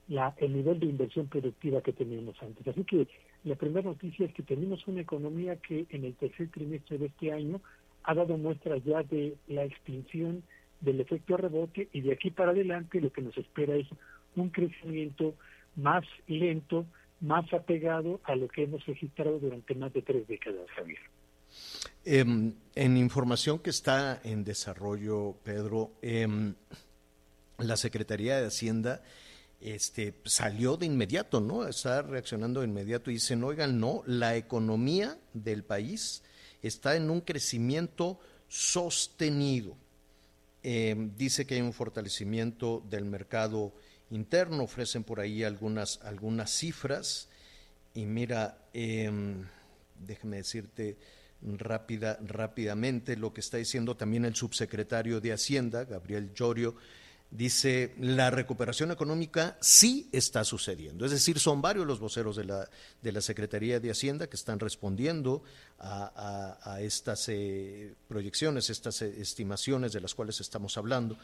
la, 0.07 0.35
el 0.37 0.53
nivel 0.53 0.79
de 0.79 0.85
inversión 0.85 1.27
productiva 1.27 1.81
que 1.81 1.93
teníamos 1.93 2.41
antes. 2.41 2.67
Así 2.67 2.83
que 2.83 3.07
la 3.45 3.55
primera 3.55 3.87
noticia 3.87 4.25
es 4.25 4.33
que 4.33 4.43
tenemos 4.43 4.85
una 4.87 5.01
economía 5.01 5.55
que 5.57 5.85
en 5.89 6.03
el 6.03 6.15
tercer 6.15 6.49
trimestre 6.49 6.97
de 6.97 7.05
este 7.05 7.31
año 7.31 7.61
ha 8.03 8.13
dado 8.15 8.37
muestras 8.37 8.83
ya 8.83 9.03
de 9.03 9.35
la 9.47 9.63
extinción 9.63 10.43
del 10.81 10.99
efecto 10.99 11.37
rebote 11.37 11.87
y 11.93 12.01
de 12.01 12.13
aquí 12.13 12.31
para 12.31 12.51
adelante 12.51 12.99
lo 12.99 13.11
que 13.11 13.21
nos 13.21 13.37
espera 13.37 13.75
es 13.75 13.87
un 14.35 14.49
crecimiento 14.49 15.35
más 15.75 16.03
lento, 16.27 16.85
más 17.21 17.51
apegado 17.53 18.19
a 18.23 18.35
lo 18.35 18.47
que 18.47 18.63
hemos 18.63 18.85
registrado 18.85 19.39
durante 19.39 19.75
más 19.75 19.93
de 19.93 20.01
tres 20.01 20.27
décadas, 20.27 20.67
Javier. 20.75 20.99
Em, 22.03 22.53
en 22.73 22.97
información 22.97 23.59
que 23.59 23.69
está 23.69 24.21
en 24.23 24.43
desarrollo, 24.43 25.35
Pedro, 25.43 25.91
em, 26.01 26.55
la 27.59 27.77
Secretaría 27.77 28.37
de 28.37 28.47
Hacienda 28.47 29.01
este, 29.65 30.13
salió 30.25 30.77
de 30.77 30.85
inmediato, 30.85 31.41
¿no? 31.41 31.67
Está 31.67 32.03
reaccionando 32.03 32.61
de 32.61 32.67
inmediato 32.67 33.09
y 33.09 33.15
dicen, 33.15 33.43
oigan, 33.43 33.79
no, 33.79 34.03
la 34.05 34.35
economía 34.35 35.17
del 35.33 35.63
país 35.63 36.21
está 36.61 36.95
en 36.95 37.09
un 37.09 37.21
crecimiento 37.21 38.19
sostenido. 38.47 39.75
eh, 40.61 40.95
dice 41.17 41.45
que 41.45 41.55
hay 41.55 41.61
un 41.61 41.73
fortalecimiento 41.73 42.83
del 42.89 43.05
mercado 43.05 43.73
interno, 44.11 44.63
ofrecen 44.63 45.03
por 45.03 45.19
ahí 45.19 45.43
algunas, 45.43 45.99
algunas 46.03 46.51
cifras 46.51 47.27
y 47.95 48.05
mira, 48.05 48.59
em, 48.73 49.45
déjame 49.99 50.37
decirte 50.37 50.97
rápida, 51.41 52.19
rápidamente 52.23 53.15
lo 53.15 53.33
que 53.33 53.41
está 53.41 53.57
diciendo 53.57 53.95
también 53.95 54.25
el 54.25 54.35
subsecretario 54.35 55.21
de 55.21 55.33
Hacienda, 55.33 55.85
Gabriel 55.85 56.33
Llorio, 56.33 56.75
dice, 57.35 57.93
la 57.99 58.29
recuperación 58.29 58.91
económica 58.91 59.57
sí 59.61 60.09
está 60.11 60.43
sucediendo. 60.43 61.05
Es 61.05 61.11
decir, 61.11 61.39
son 61.39 61.61
varios 61.61 61.85
los 61.85 61.99
voceros 61.99 62.35
de 62.35 62.45
la, 62.45 62.69
de 63.01 63.11
la 63.11 63.21
Secretaría 63.21 63.79
de 63.79 63.91
Hacienda 63.91 64.27
que 64.27 64.35
están 64.35 64.59
respondiendo 64.59 65.43
a, 65.79 66.79
estas 66.81 67.27
eh, 67.29 67.93
proyecciones, 68.07 68.69
estas 68.69 69.01
eh, 69.01 69.21
estimaciones 69.21 69.91
de 69.93 70.01
las 70.01 70.15
cuales 70.15 70.39
estamos 70.39 70.77
hablando. 70.77 71.17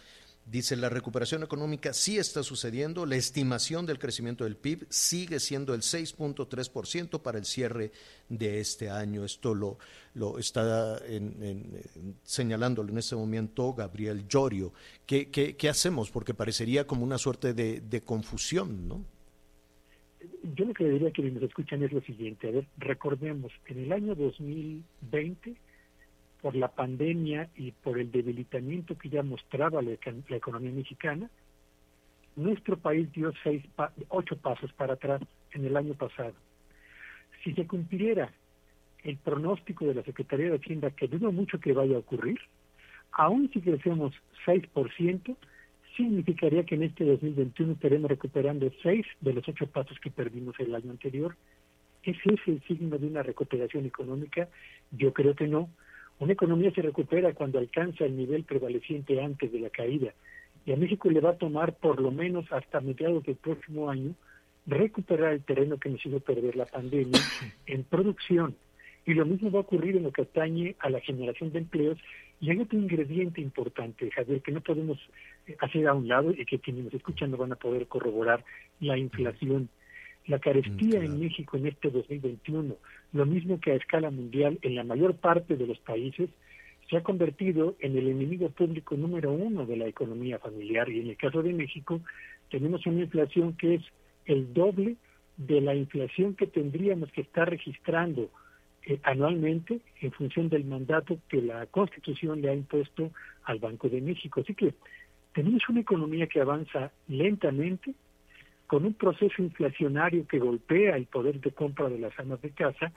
Dice, 0.46 0.76
la 0.76 0.90
recuperación 0.90 1.44
económica 1.44 1.94
sí 1.94 2.18
está 2.18 2.42
sucediendo, 2.42 3.06
la 3.06 3.16
estimación 3.16 3.86
del 3.86 4.00
crecimiento 4.00 4.44
del 4.44 4.58
PIB 4.58 4.88
sigue 4.90 5.40
siendo 5.40 5.74
el 5.74 5.82
6.3% 5.82 7.22
para 7.22 7.38
el 7.38 7.46
cierre 7.46 7.92
de 8.28 8.60
este 8.60 8.90
año. 8.90 9.24
Esto 9.24 9.54
lo, 9.54 9.78
lo 10.16 10.40
está 10.40 11.00
señalándolo 12.24 12.92
en 12.92 12.98
este 12.98 13.16
momento 13.16 13.74
Gabriel 13.74 14.28
Llorio. 14.28 14.74
¿Qué, 15.06 15.30
qué, 15.30 15.70
hacemos? 15.70 16.10
Porque 16.10 16.34
parecería 16.34 16.88
como 16.88 17.04
una 17.04 17.20
suerte 17.20 17.54
de, 17.54 17.80
de 17.80 18.02
confusión, 18.02 18.88
¿no? 18.88 19.06
Yo 20.56 20.66
lo 20.66 20.74
que 20.74 20.90
diría 20.90 21.10
a 21.10 21.12
quienes 21.12 21.34
nos 21.34 21.44
escuchan 21.44 21.84
es 21.84 21.92
lo 21.92 22.02
siguiente. 22.02 22.48
A 22.48 22.52
ver, 22.52 22.68
recordemos, 22.78 23.54
en 23.68 23.84
el 23.84 23.92
año 23.92 24.16
2020 24.16 25.56
por 26.42 26.56
la 26.56 26.70
pandemia 26.70 27.50
y 27.56 27.72
por 27.72 28.00
el 28.00 28.12
debilitamiento 28.12 28.98
que 28.98 29.10
ya 29.10 29.24
mostraba 29.24 29.82
la, 29.82 29.92
economía 29.92 30.72
mexicana, 30.72 31.30
nuestro 32.36 32.78
país 32.78 33.12
dio 33.12 33.32
seis 33.44 33.64
ocho 34.10 34.38
pasos 34.38 34.72
para 34.74 34.94
atrás 34.94 35.22
en 35.54 35.66
el 35.66 35.78
año 35.78 35.94
pasado. 35.94 36.34
Si 37.44 37.54
se 37.54 37.68
cumpliera 37.68 38.32
el 39.04 39.18
pronóstico 39.18 39.86
de 39.86 39.96
la 39.96 40.04
Secretaría 40.04 40.50
de 40.50 40.58
Hacienda, 40.58 40.92
que 40.92 41.08
dudo 41.08 41.32
mucho 41.32 41.60
que 41.60 41.74
vaya 41.74 41.96
a 41.96 42.00
ocurrir, 42.00 42.40
aún 43.12 43.50
si 43.52 43.62
crecemos 43.62 44.14
6%, 44.46 45.36
significaría 45.98 46.64
que 46.64 46.76
en 46.76 46.84
este 46.84 47.04
2021 47.06 47.74
estaremos 47.74 48.10
recuperando 48.10 48.72
seis 48.82 49.06
de 49.20 49.34
los 49.34 49.48
ocho 49.48 49.68
pasos 49.68 50.00
que 50.00 50.12
perdimos 50.12 50.56
el 50.60 50.74
año 50.74 50.92
anterior. 50.92 51.36
¿Ese 52.04 52.34
es 52.34 52.40
el 52.48 52.62
signo 52.64 52.98
de 52.98 53.08
una 53.08 53.24
recuperación 53.24 53.86
económica? 53.86 54.48
Yo 54.92 55.14
creo 55.14 55.36
que 55.36 55.48
no 55.48 55.70
una 56.22 56.34
economía 56.34 56.72
se 56.72 56.84
recupera 56.84 57.34
cuando 57.34 57.58
alcanza 57.58 58.06
el 58.06 58.16
nivel 58.16 58.44
prevaleciente 58.44 59.20
antes 59.20 59.52
de 59.52 59.60
la 59.60 59.72
caída. 59.72 60.14
Y 60.68 60.72
a 60.72 60.78
México 60.78 61.10
le 61.10 61.20
va 61.20 61.32
a 61.32 61.38
tomar 61.38 61.74
por 61.74 62.00
lo 62.00 62.12
menos 62.12 62.46
hasta 62.52 62.80
mediados 62.80 63.24
del 63.24 63.38
próximo 63.38 63.90
año 63.90 64.14
recuperar 64.68 65.34
el 65.34 65.44
terreno 65.44 65.78
que 65.78 65.90
nos 65.90 66.06
hizo 66.06 66.20
perder 66.20 66.56
la 66.56 66.68
pandemia 66.68 67.20
en 67.66 67.84
producción. 67.84 68.56
Y 69.04 69.16
lo 69.16 69.26
mismo 69.26 69.50
va 69.50 69.60
a 69.60 69.64
ocurrir 69.64 69.98
en 69.98 70.04
lo 70.04 70.12
que 70.12 70.22
atañe 70.22 70.76
a 70.80 70.92
la 70.92 71.00
generación 71.00 71.52
de 71.52 71.58
empleos. 71.58 71.98
Y 72.40 72.52
hay 72.52 72.60
otro 72.60 72.78
ingrediente 72.78 73.42
importante, 73.42 74.12
Javier, 74.12 74.44
que 74.44 74.52
no 74.52 74.62
podemos 74.62 75.00
hacer 75.60 75.88
a 75.88 75.96
un 75.96 76.08
lado 76.08 76.32
y 76.38 76.46
que 76.46 76.60
quienes 76.60 76.84
nos 76.84 76.94
escuchan 76.94 77.32
no 77.32 77.38
van 77.38 77.54
a 77.54 77.56
poder 77.56 77.88
corroborar, 77.88 78.46
la 78.80 78.96
inflación. 78.96 79.70
La 80.28 80.40
carestía 80.40 81.04
en 81.04 81.20
México 81.20 81.58
en 81.58 81.68
este 81.68 81.90
2021, 81.90 82.76
lo 83.14 83.26
mismo 83.26 83.60
que 83.60 83.72
a 83.72 83.76
escala 83.76 84.12
mundial 84.12 84.60
en 84.62 84.76
la 84.76 84.84
mayor 84.84 85.16
parte 85.16 85.58
de 85.58 85.68
los 85.68 85.80
países, 85.80 86.30
se 86.90 86.98
ha 86.98 87.04
convertido 87.04 87.76
en 87.80 87.98
el 87.98 88.08
enemigo 88.08 88.50
público 88.50 88.96
número 88.96 89.32
uno 89.32 89.66
de 89.66 89.78
la 89.78 89.88
economía 89.88 90.40
familiar. 90.40 90.90
Y 90.90 91.00
en 91.00 91.08
el 91.08 91.18
caso 91.18 91.42
de 91.42 91.54
México, 91.54 92.02
tenemos 92.50 92.86
una 92.86 93.02
inflación 93.02 93.54
que 93.54 93.76
es 93.76 93.82
el 94.26 94.54
doble 94.54 94.98
de 95.38 95.62
la 95.62 95.74
inflación 95.74 96.36
que 96.36 96.48
tendríamos 96.48 97.12
que 97.12 97.22
estar 97.22 97.50
registrando 97.50 98.30
eh, 98.86 99.00
anualmente 99.04 99.80
en 100.02 100.12
función 100.12 100.50
del 100.50 100.66
mandato 100.66 101.18
que 101.30 101.42
la 101.42 101.66
Constitución 101.68 102.42
le 102.42 102.50
ha 102.50 102.54
impuesto 102.54 103.12
al 103.44 103.60
Banco 103.60 103.90
de 103.90 104.02
México. 104.02 104.42
Así 104.42 104.54
que 104.54 104.74
tenemos 105.34 105.68
una 105.70 105.82
economía 105.82 106.28
que 106.28 106.42
avanza 106.42 106.92
lentamente, 107.08 107.94
con 108.72 108.86
un 108.86 108.94
proceso 108.94 109.42
inflacionario 109.42 110.26
que 110.26 110.40
golpea 110.40 110.96
el 110.96 111.06
poder 111.06 111.42
de 111.42 111.52
compra 111.52 111.90
de 111.90 112.00
las 112.00 112.18
amas 112.18 112.42
de 112.42 112.52
casa 112.52 112.94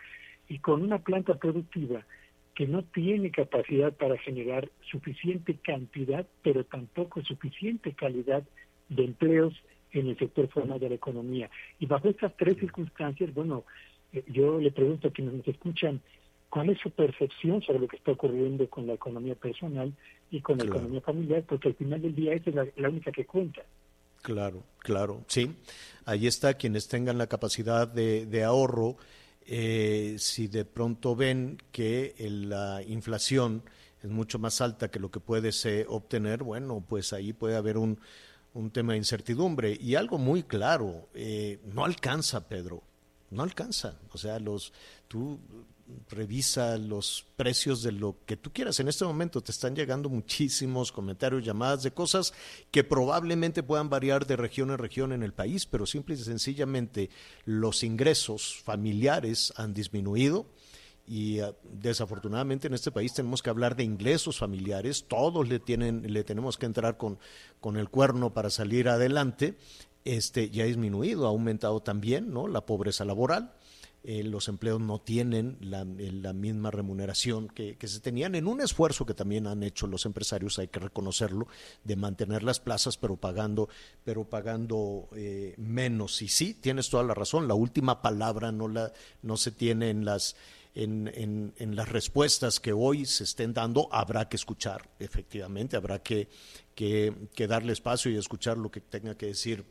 y 0.49 0.61
con 0.61 0.83
una 0.83 1.01
planta 1.01 1.35
productiva 1.35 2.07
que 2.55 2.69
no 2.69 2.85
tiene 2.85 3.33
capacidad 3.33 3.93
para 3.93 4.17
generar 4.19 4.71
suficiente 4.89 5.57
cantidad, 5.57 6.29
pero 6.43 6.63
tampoco 6.63 7.25
suficiente 7.25 7.93
calidad 7.93 8.45
de 8.89 9.03
empleos 9.03 9.53
en 9.91 10.11
el 10.11 10.17
sector 10.17 10.47
formal 10.47 10.79
de 10.79 10.91
la 10.91 10.95
economía. 10.95 11.51
Y 11.81 11.87
bajo 11.87 12.09
estas 12.09 12.37
tres 12.37 12.57
circunstancias, 12.59 13.35
bueno, 13.35 13.65
eh, 14.13 14.23
yo 14.29 14.61
le 14.61 14.71
pregunto 14.71 15.09
a 15.09 15.11
quienes 15.11 15.35
nos 15.35 15.49
escuchan, 15.49 16.01
¿cuál 16.51 16.71
es 16.71 16.79
su 16.79 16.91
percepción 16.93 17.63
sobre 17.63 17.81
lo 17.81 17.89
que 17.89 17.97
está 17.97 18.13
ocurriendo 18.13 18.71
con 18.71 18.87
la 18.87 18.93
economía 18.93 19.35
personal 19.35 19.93
y 20.31 20.41
con 20.41 20.57
la 20.57 20.67
economía 20.67 21.01
familiar? 21.01 21.43
Porque 21.49 21.67
al 21.67 21.75
final 21.75 22.01
del 22.01 22.15
día 22.15 22.35
esa 22.35 22.51
es 22.51 22.77
la 22.77 22.89
única 22.89 23.11
que 23.11 23.27
cuenta. 23.27 23.63
Claro, 24.25 24.65
claro, 24.79 25.23
sí. 25.29 25.55
Ahí 26.07 26.27
está 26.27 26.55
quienes 26.55 26.89
tengan 26.89 27.19
la 27.19 27.27
capacidad 27.27 27.87
de, 27.87 28.43
ahorro. 28.43 28.97
Eh, 29.45 30.17
si 30.19 30.49
de 30.49 30.65
pronto 30.65 31.15
ven 31.15 31.59
que 31.71 32.15
la 32.19 32.83
inflación 32.83 33.63
es 34.03 34.09
mucho 34.09 34.39
más 34.39 34.63
alta 34.63 34.91
que 34.91 34.99
lo 34.99 35.11
que 35.11 35.21
puedes 35.21 35.69
obtener, 35.89 36.43
bueno, 36.43 36.83
pues 36.89 37.13
ahí 37.13 37.35
puede 37.35 37.57
haber 37.57 37.77
un, 37.77 38.01
un 38.55 38.71
tema 38.71 38.93
de 38.95 38.99
incertidumbre. 39.01 39.77
Y 39.79 39.95
algo 39.95 40.17
muy 40.17 40.43
claro, 40.45 41.07
eh, 41.13 41.61
no 41.75 41.85
alcanza, 41.85 42.49
Pedro, 42.49 42.83
no 43.31 43.43
alcanza. 43.43 43.99
O 44.11 44.17
sea, 44.17 44.39
los, 44.39 44.73
tú 45.07 45.39
revisa 46.09 46.79
los 46.79 47.27
precios 47.37 47.83
de 47.83 47.93
lo 47.93 48.17
que 48.27 48.37
tú 48.37 48.53
quieras. 48.53 48.81
En 48.81 48.89
este 48.89 49.05
momento 49.05 49.41
te 49.41 49.53
están 49.53 49.75
llegando 49.75 50.09
muchísimos 50.09 50.93
comentarios, 50.93 51.45
llamadas 51.45 51.83
de 51.83 51.93
cosas 51.93 52.33
que 52.71 52.85
probablemente 52.85 53.63
puedan 53.63 53.91
variar 53.91 54.27
de 54.27 54.37
región 54.37 54.71
en 54.71 54.79
región 54.79 55.13
en 55.13 55.23
el 55.23 55.33
país, 55.33 55.67
pero 55.67 55.87
simple 55.87 56.15
y 56.15 56.19
sencillamente 56.19 57.11
los 57.45 57.83
ingresos 57.83 58.61
familiares 58.65 59.53
han 59.57 59.75
disminuido 59.75 60.47
y 61.07 61.41
ah, 61.41 61.55
desafortunadamente 61.65 62.67
en 62.67 62.75
este 62.75 62.91
país 62.91 63.13
tenemos 63.13 63.43
que 63.43 63.51
hablar 63.51 63.77
de 63.77 63.85
ingresos 63.85 64.39
familiares, 64.39 65.05
todos 65.07 65.47
le 65.47 65.59
tienen 65.59 66.13
le 66.13 66.25
tenemos 66.25 66.57
que 66.57 66.67
entrar 66.67 66.97
con 66.97 67.19
con 67.61 67.77
el 67.77 67.91
cuerno 67.91 68.33
para 68.33 68.51
salir 68.51 68.89
adelante. 68.89 69.57
Este 70.07 70.51
ya 70.51 70.65
ha 70.65 70.67
disminuido, 70.67 71.27
ha 71.27 71.31
aumentado 71.31 71.81
también, 71.81 72.31
¿no? 72.31 72.47
la 72.47 72.67
pobreza 72.67 73.07
laboral 73.07 73.55
eh, 74.07 74.23
los 74.23 74.49
empleos 74.49 74.83
no 74.83 75.01
tienen 75.01 75.57
la, 75.63 75.81
eh, 75.81 76.13
la 76.13 76.35
misma 76.35 76.71
remuneración 76.71 77.49
que, 77.49 77.79
se 77.83 78.01
tenían 78.01 78.35
en 78.35 78.47
un 78.47 78.61
esfuerzo 78.61 79.07
que 79.07 79.15
también 79.15 79.47
han 79.47 79.63
hecho 79.63 79.87
los 79.87 80.05
empresarios, 80.05 80.59
hay 80.59 80.69
que 80.69 80.79
reconocerlo, 80.79 81.49
de 81.85 81.97
mantener 81.97 82.43
las 82.43 82.61
plazas 82.61 82.99
pero 82.99 83.17
pagando, 83.17 83.71
pero 84.05 84.29
pagando 84.29 85.09
eh, 85.17 85.55
menos. 85.57 86.21
Y 86.21 86.29
sí, 86.29 86.53
tienes 86.53 86.91
toda 86.91 87.03
la 87.03 87.15
razón, 87.15 87.49
la 87.49 87.55
última 87.55 88.03
palabra 88.03 88.53
no, 88.53 88.69
la, 88.69 88.93
no 89.23 89.39
se 89.39 89.51
tiene 89.51 89.89
en 89.89 90.05
las... 90.05 90.37
En, 90.77 91.09
en, 91.15 91.55
en, 91.59 91.77
las 91.77 91.89
respuestas 91.89 92.59
que 92.59 92.73
hoy 92.73 93.07
se 93.07 93.23
estén 93.23 93.55
dando, 93.55 93.89
habrá 93.93 94.29
que 94.29 94.35
escuchar, 94.35 94.91
efectivamente, 94.99 95.77
habrá 95.77 96.03
que, 96.03 96.29
que, 96.75 97.15
que 97.33 97.47
darle 97.47 97.73
espacio 97.73 98.11
y 98.11 98.17
escuchar 98.17 98.59
lo 98.59 98.73
que 98.73 98.81
tenga 98.81 99.15
que 99.15 99.27
decir 99.27 99.65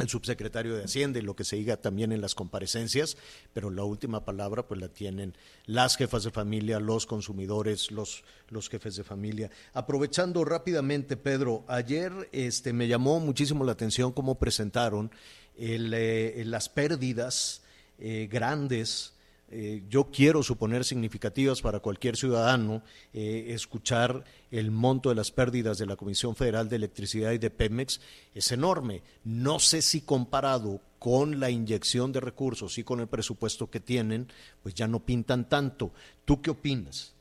el 0.00 0.08
subsecretario 0.08 0.76
de 0.76 0.84
Hacienda 0.84 1.18
y 1.18 1.22
lo 1.22 1.36
que 1.36 1.44
se 1.44 1.56
diga 1.56 1.76
también 1.76 2.12
en 2.12 2.20
las 2.20 2.34
comparecencias, 2.34 3.16
pero 3.52 3.70
la 3.70 3.84
última 3.84 4.24
palabra 4.24 4.66
pues 4.66 4.80
la 4.80 4.88
tienen 4.88 5.34
las 5.66 5.96
jefas 5.96 6.24
de 6.24 6.30
familia, 6.30 6.80
los 6.80 7.06
consumidores, 7.06 7.90
los, 7.90 8.24
los 8.48 8.68
jefes 8.68 8.96
de 8.96 9.04
familia. 9.04 9.50
Aprovechando 9.72 10.44
rápidamente, 10.44 11.16
Pedro, 11.16 11.64
ayer 11.68 12.12
este, 12.32 12.72
me 12.72 12.88
llamó 12.88 13.20
muchísimo 13.20 13.64
la 13.64 13.72
atención 13.72 14.12
cómo 14.12 14.38
presentaron 14.38 15.10
eh, 15.56 16.42
las 16.46 16.68
pérdidas 16.68 17.62
eh, 17.98 18.28
grandes 18.30 19.12
eh, 19.50 19.82
yo 19.88 20.04
quiero 20.04 20.42
suponer 20.42 20.84
significativas 20.84 21.60
para 21.60 21.80
cualquier 21.80 22.16
ciudadano, 22.16 22.82
eh, 23.12 23.46
escuchar 23.48 24.22
el 24.50 24.70
monto 24.70 25.08
de 25.08 25.16
las 25.16 25.32
pérdidas 25.32 25.78
de 25.78 25.86
la 25.86 25.96
Comisión 25.96 26.36
Federal 26.36 26.68
de 26.68 26.76
Electricidad 26.76 27.32
y 27.32 27.38
de 27.38 27.50
Pemex 27.50 28.00
es 28.32 28.52
enorme. 28.52 29.02
No 29.24 29.58
sé 29.58 29.82
si 29.82 30.02
comparado 30.02 30.80
con 31.00 31.40
la 31.40 31.50
inyección 31.50 32.12
de 32.12 32.20
recursos 32.20 32.78
y 32.78 32.84
con 32.84 33.00
el 33.00 33.08
presupuesto 33.08 33.70
que 33.70 33.80
tienen, 33.80 34.28
pues 34.62 34.74
ya 34.74 34.86
no 34.86 35.00
pintan 35.00 35.48
tanto. 35.48 35.90
¿Tú 36.24 36.40
qué 36.40 36.50
opinas? 36.50 37.16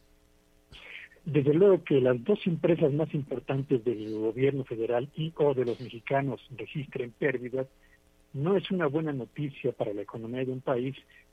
Desde 1.26 1.54
luego 1.54 1.84
que 1.84 2.00
las 2.00 2.24
dos 2.24 2.40
empresas 2.46 2.92
más 2.94 3.14
importantes 3.14 3.84
del 3.84 4.14
gobierno 4.20 4.64
federal 4.66 5.10
y 5.16 5.34
o 5.36 5.54
de 5.54 5.66
los 5.66 5.80
mexicanos 5.80 6.42
registren 6.58 7.12
pérdidas 7.12 7.68
no 8.34 8.56
es 8.56 8.70
una 8.72 8.88
buena 8.88 9.14
noticia 9.14 9.72
para 9.72 9.94
la 9.94 10.02
economía 10.02 10.46
de 10.46 10.52
un 10.52 10.62
país 10.62 10.96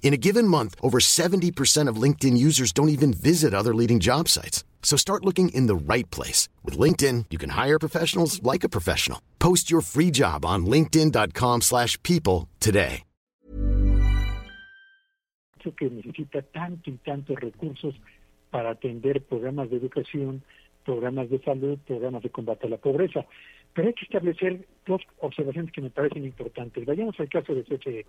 In 0.00 0.14
a 0.14 0.16
given 0.16 0.48
month, 0.48 0.74
over 0.80 0.98
70% 1.00 1.86
of 1.86 2.02
LinkedIn 2.02 2.38
users 2.38 2.72
don't 2.72 2.88
even 2.88 3.12
visit 3.12 3.52
other 3.52 3.74
leading 3.74 4.00
job 4.00 4.28
sites. 4.28 4.64
So 4.82 4.96
start 4.96 5.26
looking 5.26 5.50
in 5.50 5.66
the 5.66 5.76
right 5.76 6.10
place. 6.10 6.48
With 6.64 6.78
LinkedIn, 6.78 7.26
you 7.28 7.36
can 7.36 7.50
hire 7.50 7.78
professionals 7.78 8.42
like 8.42 8.64
a 8.64 8.70
professional. 8.70 9.20
Post 9.38 9.70
your 9.70 9.82
free 9.82 10.10
job 10.10 10.46
on 10.46 10.64
linkedin.com 10.64 11.60
slash 11.60 12.02
people 12.02 12.48
today. 12.58 13.04
Que 15.76 15.90
necesita 15.90 16.40
tanto 16.40 16.88
y 16.88 16.96
tantos 17.04 17.36
recursos 17.38 17.94
para 18.50 18.70
atender 18.70 19.20
programas 19.20 19.68
de 19.68 19.76
educación, 19.76 20.42
programas 20.82 21.28
de 21.28 21.42
salud, 21.42 21.78
programas 21.86 22.22
de 22.22 22.30
combate 22.30 22.68
a 22.68 22.70
la 22.70 22.78
pobreza. 22.78 23.26
Pero 23.74 23.88
hay 23.88 23.92
que 23.92 24.06
establecer 24.06 24.66
dos 24.86 25.02
observaciones 25.20 25.70
que 25.72 25.82
me 25.82 25.90
parecen 25.90 26.24
importantes. 26.24 26.86
Vayamos 26.86 27.20
al 27.20 27.28
caso 27.28 27.54
de 27.54 27.64
CFE. 27.64 28.06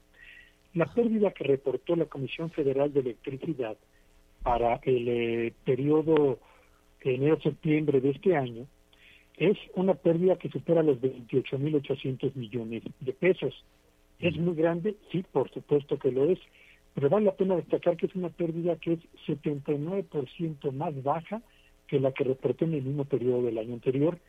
La 0.73 0.85
pérdida 0.85 1.31
que 1.31 1.43
reportó 1.43 1.95
la 1.95 2.05
Comisión 2.05 2.51
Federal 2.51 2.93
de 2.93 2.99
Electricidad 2.99 3.77
para 4.43 4.79
el 4.83 5.07
eh, 5.07 5.53
periodo 5.65 6.39
enero-septiembre 7.01 8.01
de 8.01 8.11
este 8.11 8.35
año 8.35 8.67
es 9.37 9.57
una 9.75 9.93
pérdida 9.93 10.37
que 10.37 10.49
supera 10.49 10.83
los 10.83 10.97
28.800 10.99 12.35
millones 12.35 12.83
de 12.99 13.13
pesos. 13.13 13.63
¿Es 14.19 14.35
muy 14.37 14.53
grande? 14.53 14.95
Sí, 15.11 15.23
por 15.31 15.49
supuesto 15.51 15.97
que 15.97 16.11
lo 16.11 16.25
es, 16.25 16.39
pero 16.93 17.09
vale 17.09 17.27
la 17.27 17.35
pena 17.35 17.55
destacar 17.55 17.95
que 17.95 18.07
es 18.07 18.15
una 18.15 18.29
pérdida 18.29 18.75
que 18.75 18.93
es 18.93 18.99
79% 19.27 20.71
más 20.73 21.03
baja 21.03 21.41
que 21.87 21.99
la 21.99 22.11
que 22.11 22.25
reportó 22.25 22.65
en 22.65 22.73
el 22.75 22.83
mismo 22.83 23.05
periodo 23.05 23.43
del 23.43 23.57
año 23.57 23.73
anterior. 23.73 24.19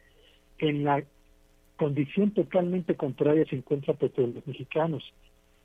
En 0.58 0.84
la 0.84 1.02
condición 1.76 2.30
totalmente 2.30 2.94
contraria 2.94 3.44
se 3.46 3.56
encuentra 3.56 3.94
Petróleos 3.94 4.46
Mexicanos. 4.46 5.02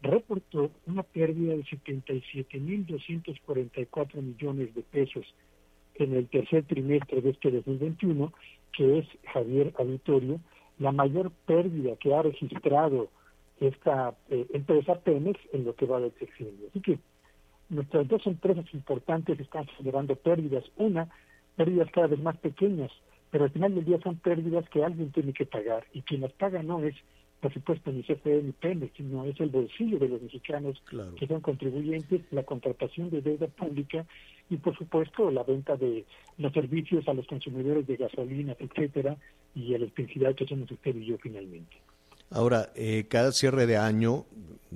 Reportó 0.06 0.70
una 0.86 1.02
pérdida 1.02 1.56
de 1.56 1.64
77.244 1.64 4.22
millones 4.22 4.76
de 4.76 4.84
pesos 4.84 5.26
en 5.96 6.16
el 6.16 6.28
tercer 6.28 6.64
trimestre 6.66 7.22
de 7.22 7.32
este 7.32 7.50
2021, 7.50 8.32
que 8.72 9.00
es, 9.00 9.08
Javier 9.34 9.74
Auditorio, 9.80 10.40
la 10.78 10.92
mayor 10.92 11.32
pérdida 11.48 11.96
que 11.96 12.14
ha 12.14 12.22
registrado 12.22 13.10
esta 13.60 14.14
eh, 14.30 14.46
empresa 14.54 15.00
Pemex 15.00 15.40
en 15.54 15.66
lo 15.66 15.74
que 15.74 15.88
va 15.88 16.00
del 16.00 16.14
sexenio. 16.20 16.68
Así 16.70 16.82
que 16.82 17.00
nuestras 17.70 18.08
dos 18.08 18.28
empresas 18.28 18.72
importantes 18.76 19.40
están 19.40 19.66
generando 19.78 20.16
pérdidas. 20.16 20.66
Una, 20.78 21.10
pérdidas 21.56 21.90
cada 21.92 22.06
vez 22.08 22.20
más 22.20 22.38
pequeñas, 22.38 22.92
pero 23.32 23.46
al 23.46 23.50
final 23.50 23.74
del 23.74 23.86
día 23.86 24.00
son 24.04 24.18
pérdidas 24.18 24.70
que 24.70 24.84
alguien 24.84 25.12
tiene 25.12 25.34
que 25.34 25.48
pagar 25.48 25.84
y 25.94 26.04
quien 26.04 26.22
las 26.22 26.34
paga 26.34 26.62
no 26.62 26.84
es 26.84 26.94
por 27.46 27.54
supuesto 27.54 27.92
ni 27.92 28.02
CFE 28.02 28.42
ni 28.42 28.54
Pemex, 28.54 28.98
sino 28.98 29.24
es 29.24 29.40
el 29.40 29.50
bolsillo 29.50 30.00
de 30.00 30.08
los 30.08 30.20
mexicanos 30.20 30.82
que 31.16 31.28
son 31.28 31.42
contribuyentes, 31.42 32.22
la 32.32 32.42
contratación 32.42 33.12
de 33.12 33.22
deuda 33.22 33.46
pública 33.46 34.04
y 34.50 34.58
por 34.58 34.76
supuesto 34.76 35.30
la 35.30 35.44
venta 35.44 35.76
de 35.76 36.06
los 36.40 36.52
servicios 36.54 37.08
a 37.08 37.14
los 37.14 37.28
consumidores 37.28 37.86
de 37.86 37.98
gasolina, 37.98 38.56
etcétera, 38.58 39.16
y 39.54 39.70
la 39.70 39.76
electricidad 39.76 40.34
que 40.34 40.48
somos 40.48 40.72
usted 40.72 40.96
y 40.96 41.06
yo 41.06 41.20
finalmente. 41.20 41.78
Ahora, 42.32 42.72
eh, 42.74 43.06
cada 43.08 43.32
cierre 43.32 43.68
de 43.68 43.78
año, 43.78 44.26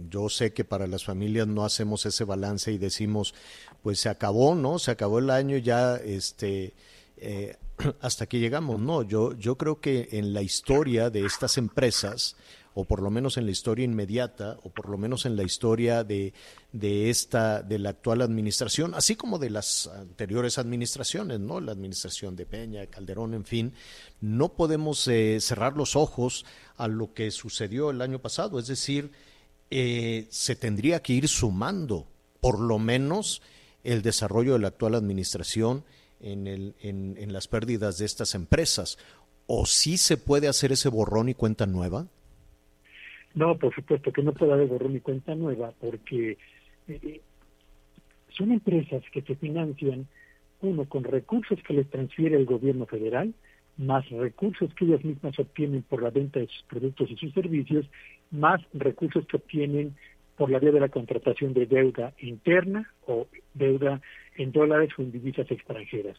yo 0.07 0.29
sé 0.29 0.53
que 0.53 0.63
para 0.63 0.85
las 0.85 1.03
familias 1.03 1.47
no 1.47 1.65
hacemos 1.65 2.05
ese 2.05 2.23
balance 2.23 2.71
y 2.71 2.77
decimos, 2.77 3.33
pues 3.81 3.99
se 3.99 4.09
acabó, 4.09 4.53
¿no? 4.53 4.77
Se 4.77 4.91
acabó 4.91 5.17
el 5.17 5.31
año 5.31 5.57
ya, 5.57 5.95
este, 5.95 6.73
eh, 7.17 7.55
hasta 8.01 8.27
que 8.27 8.39
llegamos. 8.39 8.79
No, 8.79 9.03
yo, 9.03 9.35
yo 9.37 9.57
creo 9.57 9.79
que 9.79 10.09
en 10.11 10.33
la 10.33 10.41
historia 10.41 11.09
de 11.09 11.25
estas 11.25 11.57
empresas, 11.57 12.35
o 12.73 12.85
por 12.85 13.01
lo 13.01 13.09
menos 13.09 13.37
en 13.37 13.45
la 13.45 13.51
historia 13.51 13.85
inmediata, 13.85 14.57
o 14.63 14.69
por 14.69 14.89
lo 14.89 14.97
menos 14.97 15.25
en 15.25 15.35
la 15.35 15.43
historia 15.43 16.03
de, 16.03 16.33
de 16.71 17.09
esta, 17.09 17.61
de 17.61 17.79
la 17.79 17.89
actual 17.89 18.21
administración, 18.21 18.93
así 18.93 19.15
como 19.15 19.39
de 19.39 19.49
las 19.49 19.87
anteriores 19.87 20.57
administraciones, 20.57 21.39
¿no? 21.39 21.59
La 21.59 21.71
administración 21.71 22.35
de 22.35 22.45
Peña, 22.45 22.85
Calderón, 22.85 23.33
en 23.33 23.45
fin, 23.45 23.73
no 24.21 24.53
podemos 24.53 25.07
eh, 25.07 25.39
cerrar 25.41 25.75
los 25.75 25.95
ojos 25.95 26.45
a 26.77 26.87
lo 26.87 27.13
que 27.13 27.31
sucedió 27.31 27.89
el 27.89 28.01
año 28.01 28.19
pasado. 28.19 28.59
Es 28.59 28.67
decir, 28.67 29.11
eh, 29.71 30.27
se 30.29 30.55
tendría 30.55 31.01
que 31.01 31.13
ir 31.13 31.27
sumando, 31.27 32.07
por 32.39 32.59
lo 32.59 32.79
menos, 32.79 33.41
el 33.83 34.01
desarrollo 34.01 34.53
de 34.53 34.59
la 34.59 34.69
actual 34.69 34.95
administración 34.95 35.85
en, 36.19 36.47
el, 36.47 36.75
en, 36.79 37.17
en 37.17 37.33
las 37.33 37.47
pérdidas 37.47 37.97
de 37.97 38.05
estas 38.05 38.35
empresas. 38.35 38.97
¿O 39.47 39.65
sí 39.65 39.97
se 39.97 40.17
puede 40.17 40.47
hacer 40.47 40.71
ese 40.71 40.89
borrón 40.89 41.29
y 41.29 41.33
cuenta 41.33 41.65
nueva? 41.65 42.07
No, 43.35 43.57
por 43.57 43.73
supuesto 43.73 44.11
que 44.11 44.23
no 44.23 44.33
puede 44.33 44.53
haber 44.53 44.67
borrón 44.67 44.95
y 44.95 44.99
cuenta 44.99 45.35
nueva, 45.35 45.73
porque 45.79 46.37
eh, 46.87 47.21
son 48.29 48.51
empresas 48.51 49.03
que 49.11 49.21
se 49.21 49.35
financian, 49.35 50.07
uno, 50.61 50.85
con 50.85 51.03
recursos 51.03 51.59
que 51.63 51.73
les 51.73 51.89
transfiere 51.89 52.35
el 52.35 52.45
gobierno 52.45 52.85
federal, 52.85 53.33
más 53.77 54.09
recursos 54.09 54.73
que 54.73 54.85
ellas 54.85 55.05
mismas 55.05 55.39
obtienen 55.39 55.83
por 55.83 56.03
la 56.03 56.09
venta 56.09 56.39
de 56.39 56.47
sus 56.47 56.63
productos 56.63 57.09
y 57.11 57.15
sus 57.15 57.33
servicios, 57.33 57.85
más 58.29 58.61
recursos 58.73 59.25
que 59.25 59.37
obtienen 59.37 59.95
por 60.35 60.49
la 60.49 60.59
vía 60.59 60.71
de 60.71 60.79
la 60.81 60.89
contratación 60.89 61.53
de 61.53 61.65
deuda 61.65 62.13
interna 62.19 62.91
o 63.05 63.27
deuda 63.53 64.01
en 64.35 64.51
dólares 64.51 64.89
o 64.97 65.01
en 65.01 65.11
divisas 65.11 65.49
extranjeras. 65.49 66.17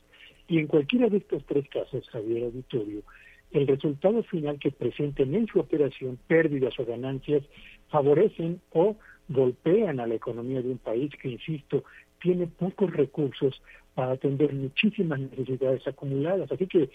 Y 0.49 0.59
en 0.59 0.66
cualquiera 0.66 1.09
de 1.09 1.18
estos 1.18 1.44
tres 1.46 1.68
casos, 1.68 2.09
Javier 2.11 2.44
Auditorio, 2.44 3.03
el 3.52 3.66
resultado 3.66 4.22
final 4.24 4.58
que 4.58 4.70
presenten 4.70 5.34
en 5.34 5.46
su 5.46 5.60
operación, 5.60 6.18
pérdidas 6.26 6.78
o 6.78 6.84
ganancias, 6.84 7.42
favorecen 7.88 8.60
o 8.72 8.96
golpean 9.28 10.00
a 10.00 10.06
la 10.06 10.14
economía 10.14 10.62
de 10.62 10.70
un 10.70 10.78
país 10.78 11.10
que, 11.20 11.28
insisto, 11.28 11.84
tiene 12.20 12.46
pocos 12.46 12.92
recursos 12.92 13.60
para 13.94 14.12
atender 14.12 14.52
muchísimas 14.52 15.18
necesidades 15.18 15.86
acumuladas. 15.86 16.50
Así 16.52 16.66
que 16.66 16.90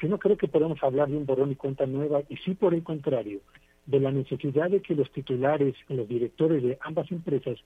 yo 0.00 0.08
no 0.08 0.18
creo 0.18 0.36
que 0.36 0.48
podamos 0.48 0.82
hablar 0.82 1.08
de 1.08 1.16
un 1.16 1.26
borrón 1.26 1.52
y 1.52 1.56
cuenta 1.56 1.86
nueva, 1.86 2.22
y 2.28 2.36
sí 2.36 2.54
por 2.54 2.74
el 2.74 2.82
contrario, 2.82 3.40
de 3.86 3.98
la 3.98 4.12
necesidad 4.12 4.70
de 4.70 4.80
que 4.80 4.94
los 4.94 5.10
titulares, 5.10 5.74
los 5.88 6.06
directores 6.08 6.62
de 6.62 6.78
ambas 6.82 7.10
empresas 7.10 7.58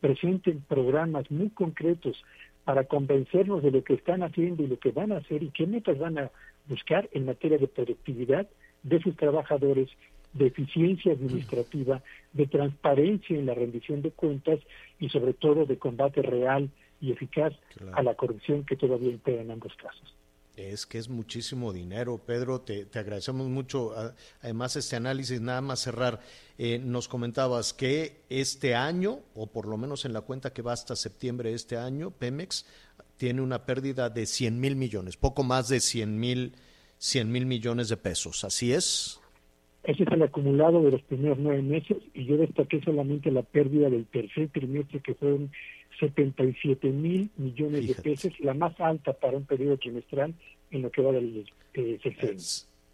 presenten 0.00 0.60
programas 0.68 1.30
muy 1.30 1.48
concretos 1.50 2.22
para 2.64 2.84
convencernos 2.84 3.62
de 3.62 3.70
lo 3.70 3.82
que 3.82 3.94
están 3.94 4.22
haciendo 4.22 4.62
y 4.62 4.66
lo 4.66 4.78
que 4.78 4.90
van 4.90 5.12
a 5.12 5.16
hacer 5.18 5.42
y 5.42 5.50
qué 5.50 5.66
metas 5.66 5.98
van 5.98 6.18
a 6.18 6.30
buscar 6.66 7.08
en 7.12 7.26
materia 7.26 7.58
de 7.58 7.68
productividad 7.68 8.48
de 8.82 9.00
sus 9.00 9.16
trabajadores, 9.16 9.88
de 10.32 10.46
eficiencia 10.46 11.12
administrativa, 11.12 12.02
de 12.32 12.46
transparencia 12.46 13.38
en 13.38 13.46
la 13.46 13.54
rendición 13.54 14.02
de 14.02 14.10
cuentas 14.10 14.60
y 14.98 15.08
sobre 15.10 15.34
todo 15.34 15.66
de 15.66 15.78
combate 15.78 16.22
real 16.22 16.70
y 17.00 17.12
eficaz 17.12 17.52
a 17.92 18.02
la 18.02 18.14
corrupción 18.14 18.64
que 18.64 18.76
todavía 18.76 19.10
impera 19.10 19.42
en 19.42 19.50
ambos 19.50 19.74
casos. 19.76 20.14
Es 20.56 20.84
que 20.84 20.98
es 20.98 21.08
muchísimo 21.08 21.72
dinero, 21.72 22.18
Pedro, 22.18 22.60
te, 22.60 22.86
agradecemos 22.94 23.48
mucho. 23.48 23.94
Además, 24.42 24.76
este 24.76 24.96
análisis, 24.96 25.40
nada 25.40 25.62
más 25.62 25.80
cerrar, 25.80 26.20
eh, 26.58 26.78
nos 26.78 27.08
comentabas 27.08 27.72
que 27.72 28.20
este 28.28 28.74
año, 28.74 29.20
o 29.34 29.46
por 29.46 29.66
lo 29.66 29.78
menos 29.78 30.04
en 30.04 30.12
la 30.12 30.20
cuenta 30.20 30.52
que 30.52 30.60
va 30.60 30.74
hasta 30.74 30.94
septiembre 30.94 31.50
de 31.50 31.56
este 31.56 31.78
año, 31.78 32.10
Pemex 32.10 32.66
tiene 33.22 33.40
una 33.40 33.64
pérdida 33.64 34.10
de 34.10 34.26
100 34.26 34.58
mil 34.58 34.74
millones, 34.74 35.16
poco 35.16 35.44
más 35.44 35.68
de 35.68 35.78
100 35.78 36.18
mil 36.18 36.54
100 36.98 37.30
mil 37.30 37.46
millones 37.46 37.88
de 37.88 37.96
pesos, 37.96 38.42
¿así 38.42 38.72
es? 38.72 39.20
Ese 39.84 40.02
es 40.02 40.08
el 40.10 40.24
acumulado 40.24 40.82
de 40.82 40.90
los 40.90 41.02
primeros 41.02 41.38
nueve 41.38 41.62
meses 41.62 41.98
y 42.14 42.24
yo 42.24 42.36
destaqué 42.36 42.82
solamente 42.82 43.30
la 43.30 43.44
pérdida 43.44 43.88
del 43.90 44.06
tercer 44.06 44.48
trimestre 44.48 44.98
que 44.98 45.14
fueron 45.14 45.52
77 46.00 46.88
mil 46.88 47.30
millones 47.36 47.86
de 47.86 47.94
pesos, 47.94 48.32
la 48.40 48.54
más 48.54 48.74
alta 48.80 49.12
para 49.12 49.36
un 49.36 49.44
periodo 49.44 49.78
trimestral 49.78 50.34
en 50.72 50.82
lo 50.82 50.90
que 50.90 51.02
va 51.02 51.12
del 51.12 51.46
eh, 51.74 52.00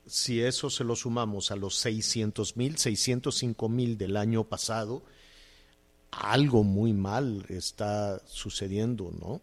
Si 0.05 0.43
eso 0.43 0.69
se 0.69 0.85
lo 0.85 0.95
sumamos 0.95 1.51
a 1.53 1.57
los 1.57 1.75
600 1.77 2.55
mil, 2.59 2.77
605 2.77 3.69
mil 3.71 3.97
del 3.97 4.19
año 4.19 4.45
pasado, 4.45 5.03
algo 6.11 6.65
muy 6.65 6.93
mal 6.93 7.47
está 7.49 8.19
sucediendo, 8.27 9.11
¿no? 9.19 9.41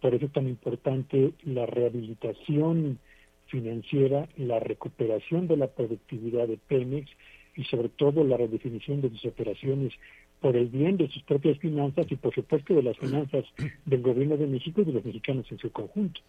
Por 0.00 0.14
eso 0.14 0.26
es 0.26 0.32
tan 0.32 0.46
importante 0.48 1.32
la 1.44 1.66
rehabilitación 1.66 2.98
financiera, 3.46 4.28
la 4.36 4.60
recuperación 4.60 5.46
de 5.46 5.56
la 5.56 5.68
productividad 5.68 6.48
de 6.48 6.58
Pemex 6.68 7.10
y 7.54 7.64
sobre 7.64 7.88
todo 7.88 8.24
la 8.24 8.36
redefinición 8.36 9.00
de 9.00 9.10
sus 9.10 9.24
operaciones 9.26 9.92
por 10.40 10.56
el 10.56 10.68
bien 10.68 10.96
de 10.96 11.08
sus 11.08 11.22
propias 11.22 11.58
finanzas 11.58 12.06
y 12.10 12.16
por 12.16 12.34
supuesto 12.34 12.74
de 12.74 12.82
las 12.82 12.96
finanzas 12.98 13.44
del 13.86 14.02
gobierno 14.02 14.36
de 14.36 14.46
México 14.46 14.82
y 14.82 14.84
de 14.84 14.92
los 14.92 15.04
mexicanos 15.04 15.46
en 15.50 15.58
su 15.58 15.70
conjunto. 15.70 16.20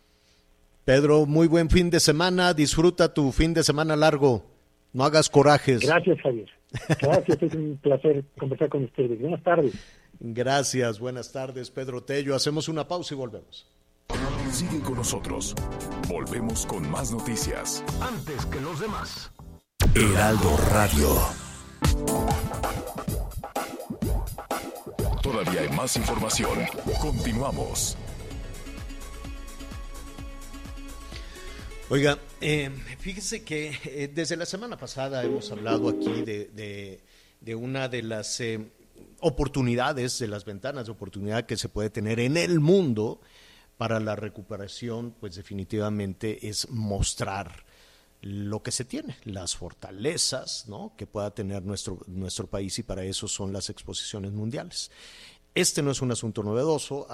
Pedro, 0.86 1.26
muy 1.26 1.48
buen 1.48 1.70
fin 1.70 1.90
de 1.90 2.00
semana, 2.00 2.54
disfruta 2.54 3.14
tu 3.14 3.32
fin 3.34 3.54
de 3.54 3.64
semana 3.64 3.96
largo, 3.98 4.46
no 4.94 5.04
hagas 5.04 5.30
corajes. 5.30 5.82
Gracias, 5.82 6.22
Javier. 6.22 6.50
Gracias, 7.02 7.44
es 7.44 7.54
un 7.54 7.78
placer 7.82 8.24
conversar 8.40 8.70
con 8.70 8.86
ustedes. 8.86 9.20
Buenas 9.20 9.44
tardes. 9.44 9.74
Gracias, 10.20 11.00
buenas 11.00 11.32
tardes, 11.32 11.70
Pedro 11.70 12.04
Tello. 12.04 12.36
Hacemos 12.36 12.68
una 12.68 12.88
pausa 12.88 13.14
y 13.14 13.18
volvemos. 13.18 13.68
Sigue 14.52 14.80
con 14.82 14.96
nosotros. 14.96 15.54
Volvemos 16.08 16.66
con 16.66 16.90
más 16.90 17.12
noticias. 17.12 17.84
Antes 18.02 18.46
que 18.48 18.60
los 18.60 18.80
demás. 18.80 19.32
Heraldo 19.94 20.58
Radio. 20.72 21.10
Todavía 25.22 25.62
hay 25.62 25.70
más 25.70 25.96
información. 25.98 26.60
Continuamos. 27.02 27.98
Oiga, 31.90 32.18
eh, 32.42 32.70
fíjese 33.00 33.44
que 33.44 33.78
eh, 33.86 34.10
desde 34.14 34.36
la 34.36 34.46
semana 34.46 34.78
pasada 34.78 35.24
hemos 35.24 35.52
hablado 35.52 35.90
aquí 35.90 36.22
de, 36.22 37.00
de, 37.40 37.56
una 37.56 37.88
de 37.88 38.04
las 38.04 38.42
eh, 38.42 38.60
oportunidades, 39.22 40.20
de 40.20 40.28
las 40.28 40.46
ventanas 40.46 40.86
de 40.86 40.92
oportunidad 40.92 41.46
que 41.46 41.58
se 41.58 41.70
puede 41.70 41.90
tener 41.90 42.20
en 42.20 42.38
el 42.38 42.60
mundo 42.60 43.22
para 43.78 44.00
la 44.00 44.16
recuperación, 44.16 45.16
pues 45.20 45.36
definitivamente 45.36 46.48
es 46.48 46.70
mostrar 46.70 47.66
lo 48.22 48.64
que 48.64 48.72
se 48.72 48.86
tiene, 48.86 49.18
las 49.26 49.56
fortalezas 49.56 50.68
¿no? 50.68 50.94
que 50.98 51.06
pueda 51.06 51.32
tener 51.32 51.64
nuestro, 51.64 52.00
nuestro 52.08 52.48
país 52.48 52.78
y 52.80 52.84
para 52.84 53.04
eso 53.04 53.28
son 53.28 53.54
las 53.54 53.70
exposiciones 53.70 54.32
mundiales. 54.32 54.92
Este 55.54 55.82
no 55.82 55.92
es 55.92 56.02
un 56.02 56.12
asunto 56.12 56.44
novedoso, 56.44 57.08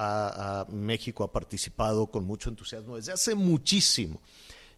México 0.69 1.23
ha 1.23 1.31
participado 1.31 2.07
con 2.07 2.25
mucho 2.25 2.49
entusiasmo 2.49 2.97
desde 2.97 3.13
hace 3.13 3.35
muchísimo. 3.35 4.21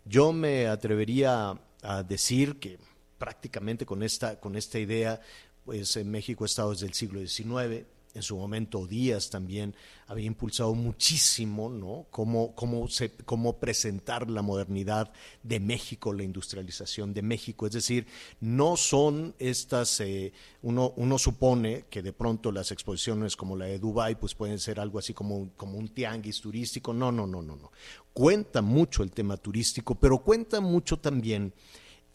Yo 0.04 0.34
me 0.34 0.68
atrevería 0.68 1.60
a 1.82 2.04
decir 2.04 2.60
que 2.60 2.78
prácticamente 3.18 3.86
con 3.86 4.04
esta, 4.04 4.40
con 4.40 4.56
esta 4.56 4.78
idea, 4.78 5.20
pues 5.66 5.98
en 5.98 6.12
México 6.12 6.44
ha 6.44 6.48
estado 6.48 6.72
desde 6.72 6.86
el 6.86 6.94
siglo 6.94 7.20
XIX, 7.20 7.86
en 8.16 8.24
su 8.24 8.38
momento 8.38 8.88
Díaz 8.88 9.30
también 9.30 9.76
había 10.08 10.26
impulsado 10.26 10.74
muchísimo, 10.74 11.70
¿no? 11.70 12.06
Cómo, 12.12 12.56
cómo, 12.56 12.88
se, 12.88 13.12
cómo 13.12 13.60
presentar 13.60 14.30
la 14.30 14.42
modernidad 14.42 15.12
de 15.44 15.60
México, 15.60 16.14
la 16.14 16.24
industrialización 16.24 17.14
de 17.14 17.22
México. 17.22 17.68
Es 17.68 17.74
decir, 17.74 18.08
no 18.40 18.78
son 18.78 19.36
estas, 19.38 20.00
eh, 20.00 20.32
uno, 20.62 20.94
uno 20.96 21.20
supone 21.20 21.86
que 21.90 22.02
de 22.02 22.14
pronto 22.14 22.54
las 22.54 22.72
exposiciones 22.72 23.36
como 23.36 23.58
la 23.58 23.66
de 23.66 23.80
Dubai 23.80 24.18
pues 24.18 24.34
pueden 24.34 24.60
ser 24.60 24.80
algo 24.80 24.98
así 24.98 25.14
como, 25.14 25.50
como 25.58 25.78
un 25.78 25.90
tianguis 25.90 26.40
turístico. 26.40 26.94
No, 26.94 27.12
no, 27.12 27.28
no, 27.28 27.42
no, 27.42 27.58
no. 27.58 27.72
Cuenta 28.14 28.62
mucho 28.62 29.04
el 29.04 29.12
tema 29.12 29.36
turístico, 29.36 29.96
pero 29.96 30.20
cuenta 30.20 30.62
mucho 30.62 30.98
también 30.98 31.52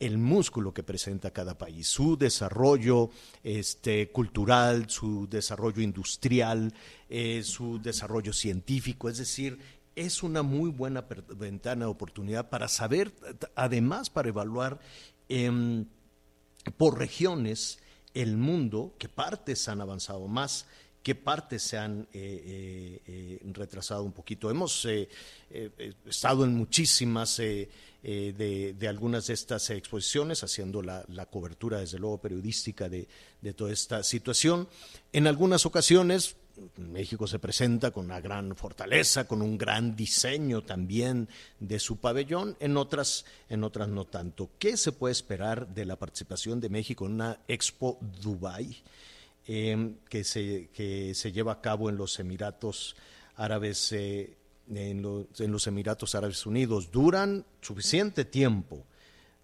el 0.01 0.17
músculo 0.17 0.73
que 0.73 0.83
presenta 0.83 1.31
cada 1.31 1.59
país, 1.59 1.87
su 1.87 2.17
desarrollo 2.17 3.11
este, 3.45 4.11
cultural, 4.11 4.89
su 4.89 5.29
desarrollo 5.29 5.83
industrial, 5.83 6.73
eh, 7.11 7.43
su 7.45 7.81
desarrollo 7.81 8.33
científico, 8.33 9.11
es 9.11 9.19
decir, 9.19 9.59
es 9.95 10.23
una 10.23 10.43
muy 10.43 10.71
buena 10.71 11.05
ventana 11.37 11.85
de 11.85 11.91
oportunidad 11.91 12.49
para 12.49 12.69
saber, 12.69 13.13
además 13.55 14.09
para 14.09 14.31
evaluar 14.31 14.81
em, 15.29 15.85
por 16.79 16.99
regiones 16.99 17.79
el 18.15 18.39
mundo, 18.39 18.95
qué 18.99 19.09
partes 19.09 19.69
han 19.69 19.83
avanzado 19.83 20.27
más, 20.29 20.67
qué 21.03 21.15
partes 21.15 21.63
se 21.63 21.79
han 21.79 22.09
eh, 22.13 23.01
eh, 23.07 23.41
retrasado 23.53 24.03
un 24.05 24.13
poquito. 24.13 24.51
Hemos 24.51 24.87
estado 26.07 26.45
en 26.45 26.55
muchísimas 26.55 27.41
eh, 28.03 28.75
de, 28.79 28.89
algunas 28.89 29.27
de 29.27 29.35
estas 29.35 29.69
exposiciones, 29.71 30.43
haciendo 30.43 30.81
la, 30.81 31.27
cobertura, 31.31 31.81
desde 31.81 31.99
luego, 31.99 32.19
periodística 32.19 32.89
de, 32.89 33.07
toda 33.55 33.73
esta 33.73 34.03
situación. 34.03 34.69
En 35.13 35.27
algunas 35.27 35.67
ocasiones, 35.67 36.37
México 36.77 37.27
se 37.27 37.39
presenta 37.39 37.91
con 37.91 38.07
una 38.07 38.21
gran 38.21 38.57
fortaleza, 38.57 39.27
con 39.27 39.43
un 39.43 39.59
gran 39.59 39.97
diseño 39.97 40.63
también 40.63 41.29
de 41.59 41.79
su 41.79 41.99
pabellón, 41.99 42.57
en 42.59 42.79
otras, 42.79 43.27
en 43.51 43.65
otras 43.65 43.89
no 43.89 44.07
tanto. 44.07 44.51
¿Qué 44.59 44.79
se 44.79 44.93
puede 44.93 45.13
esperar 45.13 45.69
de 45.69 45.85
la 45.85 45.97
participación 45.97 46.59
de 46.59 46.71
México 46.71 47.05
en 47.05 47.13
una 47.13 47.41
Expo 47.49 47.99
Dubai 48.23 48.83
eh, 49.47 49.95
que, 50.09 50.25
se, 50.25 50.69
que 50.73 51.15
se 51.15 51.33
lleva 51.33 51.53
a 51.53 51.61
cabo 51.61 51.89
en 51.89 51.97
los 51.97 52.19
Emiratos 52.19 52.97
Árabes 53.37 53.93
eh, 53.93 54.37
en, 54.77 55.03
los 55.03 55.67
Emiratos 55.67 56.15
Árabes 56.15 56.47
Unidos 56.47 56.91
duran 56.91 57.45
suficiente 57.61 58.25
tiempo 58.25 58.85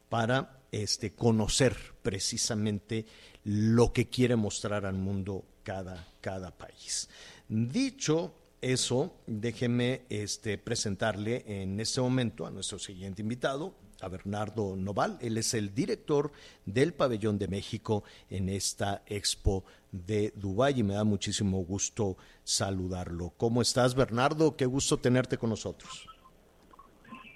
para 0.09 0.61
este, 0.71 1.13
conocer 1.13 1.77
precisamente 2.03 3.07
lo 3.45 3.93
que 3.93 4.09
quiere 4.09 4.37
mostrar 4.37 4.87
al 4.87 4.95
mundo 4.95 5.45
cada, 5.63 6.07
cada 6.21 6.57
país. 6.57 7.09
Dicho 7.49 8.35
eso, 8.61 9.17
déjeme 9.27 10.03
este, 10.09 10.59
presentarle 10.59 11.45
en 11.47 11.79
este 11.81 12.01
momento 12.01 12.47
a 12.47 12.51
nuestro 12.51 12.79
siguiente 12.79 13.23
invitado, 13.23 13.75
a 14.01 14.09
Bernardo 14.09 14.77
Noval. 14.77 15.19
Él 15.21 15.39
es 15.39 15.55
el 15.55 15.75
director 15.75 16.31
del 16.65 16.95
Pabellón 16.95 17.39
de 17.39 17.49
México 17.49 18.05
en 18.31 18.49
esta 18.49 19.03
Expo 19.07 19.65
de 19.93 20.33
Dubái 20.37 20.81
y 20.81 20.83
me 20.83 20.95
da 20.95 21.05
muchísimo 21.05 21.59
gusto 21.65 22.17
saludarlo. 22.45 23.33
¿Cómo 23.37 23.63
estás, 23.63 23.95
Bernardo? 23.95 24.57
Qué 24.57 24.67
gusto 24.67 24.99
tenerte 24.99 25.39
con 25.39 25.51
nosotros. 25.51 26.07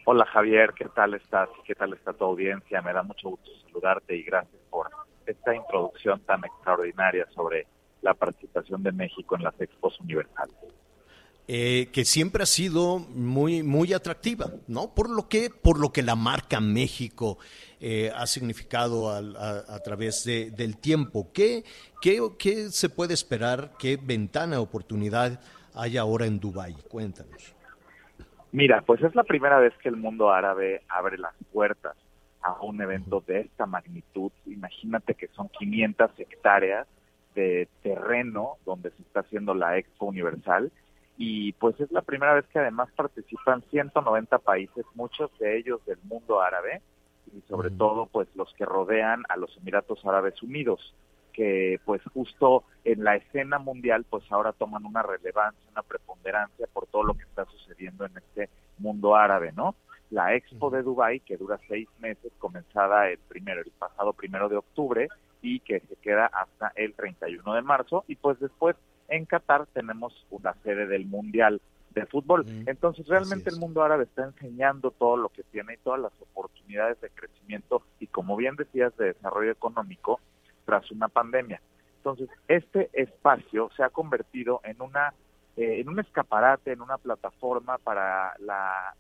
Hola, 0.05 0.25
Javier. 0.27 0.73
¿Qué 0.75 0.87
tal 0.89 1.15
estás? 1.15 1.49
¿Qué 1.65 1.75
tal 1.75 1.93
está 1.93 2.13
tu 2.13 2.25
audiencia? 2.25 2.83
Me 2.83 2.93
da 2.93 3.03
mucho 3.03 3.31
gusto 3.31 3.51
saludarte 3.67 4.17
y 4.17 4.23
gracias 4.23 4.61
por 4.71 4.91
esta 5.27 5.55
introducción 5.55 6.21
tan 6.21 6.45
extraordinaria 6.45 7.27
sobre 7.35 7.67
la 8.03 8.15
participación 8.15 8.83
de 8.83 8.93
México 8.93 9.37
en 9.37 9.45
las 9.45 9.61
Expos 9.61 10.01
Universales. 10.01 10.57
Eh, 11.49 11.89
que 11.93 12.05
siempre 12.05 12.45
ha 12.45 12.47
sido 12.47 13.01
muy, 13.01 13.65
muy 13.65 13.93
atractiva, 13.93 14.47
¿no? 14.69 14.95
Por 14.95 15.11
lo 15.11 15.29
que, 15.29 15.51
por 15.51 15.81
lo 15.81 15.91
que 15.91 16.03
la 16.03 16.15
marca 16.15 16.61
México 16.61 17.39
eh, 17.81 18.13
ha 18.15 18.27
significado 18.27 19.11
a, 19.11 19.81
través 19.83 20.25
del 20.25 20.77
tiempo. 20.77 21.33
¿Qué, 21.33 21.65
¿Qué, 22.01 22.21
qué, 22.39 22.69
se 22.69 22.89
puede 22.89 23.15
esperar? 23.15 23.73
¿Qué 23.81 23.99
ventana 24.01 24.57
de 24.57 24.63
oportunidad 24.63 25.41
hay 25.75 25.97
ahora 25.97 26.27
en 26.27 26.39
Dubái? 26.39 26.75
Cuéntanos. 26.89 27.57
Mira, 28.53 28.83
pues 28.83 29.03
es 29.03 29.15
la 29.15 29.25
primera 29.25 29.59
vez 29.59 29.73
que 29.83 29.89
el 29.89 29.97
mundo 29.97 30.31
árabe 30.31 30.83
abre 30.89 31.19
las 31.19 31.35
puertas 31.53 31.97
a 32.43 32.61
un 32.63 32.81
evento 32.81 33.23
de 33.27 33.41
esta 33.41 33.67
magnitud. 33.67 34.31
Imagínate 34.47 35.15
que 35.15 35.29
son 35.29 35.49
500 35.49 36.11
hectáreas 36.19 36.87
de 37.35 37.69
terreno 37.83 38.57
donde 38.67 38.91
se 38.91 39.03
está 39.03 39.21
haciendo 39.21 39.55
la 39.55 39.79
Expo 39.79 40.07
Universal 40.07 40.71
y 41.23 41.53
pues 41.53 41.79
es 41.79 41.93
la 41.93 42.01
primera 42.01 42.33
vez 42.33 42.47
que 42.47 42.61
además 42.61 42.89
participan 42.97 43.63
190 43.71 44.39
países, 44.39 44.87
muchos 44.95 45.31
de 45.39 45.59
ellos 45.59 45.85
del 45.85 45.99
mundo 46.05 46.41
árabe 46.41 46.81
y 47.37 47.43
sobre 47.43 47.71
todo 47.71 48.07
pues 48.07 48.27
los 48.35 48.51
que 48.55 48.65
rodean 48.65 49.25
a 49.29 49.37
los 49.37 49.55
Emiratos 49.59 50.03
Árabes 50.07 50.43
Unidos, 50.43 50.95
que 51.35 51.79
pues 51.85 52.01
justo 52.15 52.65
en 52.85 53.05
la 53.05 53.17
escena 53.17 53.59
mundial 53.59 54.07
pues 54.09 54.25
ahora 54.33 54.55
toman 54.55 54.87
una 54.87 55.03
relevancia, 55.03 55.61
una 55.71 55.83
preponderancia 55.83 56.67
por 56.73 56.87
todo 56.87 57.05
lo 57.05 57.13
que 57.13 57.25
está 57.25 57.45
sucediendo 57.45 58.07
en 58.07 58.17
este 58.17 58.49
mundo 58.79 59.15
árabe, 59.15 59.53
¿no? 59.55 59.75
La 60.09 60.35
Expo 60.35 60.71
de 60.71 60.83
Dubai 60.83 61.21
que 61.21 61.37
dura 61.37 61.61
seis 61.69 61.87
meses, 61.99 62.33
comenzada 62.39 63.11
el 63.11 63.19
primero, 63.19 63.61
el 63.61 63.71
pasado 63.73 64.15
primero 64.15 64.49
de 64.49 64.57
octubre 64.57 65.09
y 65.43 65.61
que 65.61 65.81
se 65.81 65.97
queda 65.97 66.31
hasta 66.33 66.73
el 66.77 66.95
31 66.95 67.53
de 67.53 67.61
marzo 67.61 68.05
y 68.09 68.17
pues 68.17 68.41
después 68.41 68.75
en 69.11 69.27
Qatar 69.27 69.67
tenemos 69.67 70.27
una 70.31 70.55
sede 70.63 70.87
del 70.87 71.07
Mundial 71.07 71.61
de 71.91 72.07
fútbol. 72.07 72.47
Entonces, 72.67 73.07
realmente 73.09 73.51
el 73.51 73.57
mundo 73.57 73.83
árabe 73.83 74.05
está 74.05 74.25
enseñando 74.25 74.93
todo 74.93 75.17
lo 75.17 75.29
que 75.29 75.43
tiene 75.43 75.75
y 75.75 75.79
todas 75.79 76.01
las 76.01 76.13
oportunidades 76.21 77.01
de 77.01 77.11
crecimiento 77.11 77.83
y, 77.99 78.07
como 78.07 78.37
bien 78.37 78.57
decías, 78.57 78.97
de 78.97 79.07
desarrollo 79.07 79.51
económico 79.51 80.21
tras 80.65 80.91
una 80.93 81.09
pandemia. 81.09 81.61
Entonces, 81.97 82.29
este 82.49 82.91
espacio 82.93 83.71
se 83.77 83.83
ha 83.83 83.91
convertido 83.91 84.61
en 84.65 84.81
una 84.81 85.13
eh, 85.57 85.81
en 85.81 85.89
un 85.89 85.99
escaparate, 85.99 86.73
en 86.73 86.81
una 86.81 86.97
plataforma 86.97 87.77
para 87.79 88.35
la 88.39 88.95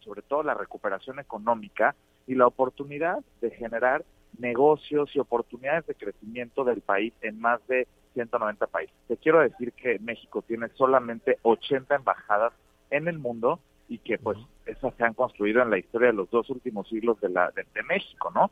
sobre 0.00 0.22
todo 0.22 0.42
la 0.42 0.54
recuperación 0.54 1.18
económica 1.18 1.94
y 2.26 2.34
la 2.34 2.46
oportunidad 2.46 3.18
de 3.40 3.50
generar 3.50 4.04
negocios 4.38 5.10
y 5.14 5.18
oportunidades 5.18 5.86
de 5.86 5.94
crecimiento 5.94 6.64
del 6.64 6.82
país 6.82 7.12
en 7.22 7.40
más 7.40 7.66
de 7.66 7.88
190 8.18 8.66
países. 8.66 8.94
Te 9.06 9.16
quiero 9.16 9.40
decir 9.40 9.72
que 9.72 9.98
México 10.00 10.42
tiene 10.42 10.68
solamente 10.74 11.38
80 11.42 11.94
embajadas 11.94 12.52
en 12.90 13.06
el 13.06 13.18
mundo 13.18 13.60
y 13.88 13.98
que 13.98 14.18
pues 14.18 14.38
esas 14.66 14.92
se 14.96 15.04
han 15.04 15.14
construido 15.14 15.62
en 15.62 15.70
la 15.70 15.78
historia 15.78 16.08
de 16.08 16.14
los 16.14 16.28
dos 16.30 16.50
últimos 16.50 16.88
siglos 16.88 17.20
de, 17.20 17.28
la, 17.28 17.52
de, 17.52 17.64
México, 17.84 18.30
¿no? 18.34 18.50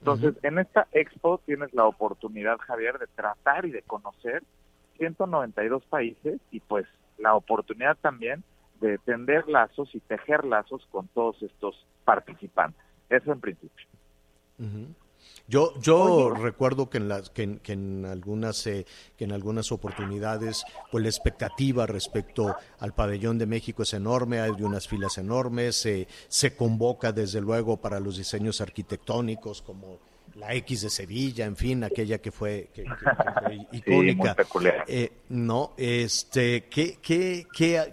Entonces, 0.00 0.34
en 0.42 0.58
esta 0.58 0.86
expo 0.92 1.40
tienes 1.46 1.72
la 1.72 1.86
oportunidad, 1.86 2.58
Javier, 2.58 2.98
de 2.98 3.06
tratar 3.06 3.64
y 3.64 3.70
de 3.70 3.82
conocer 3.82 4.42
192 4.98 5.82
países 5.86 6.38
y 6.50 6.60
pues 6.60 6.86
la 7.18 7.34
oportunidad 7.34 7.96
también 8.00 8.44
de 8.80 8.98
tender 8.98 9.48
lazos 9.48 9.92
y 9.94 10.00
tejer 10.00 10.44
lazos 10.44 10.86
con 10.90 11.08
todos 11.08 11.42
estos 11.42 11.86
participantes. 12.04 12.84
Eso 13.08 13.32
en 13.32 13.40
principio. 13.40 13.86
Yo, 15.48 15.78
yo 15.80 16.30
recuerdo 16.30 16.90
que 16.90 16.98
en, 16.98 17.08
las, 17.08 17.30
que, 17.30 17.44
en, 17.44 17.58
que 17.60 17.72
en 17.72 18.04
algunas 18.04 18.66
eh, 18.66 18.84
que 19.16 19.24
en 19.24 19.32
algunas 19.32 19.70
oportunidades 19.70 20.64
pues 20.90 21.02
la 21.02 21.08
expectativa 21.08 21.86
respecto 21.86 22.56
al 22.80 22.94
pabellón 22.94 23.38
de 23.38 23.46
México 23.46 23.84
es 23.84 23.94
enorme, 23.94 24.40
hay 24.40 24.50
unas 24.60 24.88
filas 24.88 25.18
enormes, 25.18 25.88
se 26.28 26.56
convoca 26.56 27.12
desde 27.12 27.40
luego 27.40 27.76
para 27.76 28.00
los 28.00 28.16
diseños 28.16 28.60
arquitectónicos 28.60 29.62
como 29.62 30.00
la 30.36 30.54
X 30.54 30.82
de 30.82 30.90
Sevilla, 30.90 31.46
en 31.46 31.56
fin, 31.56 31.82
aquella 31.84 32.18
que 32.18 32.30
fue, 32.30 32.68
que, 32.72 32.84
icónica. 33.72 34.36
Eh, 34.86 35.12
no, 35.30 35.72
este, 35.76 36.64
¿qué, 36.64 36.98
qué, 37.00 37.46
qué, 37.52 37.92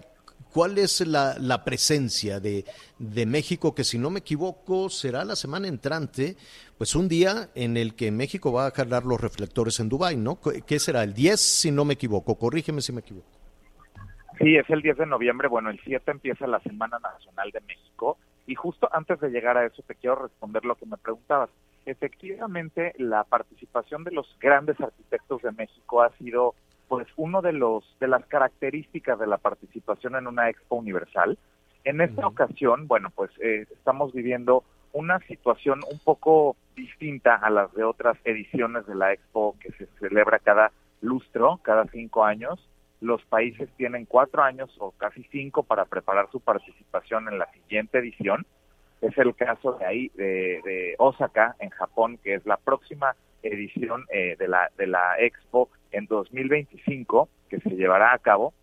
¿cuál 0.52 0.78
es 0.78 1.00
la, 1.00 1.36
la 1.38 1.64
presencia 1.64 2.40
de, 2.40 2.64
de, 2.98 3.26
México? 3.26 3.74
Que 3.74 3.82
si 3.82 3.98
no 3.98 4.10
me 4.10 4.20
equivoco 4.20 4.90
será 4.90 5.24
la 5.24 5.36
semana 5.36 5.68
entrante, 5.68 6.36
pues 6.78 6.94
un 6.94 7.08
día 7.08 7.48
en 7.54 7.76
el 7.76 7.94
que 7.94 8.10
México 8.10 8.52
va 8.52 8.66
a 8.66 8.70
jalar 8.70 9.04
los 9.04 9.20
reflectores 9.20 9.80
en 9.80 9.88
Dubái, 9.88 10.16
¿no? 10.16 10.38
¿Qué 10.66 10.78
será? 10.78 11.02
El 11.02 11.14
10, 11.14 11.40
si 11.40 11.70
no 11.70 11.84
me 11.84 11.94
equivoco, 11.94 12.36
corrígeme 12.36 12.80
si 12.80 12.92
me 12.92 13.00
equivoco. 13.00 13.28
Sí, 14.38 14.56
es 14.56 14.68
el 14.68 14.82
10 14.82 14.98
de 14.98 15.06
noviembre, 15.06 15.48
bueno, 15.48 15.70
el 15.70 15.80
7 15.84 16.10
empieza 16.10 16.46
la 16.46 16.60
Semana 16.60 16.98
Nacional 16.98 17.50
de 17.52 17.60
México 17.60 18.18
y 18.46 18.54
justo 18.54 18.88
antes 18.92 19.20
de 19.20 19.30
llegar 19.30 19.56
a 19.56 19.64
eso 19.64 19.82
te 19.86 19.94
quiero 19.94 20.16
responder 20.16 20.64
lo 20.64 20.74
que 20.74 20.86
me 20.86 20.96
preguntabas 20.96 21.50
efectivamente 21.86 22.94
la 22.98 23.24
participación 23.24 24.04
de 24.04 24.12
los 24.12 24.26
grandes 24.40 24.80
arquitectos 24.80 25.42
de 25.42 25.52
México 25.52 26.02
ha 26.02 26.10
sido 26.16 26.54
pues 26.88 27.06
uno 27.16 27.42
de 27.42 27.52
los 27.52 27.84
de 27.98 28.08
las 28.08 28.24
características 28.26 29.18
de 29.18 29.26
la 29.26 29.38
participación 29.38 30.16
en 30.16 30.26
una 30.26 30.50
Expo 30.50 30.76
Universal. 30.76 31.38
En 31.84 32.00
esta 32.00 32.26
ocasión, 32.26 32.86
bueno, 32.86 33.10
pues 33.14 33.30
eh, 33.42 33.66
estamos 33.70 34.12
viviendo 34.12 34.64
una 34.92 35.18
situación 35.20 35.80
un 35.90 35.98
poco 35.98 36.56
distinta 36.74 37.34
a 37.36 37.50
las 37.50 37.72
de 37.74 37.84
otras 37.84 38.16
ediciones 38.24 38.86
de 38.86 38.94
la 38.94 39.12
Expo 39.12 39.56
que 39.60 39.72
se 39.72 39.86
celebra 39.98 40.38
cada 40.38 40.72
lustro, 41.00 41.60
cada 41.62 41.86
cinco 41.86 42.24
años. 42.24 42.68
Los 43.00 43.22
países 43.24 43.68
tienen 43.76 44.06
cuatro 44.06 44.42
años 44.42 44.74
o 44.78 44.92
casi 44.92 45.24
cinco 45.30 45.62
para 45.62 45.84
preparar 45.84 46.30
su 46.30 46.40
participación 46.40 47.28
en 47.28 47.38
la 47.38 47.50
siguiente 47.52 47.98
edición 47.98 48.46
es 49.04 49.18
el 49.18 49.34
caso 49.34 49.74
de 49.74 49.84
ahí, 49.84 50.10
de, 50.14 50.94
Osaka, 50.98 51.56
en 51.58 51.70
Japón, 51.70 52.18
que 52.22 52.34
es 52.34 52.46
la 52.46 52.56
próxima 52.56 53.14
edición 53.42 54.06
eh, 54.10 54.36
de, 54.38 54.48
la, 54.48 54.70
de 54.78 54.86
la 54.86 55.18
Expo 55.18 55.68
en 55.92 56.06
2025, 56.06 57.28
que 57.48 57.60
se 57.60 57.70
llevará 57.70 58.14
a 58.14 58.18
cabo. 58.18 58.54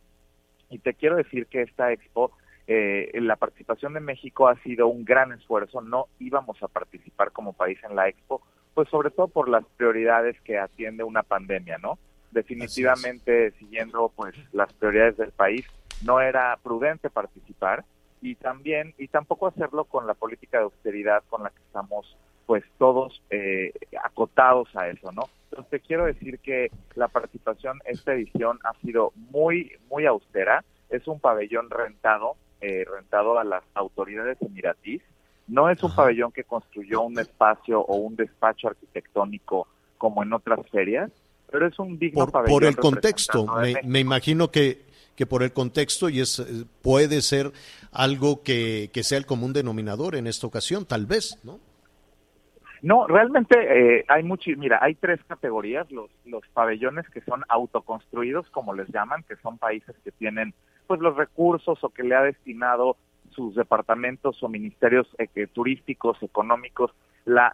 Y 0.69 0.79
te 0.79 0.93
quiero 0.93 1.17
decir 1.17 1.45
que 1.45 1.61
esta 1.61 1.91
Expo, 1.91 2.31
eh, 2.73 3.19
la 3.19 3.35
participación 3.35 3.93
de 3.93 3.99
México 3.99 4.47
ha 4.47 4.55
sido 4.61 4.87
un 4.87 5.03
gran 5.03 5.33
esfuerzo. 5.33 5.81
No 5.81 6.07
íbamos 6.19 6.63
a 6.63 6.69
participar 6.69 7.33
como 7.33 7.51
país 7.51 7.77
en 7.83 7.97
la 7.97 8.07
Expo, 8.07 8.41
pues 8.73 8.87
sobre 8.87 9.11
todo 9.11 9.27
por 9.27 9.49
las 9.49 9.65
prioridades 9.75 10.39
que 10.39 10.57
atiende 10.57 11.03
una 11.03 11.21
pandemia, 11.21 11.77
¿no? 11.79 11.99
Definitivamente, 12.31 13.51
siguiendo 13.59 14.09
pues 14.15 14.33
las 14.53 14.71
prioridades 14.71 15.17
del 15.17 15.33
país, 15.33 15.65
no 16.05 16.21
era 16.21 16.57
prudente 16.63 17.09
participar 17.09 17.83
y 18.21 18.35
también 18.35 18.93
y 18.97 19.09
tampoco 19.09 19.47
hacerlo 19.47 19.83
con 19.83 20.07
la 20.07 20.13
política 20.13 20.59
de 20.59 20.63
austeridad 20.63 21.23
con 21.29 21.43
la 21.43 21.49
que 21.49 21.61
estamos 21.63 22.15
pues 22.45 22.63
todos 22.77 23.21
eh, 23.31 23.73
acotados 24.01 24.73
a 24.77 24.87
eso, 24.87 25.11
¿no? 25.11 25.23
Entonces 25.49 25.69
te 25.71 25.79
quiero 25.81 26.05
decir 26.05 26.39
que 26.39 26.71
la 26.95 27.09
participación 27.09 27.79
esta 27.83 28.13
edición 28.13 28.59
ha 28.63 28.73
sido 28.79 29.11
muy 29.15 29.73
muy 29.89 30.05
austera, 30.05 30.63
es 30.89 31.05
un 31.07 31.19
pabellón 31.19 31.69
rentado, 31.69 32.37
eh, 32.61 32.85
rentado 32.89 33.39
a 33.39 33.43
las 33.43 33.63
autoridades 33.73 34.37
emiratís, 34.41 35.01
no 35.47 35.69
es 35.69 35.83
un 35.83 35.93
pabellón 35.93 36.31
que 36.31 36.43
construyó 36.43 37.01
un 37.01 37.19
espacio 37.19 37.81
o 37.81 37.95
un 37.97 38.15
despacho 38.15 38.69
arquitectónico 38.69 39.67
como 39.97 40.23
en 40.23 40.33
otras 40.33 40.59
ferias, 40.69 41.11
pero 41.51 41.67
es 41.67 41.77
un 41.77 41.99
digno 41.99 42.27
pabellón. 42.27 42.59
Por 42.59 42.65
el 42.65 42.77
contexto, 42.77 43.47
me 43.83 43.99
imagino 43.99 44.49
que 44.49 44.91
que 45.15 45.27
por 45.27 45.43
el 45.43 45.53
contexto 45.53 46.09
y 46.09 46.19
es 46.19 46.39
eh, 46.39 46.65
puede 46.81 47.21
ser 47.21 47.51
algo 47.91 48.41
que, 48.43 48.89
sea 49.03 49.17
el 49.17 49.27
común 49.27 49.53
denominador 49.53 50.15
en 50.15 50.27
esta 50.27 50.47
ocasión, 50.47 50.85
tal 50.85 51.05
vez, 51.05 51.37
¿no? 51.43 51.59
No, 52.81 53.05
realmente 53.05 53.55
eh, 53.59 54.05
hay 54.07 54.23
mucho, 54.23 54.49
mira, 54.57 54.79
hay 54.81 54.95
tres 54.95 55.19
categorías, 55.27 55.91
los, 55.91 56.09
los 56.25 56.41
pabellones 56.47 57.07
que 57.09 57.21
son 57.21 57.43
autoconstruidos, 57.47 58.49
como 58.49 58.73
les 58.73 58.87
llaman, 58.87 59.23
que 59.29 59.35
son 59.35 59.59
países 59.59 59.95
que 60.03 60.11
tienen 60.11 60.55
pues 60.87 60.99
los 60.99 61.15
recursos 61.15 61.83
o 61.83 61.89
que 61.89 62.03
le 62.03 62.15
ha 62.15 62.21
destinado 62.21 62.97
sus 63.31 63.55
departamentos 63.55 64.41
o 64.43 64.49
ministerios 64.49 65.07
eh, 65.17 65.47
turísticos, 65.47 66.21
económicos, 66.21 66.91
la, 67.25 67.53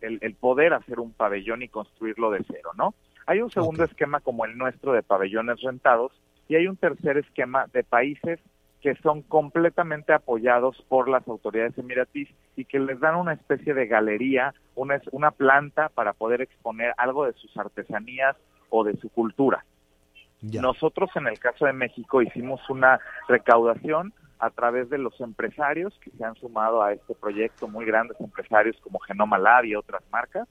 el, 0.00 0.34
poder 0.34 0.74
hacer 0.74 1.00
un 1.00 1.12
pabellón 1.12 1.62
y 1.62 1.68
construirlo 1.68 2.30
de 2.30 2.44
cero, 2.46 2.70
¿no? 2.76 2.94
Hay 3.26 3.40
un 3.40 3.50
segundo 3.50 3.84
esquema 3.84 4.20
como 4.20 4.44
el 4.44 4.58
nuestro 4.58 4.92
de 4.92 5.02
pabellones 5.02 5.60
rentados, 5.62 6.12
y 6.48 6.56
hay 6.56 6.66
un 6.66 6.76
tercer 6.76 7.16
esquema 7.16 7.66
de 7.72 7.84
países 7.84 8.40
que 8.82 8.94
son 8.96 9.22
completamente 9.22 10.12
apoyados 10.12 10.76
por 10.88 11.08
las 11.08 11.26
autoridades 11.26 11.78
emiratíes 11.78 12.28
y 12.54 12.66
que 12.66 12.78
les 12.78 13.00
dan 13.00 13.16
una 13.16 13.32
especie 13.32 13.72
de 13.72 13.86
galería, 13.86 14.52
una, 14.74 15.00
una 15.12 15.30
planta 15.30 15.88
para 15.88 16.12
poder 16.12 16.42
exponer 16.42 16.92
algo 16.98 17.24
de 17.24 17.32
sus 17.32 17.56
artesanías 17.56 18.36
o 18.68 18.84
de 18.84 18.94
su 18.98 19.08
cultura. 19.08 19.64
Nosotros 20.52 21.10
en 21.14 21.26
el 21.26 21.38
caso 21.38 21.66
de 21.66 21.72
México 21.72 22.22
hicimos 22.22 22.60
una 22.68 23.00
recaudación 23.28 24.12
a 24.38 24.50
través 24.50 24.90
de 24.90 24.98
los 24.98 25.18
empresarios 25.20 25.94
que 26.00 26.10
se 26.10 26.24
han 26.24 26.34
sumado 26.34 26.82
a 26.82 26.92
este 26.92 27.14
proyecto, 27.14 27.68
muy 27.68 27.86
grandes 27.86 28.20
empresarios 28.20 28.76
como 28.82 28.98
Genoma 28.98 29.38
Lab 29.38 29.64
y 29.64 29.74
otras 29.74 30.02
marcas, 30.12 30.46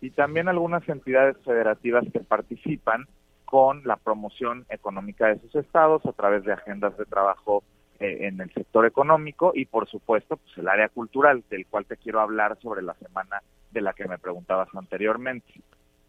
y 0.00 0.10
también 0.10 0.48
algunas 0.48 0.88
entidades 0.88 1.36
federativas 1.44 2.04
que 2.12 2.20
participan 2.20 3.06
con 3.44 3.82
la 3.84 3.96
promoción 3.96 4.66
económica 4.68 5.28
de 5.28 5.38
sus 5.40 5.54
estados 5.54 6.04
a 6.04 6.12
través 6.12 6.44
de 6.44 6.52
agendas 6.52 6.96
de 6.98 7.04
trabajo 7.04 7.62
eh, 8.00 8.26
en 8.26 8.40
el 8.40 8.52
sector 8.52 8.84
económico 8.84 9.52
y 9.54 9.64
por 9.64 9.88
supuesto 9.88 10.36
pues 10.36 10.58
el 10.58 10.68
área 10.68 10.88
cultural 10.88 11.44
del 11.48 11.66
cual 11.66 11.86
te 11.86 11.96
quiero 11.96 12.20
hablar 12.20 12.58
sobre 12.60 12.82
la 12.82 12.94
semana 12.94 13.42
de 13.70 13.80
la 13.80 13.92
que 13.92 14.06
me 14.06 14.18
preguntabas 14.18 14.68
anteriormente. 14.74 15.62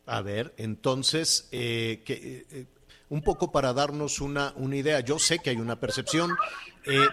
A 0.08 0.22
ver, 0.22 0.54
entonces, 0.58 1.48
eh, 1.52 2.02
que, 2.06 2.46
eh, 2.50 2.66
un 3.10 3.22
poco 3.22 3.52
para 3.52 3.74
darnos 3.74 4.22
una, 4.22 4.54
una 4.58 4.76
idea, 4.76 5.00
yo 5.00 5.20
sé 5.20 5.40
que 5.40 5.50
hay 5.50 5.58
una 5.58 5.80
percepción, 5.80 6.36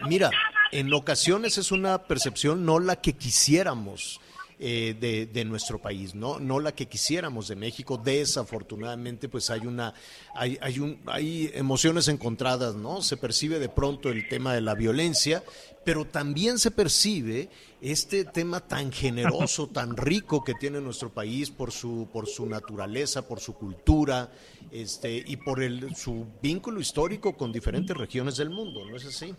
mira, 0.08 0.30
en 0.72 0.92
ocasiones 0.92 1.58
es 1.58 1.70
una 1.70 2.02
percepción 2.02 2.64
no 2.64 2.80
la 2.80 2.96
que 2.96 3.12
quisiéramos, 3.12 4.20
eh, 4.58 4.96
de, 5.00 5.26
de, 5.26 5.44
nuestro 5.44 5.80
país, 5.80 6.14
¿no? 6.14 6.38
no 6.38 6.60
la 6.60 6.72
que 6.72 6.86
quisiéramos 6.86 7.48
de 7.48 7.56
México. 7.56 7.98
Desafortunadamente, 7.98 9.28
pues 9.28 9.50
hay 9.50 9.66
una, 9.66 9.94
hay, 10.34 10.58
hay, 10.60 10.78
un, 10.78 11.00
hay 11.06 11.50
emociones 11.54 12.06
encontradas, 12.06 12.76
¿no? 12.76 13.02
Se 13.02 13.16
percibe 13.16 13.58
de 13.58 13.68
pronto 13.68 14.10
el 14.10 14.28
tema 14.28 14.54
de 14.54 14.60
la 14.60 14.74
violencia, 14.74 15.42
pero 15.84 16.04
también 16.04 16.58
se 16.58 16.70
percibe 16.70 17.48
este 17.82 18.24
tema 18.24 18.60
tan 18.60 18.92
generoso, 18.92 19.66
tan 19.72 19.96
rico 19.96 20.44
que 20.44 20.54
tiene 20.54 20.80
nuestro 20.80 21.12
país 21.12 21.50
por 21.50 21.72
su, 21.72 22.08
por 22.12 22.28
su 22.28 22.46
naturaleza, 22.46 23.26
por 23.26 23.40
su 23.40 23.54
cultura, 23.54 24.30
este, 24.70 25.22
y 25.26 25.36
por 25.36 25.62
el, 25.62 25.94
su 25.96 26.26
vínculo 26.40 26.80
histórico 26.80 27.36
con 27.36 27.52
diferentes 27.52 27.96
regiones 27.96 28.36
del 28.36 28.50
mundo, 28.50 28.84
¿no 28.84 28.96
es 28.96 29.04
así? 29.04 29.34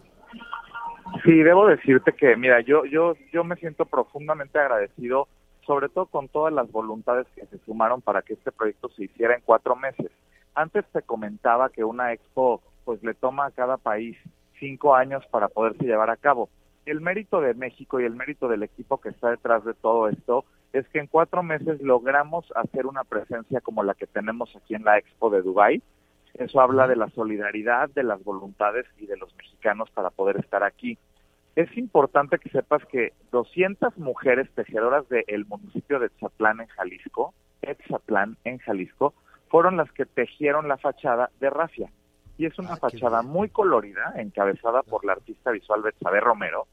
Sí, 1.24 1.44
debo 1.44 1.68
decirte 1.68 2.14
que, 2.14 2.36
mira, 2.36 2.62
yo, 2.62 2.86
yo, 2.86 3.16
yo 3.32 3.44
me 3.44 3.56
siento 3.58 3.86
profundamente 3.86 4.60
agradecido, 4.60 5.28
sobre 5.66 5.90
todo 5.90 6.08
con 6.08 6.28
todas 6.28 6.54
las 6.54 6.72
voluntades 6.72 7.28
que 7.36 7.46
se 7.46 7.58
sumaron 7.60 8.02
para 8.02 8.22
que 8.22 8.34
este 8.34 8.52
proyecto 8.52 8.90
se 8.90 9.06
hiciera 9.06 9.36
en 9.36 9.42
cuatro 9.46 9.76
meses. 9.76 10.12
Antes 10.56 10.86
te 10.92 11.02
comentaba 11.02 11.70
que 11.70 11.84
una 11.84 12.14
expo, 12.14 12.62
pues 12.86 13.04
le 13.04 13.14
toma 13.14 13.48
a 13.48 13.52
cada 13.52 13.78
país 13.78 14.18
cinco 14.60 14.96
años 14.96 15.26
para 15.28 15.48
poderse 15.48 15.86
llevar 15.86 16.10
a 16.10 16.18
cabo. 16.18 16.50
El 16.86 17.02
mérito 17.02 17.42
de 17.42 17.54
México 17.54 18.00
y 18.00 18.06
el 18.06 18.16
mérito 18.16 18.48
del 18.48 18.64
equipo 18.64 19.00
que 19.00 19.10
está 19.10 19.30
detrás 19.32 19.64
de 19.66 19.74
todo 19.74 20.08
esto 20.08 20.46
es 20.72 20.88
que 20.90 21.00
en 21.00 21.08
cuatro 21.08 21.42
meses 21.42 21.82
logramos 21.82 22.46
hacer 22.56 22.86
una 22.86 23.04
presencia 23.04 23.62
como 23.62 23.84
la 23.84 23.94
que 23.96 24.08
tenemos 24.08 24.56
aquí 24.56 24.76
en 24.76 24.84
la 24.84 24.98
expo 24.98 25.30
de 25.30 25.42
Dubai 25.42 25.82
eso 26.38 26.60
habla 26.60 26.88
de 26.88 26.96
la 26.96 27.10
solidaridad, 27.10 27.90
de 27.90 28.04
las 28.04 28.24
voluntades 28.24 28.86
y 28.98 29.06
de 29.06 29.18
los 29.18 29.34
mexicanos 29.36 29.90
para 29.92 30.10
poder 30.10 30.38
estar 30.38 30.64
aquí. 30.64 30.98
Es 31.56 31.76
importante 31.78 32.38
que 32.40 32.50
sepas 32.50 32.86
que 32.86 33.14
200 33.32 33.98
mujeres 33.98 34.50
tejedoras 34.54 35.08
del 35.08 35.46
municipio 35.46 36.00
de 36.00 36.08
Etzatlán 36.08 36.60
en 36.60 36.68
Jalisco, 36.68 37.34
Etzatlán 37.62 38.38
en 38.44 38.58
Jalisco, 38.58 39.14
fueron 39.48 39.78
las 39.78 39.90
que 39.94 40.06
tejieron 40.06 40.68
la 40.68 40.78
fachada 40.78 41.30
de 41.40 41.50
Rafia. 41.50 41.90
Y 42.38 42.46
es 42.46 42.60
una 42.60 42.74
ah, 42.74 42.78
fachada 42.78 43.22
muy 43.22 43.48
colorida, 43.48 44.14
encabezada 44.18 44.84
por 44.84 45.06
la 45.06 45.14
artista 45.14 45.52
visual 45.52 45.82
Betsabe 45.82 46.20
Romero, 46.20 46.68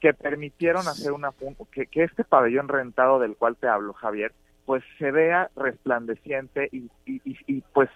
que 0.00 0.12
permitieron 0.12 0.86
hacer 0.86 1.12
una 1.12 1.32
que, 1.72 1.86
que 1.86 2.04
este 2.04 2.24
pabellón 2.24 2.68
rentado 2.68 3.18
del 3.18 3.36
cual 3.36 3.56
te 3.56 3.68
hablo, 3.68 3.94
Javier, 3.94 4.34
pues 4.66 4.84
se 4.98 5.10
vea 5.10 5.50
resplandeciente 5.56 6.68
y, 6.70 6.90
y, 7.06 7.22
y 7.46 7.62
pues 7.72 7.88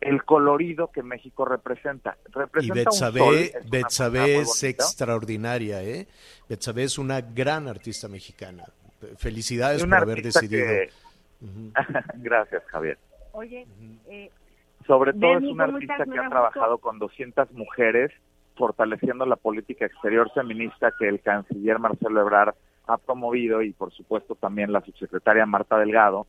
el 0.00 0.24
colorido 0.24 0.88
que 0.88 1.02
México 1.02 1.44
representa. 1.44 2.16
representa 2.32 2.80
y 2.80 2.84
Betsabe, 3.70 4.38
es, 4.40 4.62
extraordinaria, 4.64 5.82
¿eh? 5.82 6.06
Betsabe 6.48 6.84
es 6.84 6.98
una 6.98 7.20
gran 7.20 7.68
artista 7.68 8.08
mexicana. 8.08 8.64
Felicidades 9.16 9.84
por 9.84 9.94
haber 9.94 10.22
decidido. 10.22 10.66
que- 10.66 10.90
Gracias, 12.16 12.62
Javier. 12.66 12.98
Oye, 13.32 13.66
eh, 14.08 14.30
Sobre 14.86 15.12
todo 15.12 15.38
es 15.38 15.42
un 15.44 15.50
¿cómo 15.50 15.62
artista 15.62 16.04
que 16.04 16.18
ha 16.18 16.28
trabajado 16.28 16.78
con 16.78 16.98
200 16.98 17.52
mujeres, 17.52 18.10
fortaleciendo 18.56 19.24
la 19.26 19.36
política 19.36 19.86
exterior 19.86 20.30
feminista 20.34 20.92
que 20.98 21.08
el 21.08 21.20
canciller 21.20 21.78
Marcelo 21.78 22.20
Ebrard 22.20 22.54
ha 22.86 22.98
promovido 22.98 23.62
y 23.62 23.72
por 23.72 23.92
supuesto 23.92 24.34
también 24.34 24.72
la 24.72 24.80
subsecretaria 24.80 25.46
Marta 25.46 25.78
Delgado 25.78 26.26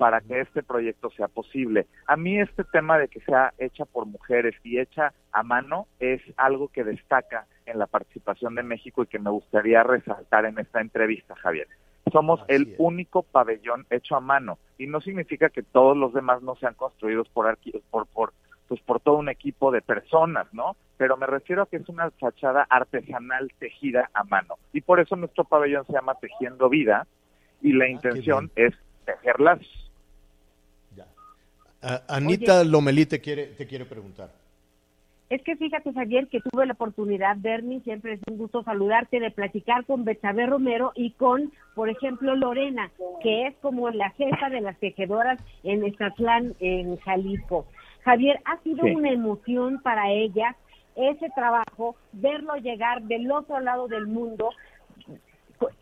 para 0.00 0.22
que 0.22 0.40
este 0.40 0.62
proyecto 0.62 1.10
sea 1.10 1.28
posible. 1.28 1.86
A 2.06 2.16
mí 2.16 2.40
este 2.40 2.64
tema 2.64 2.96
de 2.96 3.08
que 3.08 3.20
sea 3.20 3.52
hecha 3.58 3.84
por 3.84 4.06
mujeres 4.06 4.54
y 4.64 4.78
hecha 4.78 5.12
a 5.30 5.42
mano 5.42 5.88
es 5.98 6.22
algo 6.38 6.68
que 6.68 6.84
destaca 6.84 7.46
en 7.66 7.78
la 7.78 7.86
participación 7.86 8.54
de 8.54 8.62
México 8.62 9.02
y 9.02 9.08
que 9.08 9.18
me 9.18 9.28
gustaría 9.28 9.82
resaltar 9.82 10.46
en 10.46 10.58
esta 10.58 10.80
entrevista, 10.80 11.34
Javier. 11.36 11.68
Somos 12.10 12.40
el 12.48 12.76
único 12.78 13.24
pabellón 13.24 13.84
hecho 13.90 14.16
a 14.16 14.20
mano 14.20 14.56
y 14.78 14.86
no 14.86 15.02
significa 15.02 15.50
que 15.50 15.62
todos 15.62 15.94
los 15.94 16.14
demás 16.14 16.40
no 16.40 16.56
sean 16.56 16.72
construidos 16.72 17.28
por 17.28 17.44
arqui- 17.44 17.82
por 17.90 18.06
por 18.06 18.32
pues 18.68 18.80
por 18.80 19.00
todo 19.00 19.16
un 19.16 19.28
equipo 19.28 19.70
de 19.70 19.82
personas, 19.82 20.46
¿no? 20.54 20.76
Pero 20.96 21.18
me 21.18 21.26
refiero 21.26 21.62
a 21.64 21.66
que 21.68 21.76
es 21.76 21.88
una 21.90 22.10
fachada 22.12 22.66
artesanal 22.70 23.52
tejida 23.58 24.08
a 24.14 24.24
mano 24.24 24.54
y 24.72 24.80
por 24.80 24.98
eso 24.98 25.14
nuestro 25.16 25.44
pabellón 25.44 25.84
se 25.84 25.92
llama 25.92 26.14
Tejiendo 26.14 26.70
Vida 26.70 27.06
y 27.60 27.74
la 27.74 27.86
intención 27.86 28.50
es 28.56 28.72
tejer 29.04 29.40
lazos. 29.40 29.89
A- 31.82 32.02
Anita 32.08 32.62
Lomelí 32.64 33.06
te 33.06 33.20
quiere, 33.20 33.46
te 33.46 33.66
quiere 33.66 33.84
preguntar. 33.84 34.30
Es 35.30 35.40
que 35.42 35.54
fíjate, 35.54 35.92
Javier, 35.92 36.26
que 36.26 36.40
tuve 36.40 36.66
la 36.66 36.72
oportunidad, 36.72 37.36
Bernie, 37.38 37.80
siempre 37.82 38.14
es 38.14 38.20
un 38.28 38.36
gusto 38.36 38.64
saludarte, 38.64 39.20
de 39.20 39.30
platicar 39.30 39.84
con 39.86 40.04
Betsabe 40.04 40.44
Romero 40.46 40.90
y 40.96 41.12
con, 41.12 41.52
por 41.76 41.88
ejemplo, 41.88 42.34
Lorena, 42.34 42.90
que 43.22 43.46
es 43.46 43.54
como 43.62 43.88
la 43.90 44.10
jefa 44.10 44.50
de 44.50 44.60
las 44.60 44.76
tejedoras 44.78 45.40
en 45.62 45.84
Estatlán, 45.84 46.54
en 46.58 46.96
Jalisco. 46.98 47.66
Javier, 48.04 48.40
ha 48.44 48.58
sido 48.62 48.84
Sí. 48.84 48.90
una 48.90 49.10
emoción 49.12 49.80
para 49.82 50.10
ella 50.10 50.56
ese 50.96 51.30
trabajo, 51.36 51.94
verlo 52.12 52.56
llegar 52.56 53.02
del 53.02 53.30
otro 53.30 53.60
lado 53.60 53.86
del 53.86 54.08
mundo. 54.08 54.50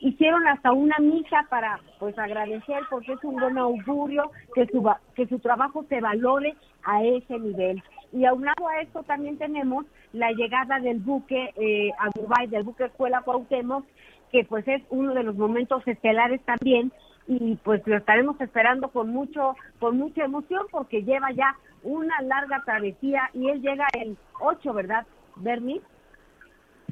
Hicieron 0.01 0.47
hasta 0.49 0.73
una 0.73 0.97
misa 0.99 1.47
para 1.49 1.81
pues 1.99 2.19
agradecer 2.19 2.83
porque 2.91 3.13
es 3.13 3.23
un 3.23 3.37
buen 3.37 3.59
augurio 3.59 4.31
que 4.55 4.67
su 4.67 4.85
que 5.15 5.27
su 5.27 5.39
trabajo 5.39 5.85
se 5.89 6.01
valore 6.01 6.57
a 6.85 7.05
ese 7.05 7.39
nivel. 7.39 7.83
Y 8.13 8.25
aunado 8.25 8.69
a 8.69 8.81
esto 8.81 9.03
también 9.03 9.39
tenemos 9.39 9.85
la 10.13 10.33
llegada 10.33 10.81
del 10.81 10.99
buque 10.99 11.53
eh, 11.57 11.91
a 11.99 12.11
Dubái, 12.19 12.47
del 12.49 12.65
buque 12.65 12.87
Escuela 12.87 13.23
Cuauhtémoc, 13.23 13.85
que 14.33 14.45
pues 14.45 14.67
es 14.67 14.83
uno 14.91 15.15
de 15.15 15.23
los 15.23 15.37
momentos 15.37 15.87
estelares 15.87 16.41
también 16.43 16.93
y 17.27 17.57
pues 17.57 17.87
lo 17.87 17.97
estaremos 17.97 18.41
esperando 18.41 18.89
con 18.89 19.11
mucho 19.11 19.55
con 19.79 19.99
mucha 19.99 20.25
emoción 20.25 20.67
porque 20.71 21.03
lleva 21.03 21.31
ya 21.33 21.55
una 21.83 22.21
larga 22.23 22.63
travesía 22.65 23.31
y 23.35 23.49
él 23.49 23.61
llega 23.61 23.87
el 24.01 24.17
8, 24.41 24.73
¿verdad, 24.73 25.07
Bernie? 25.37 25.81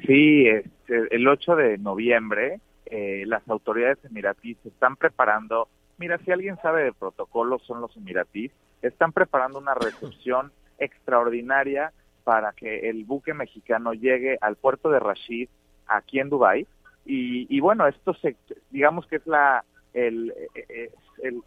Sí, 0.05 0.47
este, 0.47 1.15
el 1.15 1.27
8 1.27 1.55
de 1.55 1.77
noviembre 1.79 2.59
eh, 2.91 3.23
las 3.25 3.47
autoridades 3.49 4.03
emiratíes 4.05 4.57
están 4.65 4.95
preparando, 4.95 5.67
mira, 5.97 6.17
si 6.19 6.31
alguien 6.31 6.57
sabe 6.61 6.83
de 6.83 6.93
protocolo 6.93 7.59
son 7.59 7.81
los 7.81 7.95
emiratíes, 7.97 8.51
están 8.81 9.11
preparando 9.11 9.59
una 9.59 9.73
recepción 9.73 10.51
extraordinaria 10.79 11.91
para 12.23 12.51
que 12.51 12.89
el 12.89 13.05
buque 13.05 13.33
mexicano 13.33 13.93
llegue 13.93 14.37
al 14.41 14.55
puerto 14.57 14.89
de 14.89 14.99
Rashid, 14.99 15.49
aquí 15.87 16.19
en 16.19 16.29
Dubái, 16.29 16.67
y, 17.05 17.47
y 17.55 17.59
bueno, 17.61 17.87
esto 17.87 18.13
se, 18.15 18.35
digamos 18.69 19.07
que 19.07 19.15
es 19.15 19.25
la, 19.27 19.63
el, 19.93 20.33
eh, 20.53 20.91
el- 21.23 21.41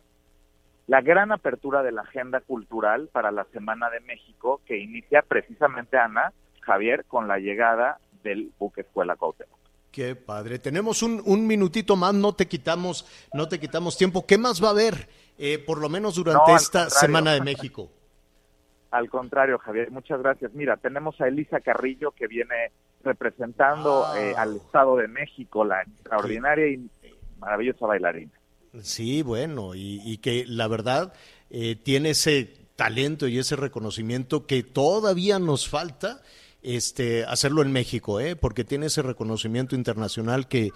la 0.87 1.03
gran 1.03 1.31
apertura 1.31 1.85
de 1.85 1.93
la 1.93 2.03
agenda 2.03 2.41
cultural 2.41 3.09
para 3.13 3.31
la 3.31 3.45
Semana 3.53 3.91
de 3.91 4.01
México, 4.01 4.61
que 4.67 4.79
inicia 4.79 5.23
precisamente, 5.23 5.97
Ana, 5.97 6.33
Javier, 6.63 7.05
con 7.05 7.29
la 7.29 7.39
llegada 7.39 7.99
del 8.25 8.51
buque 8.59 8.81
Escuela 8.81 9.15
Cuauhtémoc. 9.15 9.60
Qué 9.91 10.15
padre. 10.15 10.59
Tenemos 10.59 11.03
un, 11.03 11.21
un 11.25 11.47
minutito 11.47 11.97
más, 11.97 12.15
no 12.15 12.33
te 12.35 12.47
quitamos, 12.47 13.05
no 13.35 13.49
te 13.49 13.59
quitamos 13.59 13.97
tiempo. 13.97 14.25
¿Qué 14.27 14.39
más 14.39 14.63
va 14.63 14.69
a 14.69 14.71
haber, 14.71 15.09
eh, 15.37 15.59
por 15.59 15.79
lo 15.81 15.89
menos 15.89 16.15
durante 16.15 16.53
No, 16.53 16.57
esta 16.57 16.83
contrario. 16.85 17.01
Semana 17.01 17.33
de 17.35 17.41
México? 17.41 17.91
Al 18.93 19.09
contrario, 19.09 19.59
Javier, 19.59 19.91
muchas 19.91 20.21
gracias. 20.21 20.53
Mira, 20.55 20.77
tenemos 20.77 21.21
a 21.21 21.29
Elisa 21.29 21.61
Carrillo 21.61 22.11
que 22.13 22.27
viene 22.27 22.73
representando 23.05 24.05
Ah. 24.07 24.21
eh, 24.21 24.35
al 24.37 24.57
Estado 24.57 24.97
de 24.97 25.09
México, 25.09 25.65
la 25.65 25.83
extraordinaria 25.83 26.67
y 26.69 26.89
maravillosa 27.39 27.87
bailarina. 27.87 28.33
Sí, 28.83 29.23
bueno, 29.23 29.75
y, 29.75 30.01
y 30.05 30.19
que 30.19 30.45
la 30.47 30.69
verdad 30.69 31.13
eh, 31.51 31.77
tiene 31.77 32.11
ese 32.11 32.53
talento 32.77 33.27
y 33.29 33.39
ese 33.39 33.57
reconocimiento 33.57 34.47
que 34.47 34.63
todavía 34.63 35.39
nos 35.39 35.69
falta 35.69 36.21
este, 36.63 37.25
hacerlo 37.25 37.63
en 37.63 37.73
México, 37.73 38.21
¿eh? 38.21 38.37
porque 38.37 38.65
tiene 38.65 38.87
ese 38.87 39.03
reconocimiento 39.03 39.75
internacional 39.75 40.49
que, 40.49 40.71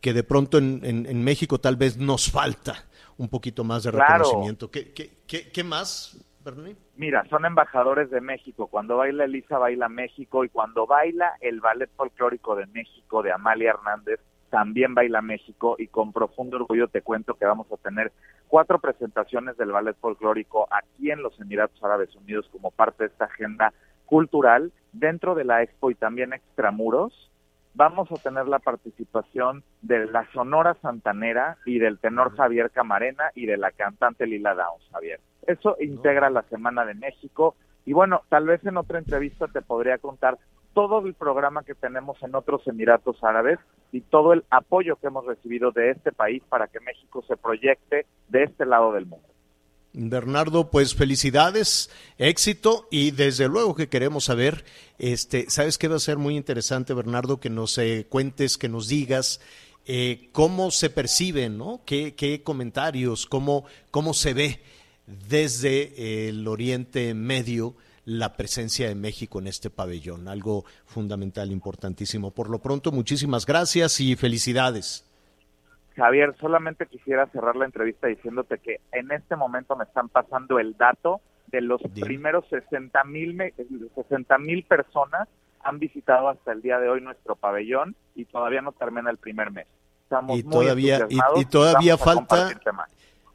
que 0.00 0.12
de 0.12 0.22
pronto 0.24 0.58
en, 0.58 0.80
en- 0.84 1.06
en 1.06 1.22
México 1.24 1.58
tal 1.58 1.76
vez 1.76 1.96
nos 1.98 2.30
falta 2.30 2.84
un 3.18 3.28
poquito 3.28 3.64
más 3.64 3.82
de 3.84 3.90
Claro. 3.92 4.24
reconocimiento. 4.24 4.70
¿Qué, 4.70 4.92
qué, 4.92 5.10
qué, 5.26 5.50
qué 5.50 5.64
más, 5.64 6.18
Bernie? 6.44 6.76
Mira, 6.96 7.24
son 7.28 7.44
embajadores 7.44 8.10
de 8.10 8.20
México. 8.20 8.66
Cuando 8.68 8.96
baila 8.98 9.24
Elisa, 9.24 9.58
baila 9.58 9.88
México. 9.88 10.44
Y 10.44 10.48
cuando 10.48 10.86
baila 10.86 11.32
el 11.40 11.60
Ballet 11.60 11.90
Folclórico 11.96 12.54
de 12.56 12.66
México 12.66 13.22
de 13.22 13.32
Amalia 13.32 13.70
Hernández, 13.70 14.20
también 14.50 14.94
baila 14.94 15.22
México. 15.22 15.76
Y 15.78 15.88
con 15.88 16.12
profundo 16.12 16.56
orgullo 16.58 16.88
te 16.88 17.00
cuento 17.02 17.34
que 17.34 17.46
vamos 17.46 17.66
a 17.72 17.76
tener 17.78 18.12
cuatro 18.48 18.78
presentaciones 18.78 19.56
del 19.56 19.72
Ballet 19.72 19.96
Folclórico 19.98 20.68
aquí 20.70 21.10
en 21.10 21.22
los 21.22 21.38
Emiratos 21.40 21.82
Árabes 21.82 22.14
Unidos 22.16 22.46
como 22.52 22.70
parte 22.70 23.04
de 23.04 23.08
esta 23.08 23.24
agenda 23.24 23.72
cultural 24.06 24.72
dentro 24.92 25.34
de 25.34 25.44
la 25.44 25.62
Expo 25.62 25.90
y 25.90 25.94
también 25.94 26.32
extramuros. 26.32 27.30
Vamos 27.74 28.10
a 28.10 28.14
tener 28.14 28.48
la 28.48 28.58
participación 28.58 29.62
de 29.82 30.06
la 30.06 30.26
Sonora 30.32 30.74
Santanera 30.80 31.58
y 31.66 31.78
del 31.78 31.98
tenor 31.98 32.34
Javier 32.34 32.70
Camarena 32.70 33.24
y 33.34 33.44
de 33.44 33.58
la 33.58 33.70
cantante 33.70 34.26
Lila 34.26 34.54
Downs, 34.54 34.88
Javier. 34.90 35.20
Eso 35.46 35.76
integra 35.80 36.30
la 36.30 36.42
Semana 36.44 36.86
de 36.86 36.94
México. 36.94 37.54
Y 37.84 37.92
bueno, 37.92 38.22
tal 38.30 38.46
vez 38.46 38.64
en 38.64 38.78
otra 38.78 38.98
entrevista 38.98 39.46
te 39.48 39.60
podría 39.60 39.98
contar 39.98 40.38
todo 40.72 41.06
el 41.06 41.14
programa 41.14 41.64
que 41.64 41.74
tenemos 41.74 42.22
en 42.22 42.34
otros 42.34 42.66
Emiratos 42.66 43.22
Árabes 43.22 43.58
y 43.92 44.00
todo 44.00 44.32
el 44.32 44.44
apoyo 44.50 44.96
que 44.96 45.06
hemos 45.06 45.24
recibido 45.24 45.70
de 45.70 45.90
este 45.90 46.12
país 46.12 46.42
para 46.48 46.68
que 46.68 46.80
México 46.80 47.22
se 47.28 47.36
proyecte 47.36 48.06
de 48.28 48.42
este 48.42 48.66
lado 48.66 48.92
del 48.92 49.06
mundo. 49.06 49.26
Bernardo, 49.98 50.70
pues 50.70 50.94
felicidades, 50.94 51.88
éxito 52.18 52.86
y 52.90 53.12
desde 53.12 53.48
luego 53.48 53.74
que 53.74 53.88
queremos 53.88 54.24
saber, 54.24 54.66
este, 54.98 55.46
¿sabes 55.48 55.78
qué 55.78 55.88
va 55.88 55.96
a 55.96 56.00
ser 56.00 56.18
muy 56.18 56.36
interesante, 56.36 56.92
Bernardo? 56.92 57.40
Que 57.40 57.48
nos 57.48 57.78
eh, 57.78 58.06
cuentes, 58.06 58.58
que 58.58 58.68
nos 58.68 58.88
digas 58.88 59.40
eh, 59.86 60.28
cómo 60.32 60.70
se 60.70 60.90
perciben, 60.90 61.56
¿no? 61.56 61.80
¿Qué, 61.86 62.14
qué 62.14 62.42
comentarios, 62.42 63.24
cómo, 63.24 63.64
cómo 63.90 64.12
se 64.12 64.34
ve 64.34 64.60
desde 65.06 66.28
el 66.28 66.46
Oriente 66.46 67.14
Medio 67.14 67.74
la 68.04 68.36
presencia 68.36 68.88
de 68.88 68.94
México 68.94 69.38
en 69.38 69.46
este 69.46 69.70
pabellón, 69.70 70.28
algo 70.28 70.66
fundamental, 70.84 71.50
importantísimo. 71.50 72.32
Por 72.32 72.50
lo 72.50 72.60
pronto, 72.60 72.92
muchísimas 72.92 73.46
gracias 73.46 73.98
y 74.00 74.14
felicidades. 74.14 75.05
Javier, 75.96 76.34
solamente 76.40 76.86
quisiera 76.86 77.26
cerrar 77.28 77.56
la 77.56 77.64
entrevista 77.64 78.06
diciéndote 78.06 78.58
que 78.58 78.80
en 78.92 79.10
este 79.12 79.34
momento 79.36 79.74
me 79.76 79.84
están 79.84 80.08
pasando 80.08 80.58
el 80.58 80.76
dato 80.76 81.20
de 81.48 81.60
los 81.62 81.80
primeros 82.00 82.44
60 82.50 83.02
mil 83.04 83.38
60 83.94 84.38
mil 84.38 84.62
personas 84.64 85.28
han 85.62 85.78
visitado 85.78 86.28
hasta 86.28 86.52
el 86.52 86.60
día 86.62 86.78
de 86.78 86.88
hoy 86.88 87.00
nuestro 87.00 87.34
pabellón 87.34 87.96
y 88.14 88.24
todavía 88.26 88.60
no 88.60 88.72
termina 88.72 89.10
el 89.10 89.16
primer 89.16 89.50
mes. 89.50 89.66
Estamos 90.04 90.38
Y 90.38 90.42
muy 90.44 90.52
todavía- 90.52 91.06
y- 91.08 91.44
todavía 91.46 91.96
falta- 91.96 92.14
compartirte 92.36 92.72
más. 92.72 92.88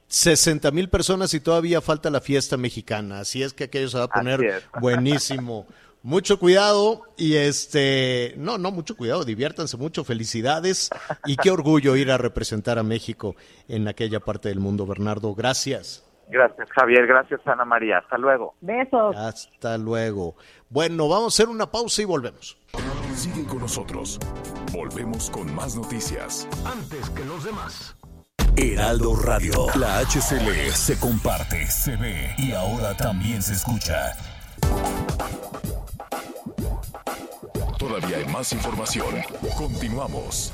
60 0.07 0.72
mil 0.72 0.89
personas 0.89 1.34
y 1.34 1.39
todavía 1.39 1.82
falta 1.82 2.09
la 2.09 2.22
fiesta 2.22 2.57
mexicana, 2.57 3.20
así 3.22 3.43
es 3.43 3.53
que 3.53 3.66
aquello 3.66 3.88
se 3.89 3.97
va 3.97 4.05
a 4.05 4.07
poner 4.07 4.39
buenísimo. 4.82 5.66
Mucho 6.04 6.39
cuidado 6.39 7.04
y 7.16 7.36
este, 7.36 8.34
no, 8.38 8.58
no, 8.58 8.72
mucho 8.72 8.97
cuidado, 8.97 9.24
diviértanse 9.24 9.78
mucho, 9.78 10.04
felicidades 10.04 10.89
y 11.26 11.36
qué 11.36 11.52
orgullo 11.52 11.95
ir 11.95 12.12
a 12.12 12.18
representar 12.18 12.80
a 12.80 12.84
México 12.84 13.36
en 13.68 13.88
aquella 13.88 14.20
parte 14.20 14.49
del 14.49 14.60
mundo, 14.60 14.88
Bernardo. 14.88 15.36
Gracias. 15.36 16.04
Gracias, 16.32 16.70
Javier. 16.72 17.06
Gracias, 17.06 17.41
Ana 17.45 17.66
María. 17.66 17.99
Hasta 17.99 18.18
luego. 18.18 18.56
Besos. 18.62 19.16
Hasta 19.16 19.78
luego. 19.78 20.36
Bueno, 20.70 21.10
vamos 21.10 21.34
a 21.34 21.43
hacer 21.43 21.54
una 21.54 21.70
pausa 21.70 22.02
y 22.02 22.06
volvemos. 22.06 22.58
Sigue 23.14 23.45
con 23.45 23.60
nosotros. 23.60 24.18
Volvemos 24.72 25.30
con 25.30 25.54
más 25.54 25.76
noticias. 25.76 26.47
Antes 26.66 27.10
que 27.10 27.26
los 27.26 27.43
demás. 27.43 27.97
Heraldo 28.56 29.16
Radio. 29.16 29.68
La 29.76 29.99
HCL 29.99 30.72
se 30.72 30.99
comparte, 30.99 31.68
se 31.68 31.95
ve 31.97 32.34
y 32.38 32.54
ahora 32.54 32.95
también 32.95 33.41
se 33.41 33.54
escucha. 33.54 34.14
Todavía 37.82 38.18
hay 38.18 38.26
más 38.32 38.54
información. 38.54 39.08
Continuamos. 39.58 40.54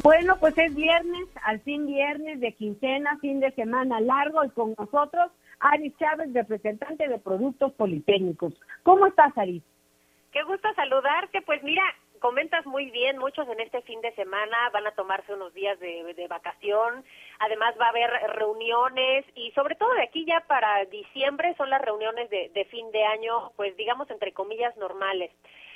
Bueno, 0.00 0.36
pues 0.38 0.56
es 0.56 0.72
viernes, 0.72 1.28
al 1.42 1.58
fin 1.62 1.84
viernes 1.84 2.38
de 2.38 2.52
quincena, 2.52 3.18
fin 3.20 3.40
de 3.40 3.50
semana 3.50 4.00
largo 4.00 4.44
y 4.44 4.50
con 4.50 4.76
nosotros 4.78 5.32
Aris 5.58 5.92
Chávez, 5.98 6.32
representante 6.32 7.08
de 7.08 7.18
Productos 7.18 7.72
Politécnicos. 7.72 8.52
¿Cómo 8.84 9.04
estás, 9.06 9.36
Aris? 9.36 9.64
Qué 10.30 10.44
gusto 10.44 10.68
saludarte. 10.76 11.42
Pues 11.42 11.60
mira, 11.64 11.82
comentas 12.22 12.64
muy 12.66 12.90
bien, 12.92 13.18
muchos 13.18 13.48
en 13.48 13.58
este 13.60 13.82
fin 13.82 14.00
de 14.00 14.14
semana 14.14 14.70
van 14.72 14.86
a 14.86 14.92
tomarse 14.92 15.34
unos 15.34 15.52
días 15.52 15.78
de, 15.80 16.14
de, 16.14 16.28
vacación, 16.28 17.04
además 17.40 17.74
va 17.78 17.86
a 17.86 17.90
haber 17.90 18.10
reuniones 18.36 19.26
y 19.34 19.50
sobre 19.50 19.74
todo 19.74 19.92
de 19.94 20.04
aquí 20.04 20.24
ya 20.24 20.40
para 20.46 20.84
diciembre 20.84 21.52
son 21.56 21.68
las 21.68 21.82
reuniones 21.82 22.30
de, 22.30 22.48
de 22.54 22.64
fin 22.66 22.90
de 22.92 23.04
año, 23.04 23.50
pues 23.56 23.76
digamos 23.76 24.08
entre 24.08 24.32
comillas 24.32 24.76
normales. 24.76 25.32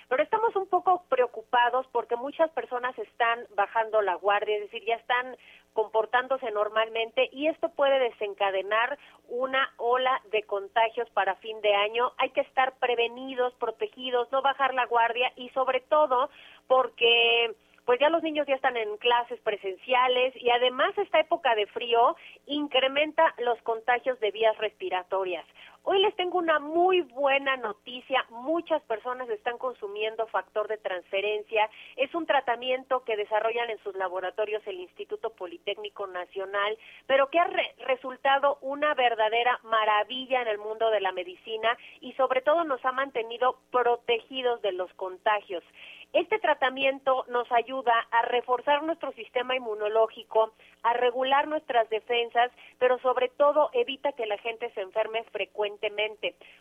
Pero 0.08 0.22
estamos 0.22 0.54
un 0.54 0.66
poco 0.68 1.02
preocupados 1.08 1.86
porque 1.92 2.16
muchas 2.16 2.50
personas 2.50 2.96
están 2.98 3.46
bajando 3.56 4.02
la 4.02 4.14
guardia, 4.14 4.56
es 4.56 4.62
decir, 4.62 4.84
ya 4.84 4.94
están 4.94 5.36
comportándose 5.72 6.50
normalmente 6.52 7.28
y 7.32 7.48
esto 7.48 7.68
puede 7.70 7.98
desencadenar 7.98 8.98
una 9.28 9.72
ola 9.76 10.22
de 10.30 10.42
contagios 10.44 11.08
para 11.10 11.34
fin 11.36 11.60
de 11.60 11.74
año. 11.74 12.12
Hay 12.18 12.30
que 12.30 12.40
estar 12.40 12.78
prevenidos, 12.78 13.52
protegidos, 13.54 14.30
no 14.32 14.42
bajar 14.42 14.74
la 14.74 14.86
guardia 14.86 15.32
y 15.36 15.50
sobre 15.50 15.80
todo 15.80 16.30
porque 16.66 17.54
pues 17.86 18.00
ya 18.00 18.10
los 18.10 18.22
niños 18.22 18.46
ya 18.48 18.56
están 18.56 18.76
en 18.76 18.96
clases 18.96 19.40
presenciales 19.42 20.34
y 20.36 20.50
además 20.50 20.96
esta 20.98 21.20
época 21.20 21.54
de 21.54 21.66
frío 21.66 22.16
incrementa 22.46 23.32
los 23.38 23.62
contagios 23.62 24.18
de 24.18 24.32
vías 24.32 24.58
respiratorias. 24.58 25.46
Hoy 25.88 26.02
les 26.02 26.16
tengo 26.16 26.38
una 26.38 26.58
muy 26.58 27.02
buena 27.02 27.56
noticia. 27.58 28.26
Muchas 28.30 28.82
personas 28.82 29.28
están 29.28 29.56
consumiendo 29.56 30.26
factor 30.26 30.66
de 30.66 30.78
transferencia. 30.78 31.70
Es 31.94 32.12
un 32.12 32.26
tratamiento 32.26 33.04
que 33.04 33.16
desarrollan 33.16 33.70
en 33.70 33.78
sus 33.84 33.94
laboratorios 33.94 34.66
el 34.66 34.80
Instituto 34.80 35.30
Politécnico 35.30 36.08
Nacional, 36.08 36.76
pero 37.06 37.30
que 37.30 37.38
ha 37.38 37.48
resultado 37.86 38.58
una 38.62 38.94
verdadera 38.94 39.60
maravilla 39.62 40.42
en 40.42 40.48
el 40.48 40.58
mundo 40.58 40.90
de 40.90 41.00
la 41.00 41.12
medicina 41.12 41.78
y 42.00 42.14
sobre 42.14 42.40
todo 42.42 42.64
nos 42.64 42.84
ha 42.84 42.90
mantenido 42.90 43.60
protegidos 43.70 44.60
de 44.62 44.72
los 44.72 44.92
contagios. 44.94 45.62
Este 46.12 46.38
tratamiento 46.38 47.26
nos 47.28 47.50
ayuda 47.52 47.92
a 48.10 48.22
reforzar 48.22 48.82
nuestro 48.82 49.12
sistema 49.12 49.54
inmunológico, 49.54 50.52
a 50.82 50.94
regular 50.94 51.46
nuestras 51.46 51.88
defensas, 51.90 52.50
pero 52.78 52.98
sobre 53.00 53.28
todo 53.28 53.70
evita 53.72 54.12
que 54.12 54.26
la 54.26 54.38
gente 54.38 54.70
se 54.70 54.80
enferme 54.80 55.22
frecuentemente. 55.24 55.75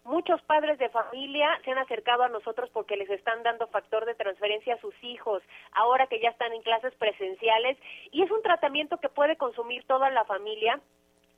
Muchos 0.03 0.41
padres 0.43 0.77
de 0.77 0.89
familia 0.89 1.59
se 1.63 1.71
han 1.71 1.77
acercado 1.77 2.23
a 2.23 2.29
nosotros 2.29 2.69
porque 2.71 2.97
les 2.97 3.09
están 3.09 3.43
dando 3.43 3.67
factor 3.67 4.05
de 4.05 4.15
transferencia 4.15 4.75
a 4.75 4.81
sus 4.81 4.93
hijos, 5.03 5.41
ahora 5.71 6.07
que 6.07 6.19
ya 6.19 6.29
están 6.29 6.53
en 6.53 6.61
clases 6.61 6.93
presenciales, 6.95 7.77
y 8.11 8.23
es 8.23 8.31
un 8.31 8.41
tratamiento 8.41 8.97
que 8.97 9.09
puede 9.09 9.35
consumir 9.35 9.83
toda 9.85 10.09
la 10.09 10.25
familia 10.25 10.79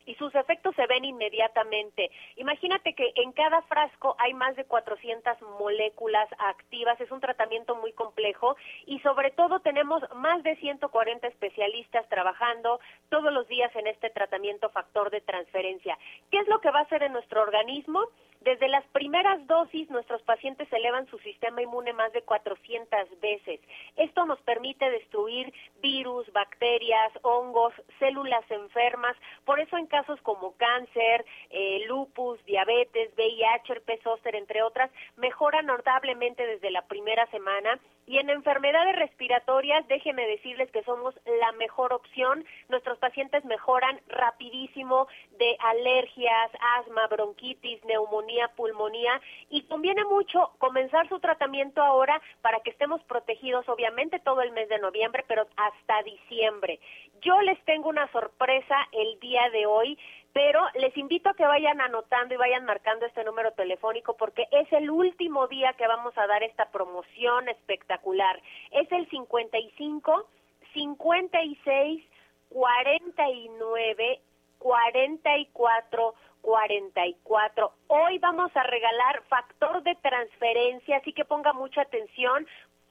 y 0.08 0.16
sus 0.16 0.34
efectos 0.34 0.76
se 0.76 0.88
ven 0.88 1.06
inmediatamente. 1.06 2.10
Imagínate 2.38 2.94
que 2.94 3.12
en 3.16 3.32
cada 3.34 3.62
frasco 3.64 4.16
hay 4.18 4.34
más 4.34 4.56
de 4.56 4.66
400 4.66 5.40
moléculas 5.60 6.28
activas, 6.40 7.00
es 7.00 7.12
un 7.12 7.20
tratamiento 7.20 7.76
muy 7.76 7.92
complejo 7.94 8.56
y 8.88 9.00
sobre 9.00 9.32
todo 9.32 9.60
tenemos 9.60 10.02
más 10.16 10.42
de 10.44 10.56
140 10.56 11.28
especialistas 11.28 12.08
trabajando 12.10 12.80
todos 13.10 13.32
los 13.32 13.48
días 13.48 13.76
en 13.76 13.88
este 13.88 14.10
tratamiento 14.10 14.70
factor 14.70 15.12
de 15.12 15.22
transferencia. 15.22 15.98
¿Qué 16.32 16.40
es 16.40 16.48
lo 16.48 16.60
que 16.62 16.72
va 16.72 16.80
a 16.80 16.84
hacer 16.84 17.04
en 17.04 17.14
nuestro 17.14 17.42
organismo? 17.42 18.08
Desde 18.48 18.70
las 18.70 18.86
primeras 18.94 19.46
dosis, 19.46 19.90
nuestros 19.90 20.22
pacientes 20.22 20.72
elevan 20.72 21.06
su 21.08 21.20
sistema 21.20 21.62
inmune 21.62 21.92
más 21.92 22.14
de 22.14 22.22
400 22.22 23.20
veces. 23.20 23.60
Esto 23.98 24.26
nos 24.26 24.40
permite 24.40 24.90
destruir 24.90 25.54
virus, 25.82 26.32
bacterias, 26.32 27.12
hongos, 27.24 27.74
células 28.00 28.50
enfermas. 28.50 29.18
Por 29.44 29.60
eso 29.60 29.76
en 29.76 29.88
casos 29.88 30.22
como 30.22 30.56
cáncer, 30.56 31.26
eh, 31.50 31.84
lupus, 31.90 32.42
diabetes, 32.46 33.12
VIH, 33.18 33.74
herpes 33.74 34.00
zóster, 34.02 34.34
entre 34.34 34.64
otras, 34.64 34.92
mejora 35.18 35.62
notablemente 35.62 36.48
desde 36.48 36.72
la 36.72 36.84
primera 36.84 37.30
semana. 37.32 37.78
Y 38.06 38.20
en 38.20 38.30
enfermedades 38.30 38.96
respiratorias, 38.96 39.86
déjenme 39.90 40.26
decirles 40.26 40.72
que 40.72 40.84
somos 40.84 41.14
la 41.26 41.52
mejor 41.52 41.92
opción. 41.92 42.46
Nuestros 42.70 42.98
pacientes 43.00 43.44
mejoran 43.44 44.00
rapidísimo 44.08 45.10
de 45.38 45.58
alergias, 45.60 46.52
asma, 46.78 47.08
bronquitis, 47.08 47.84
neumonía 47.84 48.37
pulmonía 48.50 49.20
y 49.50 49.64
conviene 49.64 50.04
mucho 50.06 50.52
comenzar 50.58 51.08
su 51.10 51.20
tratamiento 51.20 51.82
ahora 51.82 52.22
para 52.42 52.60
que 52.60 52.70
estemos 52.70 53.02
protegidos 53.04 53.68
obviamente 53.70 54.20
todo 54.20 54.42
el 54.42 54.52
mes 54.52 54.70
de 54.70 54.80
noviembre, 54.80 55.26
pero 55.28 55.48
hasta 55.56 56.04
diciembre. 56.04 56.80
Yo 57.22 57.42
les 57.42 57.60
tengo 57.66 57.90
una 57.90 58.12
sorpresa 58.12 58.76
el 58.92 59.20
día 59.20 59.50
de 59.50 59.66
hoy 59.66 59.98
pero 60.38 60.62
les 60.76 60.96
invito 60.98 61.32
a 61.32 61.34
que 61.34 61.48
vayan 61.48 61.82
anotando 61.82 62.36
y 62.36 62.38
vayan 62.38 62.64
marcando 62.64 63.08
este 63.08 63.24
número 63.24 63.54
telefónico 63.54 64.16
porque 64.18 64.48
es 64.52 64.72
el 64.72 64.92
último 64.92 65.48
día 65.48 65.74
que 65.74 65.88
vamos 65.88 66.16
a 66.16 66.28
dar 66.28 66.44
esta 66.44 66.70
promoción 66.70 67.50
espectacular. 67.50 68.40
Es 68.70 68.92
el 68.92 69.10
55 69.10 70.28
56 70.74 72.04
49 72.50 74.22
44 74.60 76.14
44. 76.42 77.72
Hoy 77.88 78.20
vamos 78.20 78.56
a 78.56 78.64
regalar 78.64 79.24
factor 79.30 79.84
de 79.84 79.96
transferencia, 79.96 80.98
así 80.98 81.14
que 81.14 81.26
ponga 81.26 81.54
mucha 81.54 81.82
atención 81.82 82.48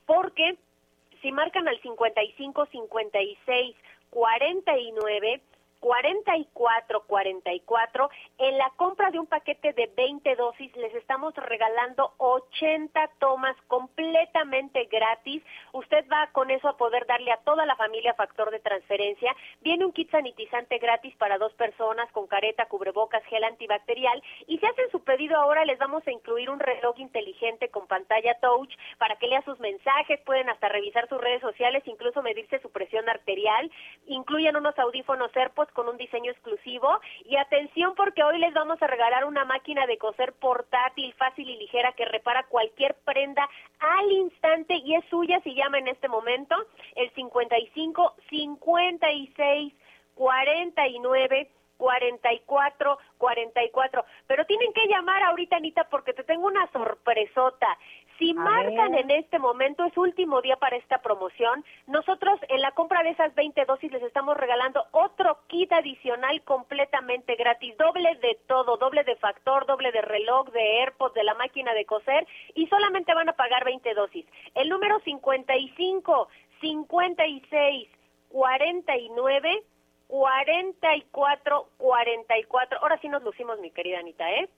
porque 0.07 0.57
si 1.23 1.33
marcan 1.33 1.67
al 1.69 1.81
55 1.81 2.67
56 2.67 3.77
49 4.11 5.43
4444. 5.87 8.11
En 8.39 8.59
la 8.59 8.73
compra 8.77 9.13
de 9.13 9.21
un 9.21 9.27
paquete 9.27 9.73
de 9.73 9.87
20 9.97 10.35
dosis 10.35 10.75
les 10.77 10.93
estamos 10.97 11.33
regalando 11.37 12.13
80 12.19 13.09
tomas 13.21 13.55
completamente 13.69 14.87
gratis. 14.87 15.45
Usted 15.73 16.05
va 16.11 16.27
con 16.33 16.51
eso 16.51 16.69
a 16.69 16.77
poder 16.77 17.07
darle 17.07 17.31
a 17.31 17.37
toda 17.39 17.65
la 17.67 17.77
familia 17.77 18.15
factor 18.15 18.51
de 18.51 18.59
transferencia. 18.59 19.33
Viene 19.61 19.85
un 19.85 19.93
kit 19.93 20.11
sanitizante 20.11 20.79
gratis 20.79 21.15
para 21.17 21.39
dos 21.39 21.55
personas 21.55 22.11
con 22.11 22.27
careta, 22.27 22.67
cubrebocas, 22.67 23.23
gel 23.27 23.45
antibacterial. 23.45 24.21
Y 24.49 24.59
si 24.59 24.67
hacen 24.67 24.91
su 24.91 25.05
pedido 25.05 25.37
ahora 25.37 25.65
les 25.65 25.79
vamos 25.79 26.05
a 26.09 26.11
incluir 26.11 26.51
un 26.51 26.59
reloj 26.59 26.99
inteligente 26.99 27.69
con 27.69 27.87
pantalla 27.87 28.35
touch 28.41 28.75
para 28.99 29.15
que 29.17 29.29
lea 29.29 29.43
sus 29.43 29.61
mensajes. 29.61 30.21
Pueden 30.23 30.51
hasta 30.51 30.69
revisar 30.69 31.09
sus 31.09 31.21
redes 31.21 31.43
sociales, 31.43 31.85
incluso 31.87 32.23
medirse 32.23 32.59
su 32.59 32.73
presión 32.73 33.09
arterial. 33.09 33.71
Incluyen 34.07 34.57
unos 34.57 34.77
audífonos 34.81 35.31
AirPods 35.37 35.76
con 35.77 35.89
un 35.89 35.97
diseño 35.97 36.33
exclusivo. 36.33 36.89
Y 37.27 37.37
atención 37.37 37.95
porque 37.95 38.25
hoy 38.25 38.39
les 38.39 38.53
vamos 38.53 38.83
a 38.83 38.89
regalar 38.89 39.27
una 39.27 39.45
máquina 39.45 39.87
de 39.87 39.99
coser 39.99 40.33
portátil, 40.33 41.15
fácil 41.15 41.49
y 41.49 41.57
ligera 41.59 41.93
que 41.93 42.07
repara 42.07 42.47
cualquier 42.49 42.97
prenda 43.05 43.49
al 43.79 44.11
instante 44.11 44.75
y 44.75 44.95
es 44.97 45.05
suya 45.11 45.41
si 45.45 45.55
llama 45.55 45.79
en 45.79 45.89
este 45.89 46.09
momento 46.09 46.57
el 46.97 47.11
55 47.13 48.15
56 48.31 49.75
49 50.15 51.51
44 51.77 52.99
44. 53.19 54.05
Pero 54.27 54.45
tienen 54.47 54.73
que 54.73 54.87
llamar 54.89 55.23
ahorita, 55.23 55.57
Anita, 55.57 55.85
porque 55.91 56.13
te 56.13 56.25
tengo 56.25 56.47
una 56.47 56.71
sorpresota. 56.73 57.79
Si 58.19 58.33
marcan 58.33 58.95
en 58.95 59.11
este 59.11 59.39
momento, 59.39 59.85
es 59.85 59.97
último 59.97 60.41
día 60.41 60.57
para 60.57 60.77
esta 60.77 61.03
promoción, 61.03 61.63
nosotros 61.87 62.41
en 62.49 62.63
la 62.63 62.73
compra 62.73 63.03
de 63.03 63.11
esas 63.11 63.35
20 63.35 63.65
dosis 63.67 63.93
les 63.93 64.03
estamos 64.03 64.37
regalando 64.39 64.87
otro 64.93 65.39
kit 65.49 65.71
adicional 65.73 66.41
completamente 66.43 67.35
gratis, 67.37 67.77
doble 67.77 68.15
de 68.17 68.39
todo, 68.47 68.79
doble 68.79 69.05
de 69.05 69.17
factor, 69.17 69.67
doble 69.67 69.93
de 69.93 70.01
reloj, 70.01 70.51
de 70.51 70.81
AirPods, 70.81 71.15
de 71.15 71.25
la 71.25 71.35
máquina 71.35 71.75
de 71.75 71.85
coser 71.85 72.27
y 72.55 72.67
solamente 72.69 73.13
van 73.13 73.29
a 73.29 73.35
pagar 73.35 73.65
20 73.65 73.93
dosis. 73.93 74.25
El 74.55 74.71
número 74.71 74.99
55 75.01 76.29
56 76.61 77.89
49 78.31 79.63
44 80.09 81.69
44. 81.77 82.79
Ahora 82.81 82.99
sí 83.01 83.09
nos 83.09 83.23
lucimos, 83.23 83.59
mi 83.61 83.71
querida 83.71 83.99
Anita, 83.99 84.31
¿eh? 84.31 84.49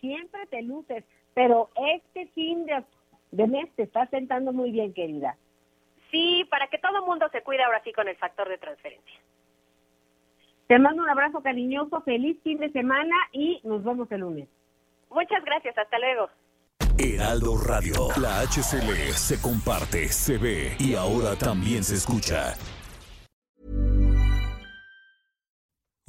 Siempre 0.00 0.46
te 0.46 0.62
luces. 0.62 1.04
Pero 1.34 1.70
este 1.94 2.26
fin 2.28 2.66
de, 2.66 2.84
de 3.30 3.46
mes 3.46 3.70
te 3.76 3.84
está 3.84 4.06
sentando 4.06 4.52
muy 4.52 4.70
bien, 4.70 4.92
querida. 4.92 5.36
Sí, 6.10 6.46
para 6.50 6.66
que 6.68 6.78
todo 6.78 6.98
el 6.98 7.04
mundo 7.04 7.26
se 7.32 7.42
cuide 7.42 7.62
ahora 7.62 7.82
sí 7.84 7.92
con 7.92 8.06
el 8.08 8.16
factor 8.16 8.48
de 8.48 8.58
transferencia. 8.58 9.20
Te 10.66 10.78
mando 10.78 11.02
un 11.02 11.08
abrazo 11.08 11.42
cariñoso, 11.42 12.00
feliz 12.02 12.38
fin 12.42 12.58
de 12.58 12.70
semana 12.70 13.16
y 13.32 13.60
nos 13.64 13.82
vemos 13.82 14.10
el 14.12 14.20
lunes. 14.20 14.48
Muchas 15.10 15.44
gracias, 15.44 15.76
hasta 15.76 15.98
luego. 15.98 16.28
Heraldo 16.98 17.56
Radio, 17.56 18.08
la 18.20 18.42
HCL 18.42 19.12
se 19.12 19.40
comparte, 19.40 20.08
se 20.08 20.38
ve 20.38 20.76
y 20.78 20.94
ahora 20.94 21.36
también 21.36 21.82
se 21.82 21.94
escucha. 21.94 22.54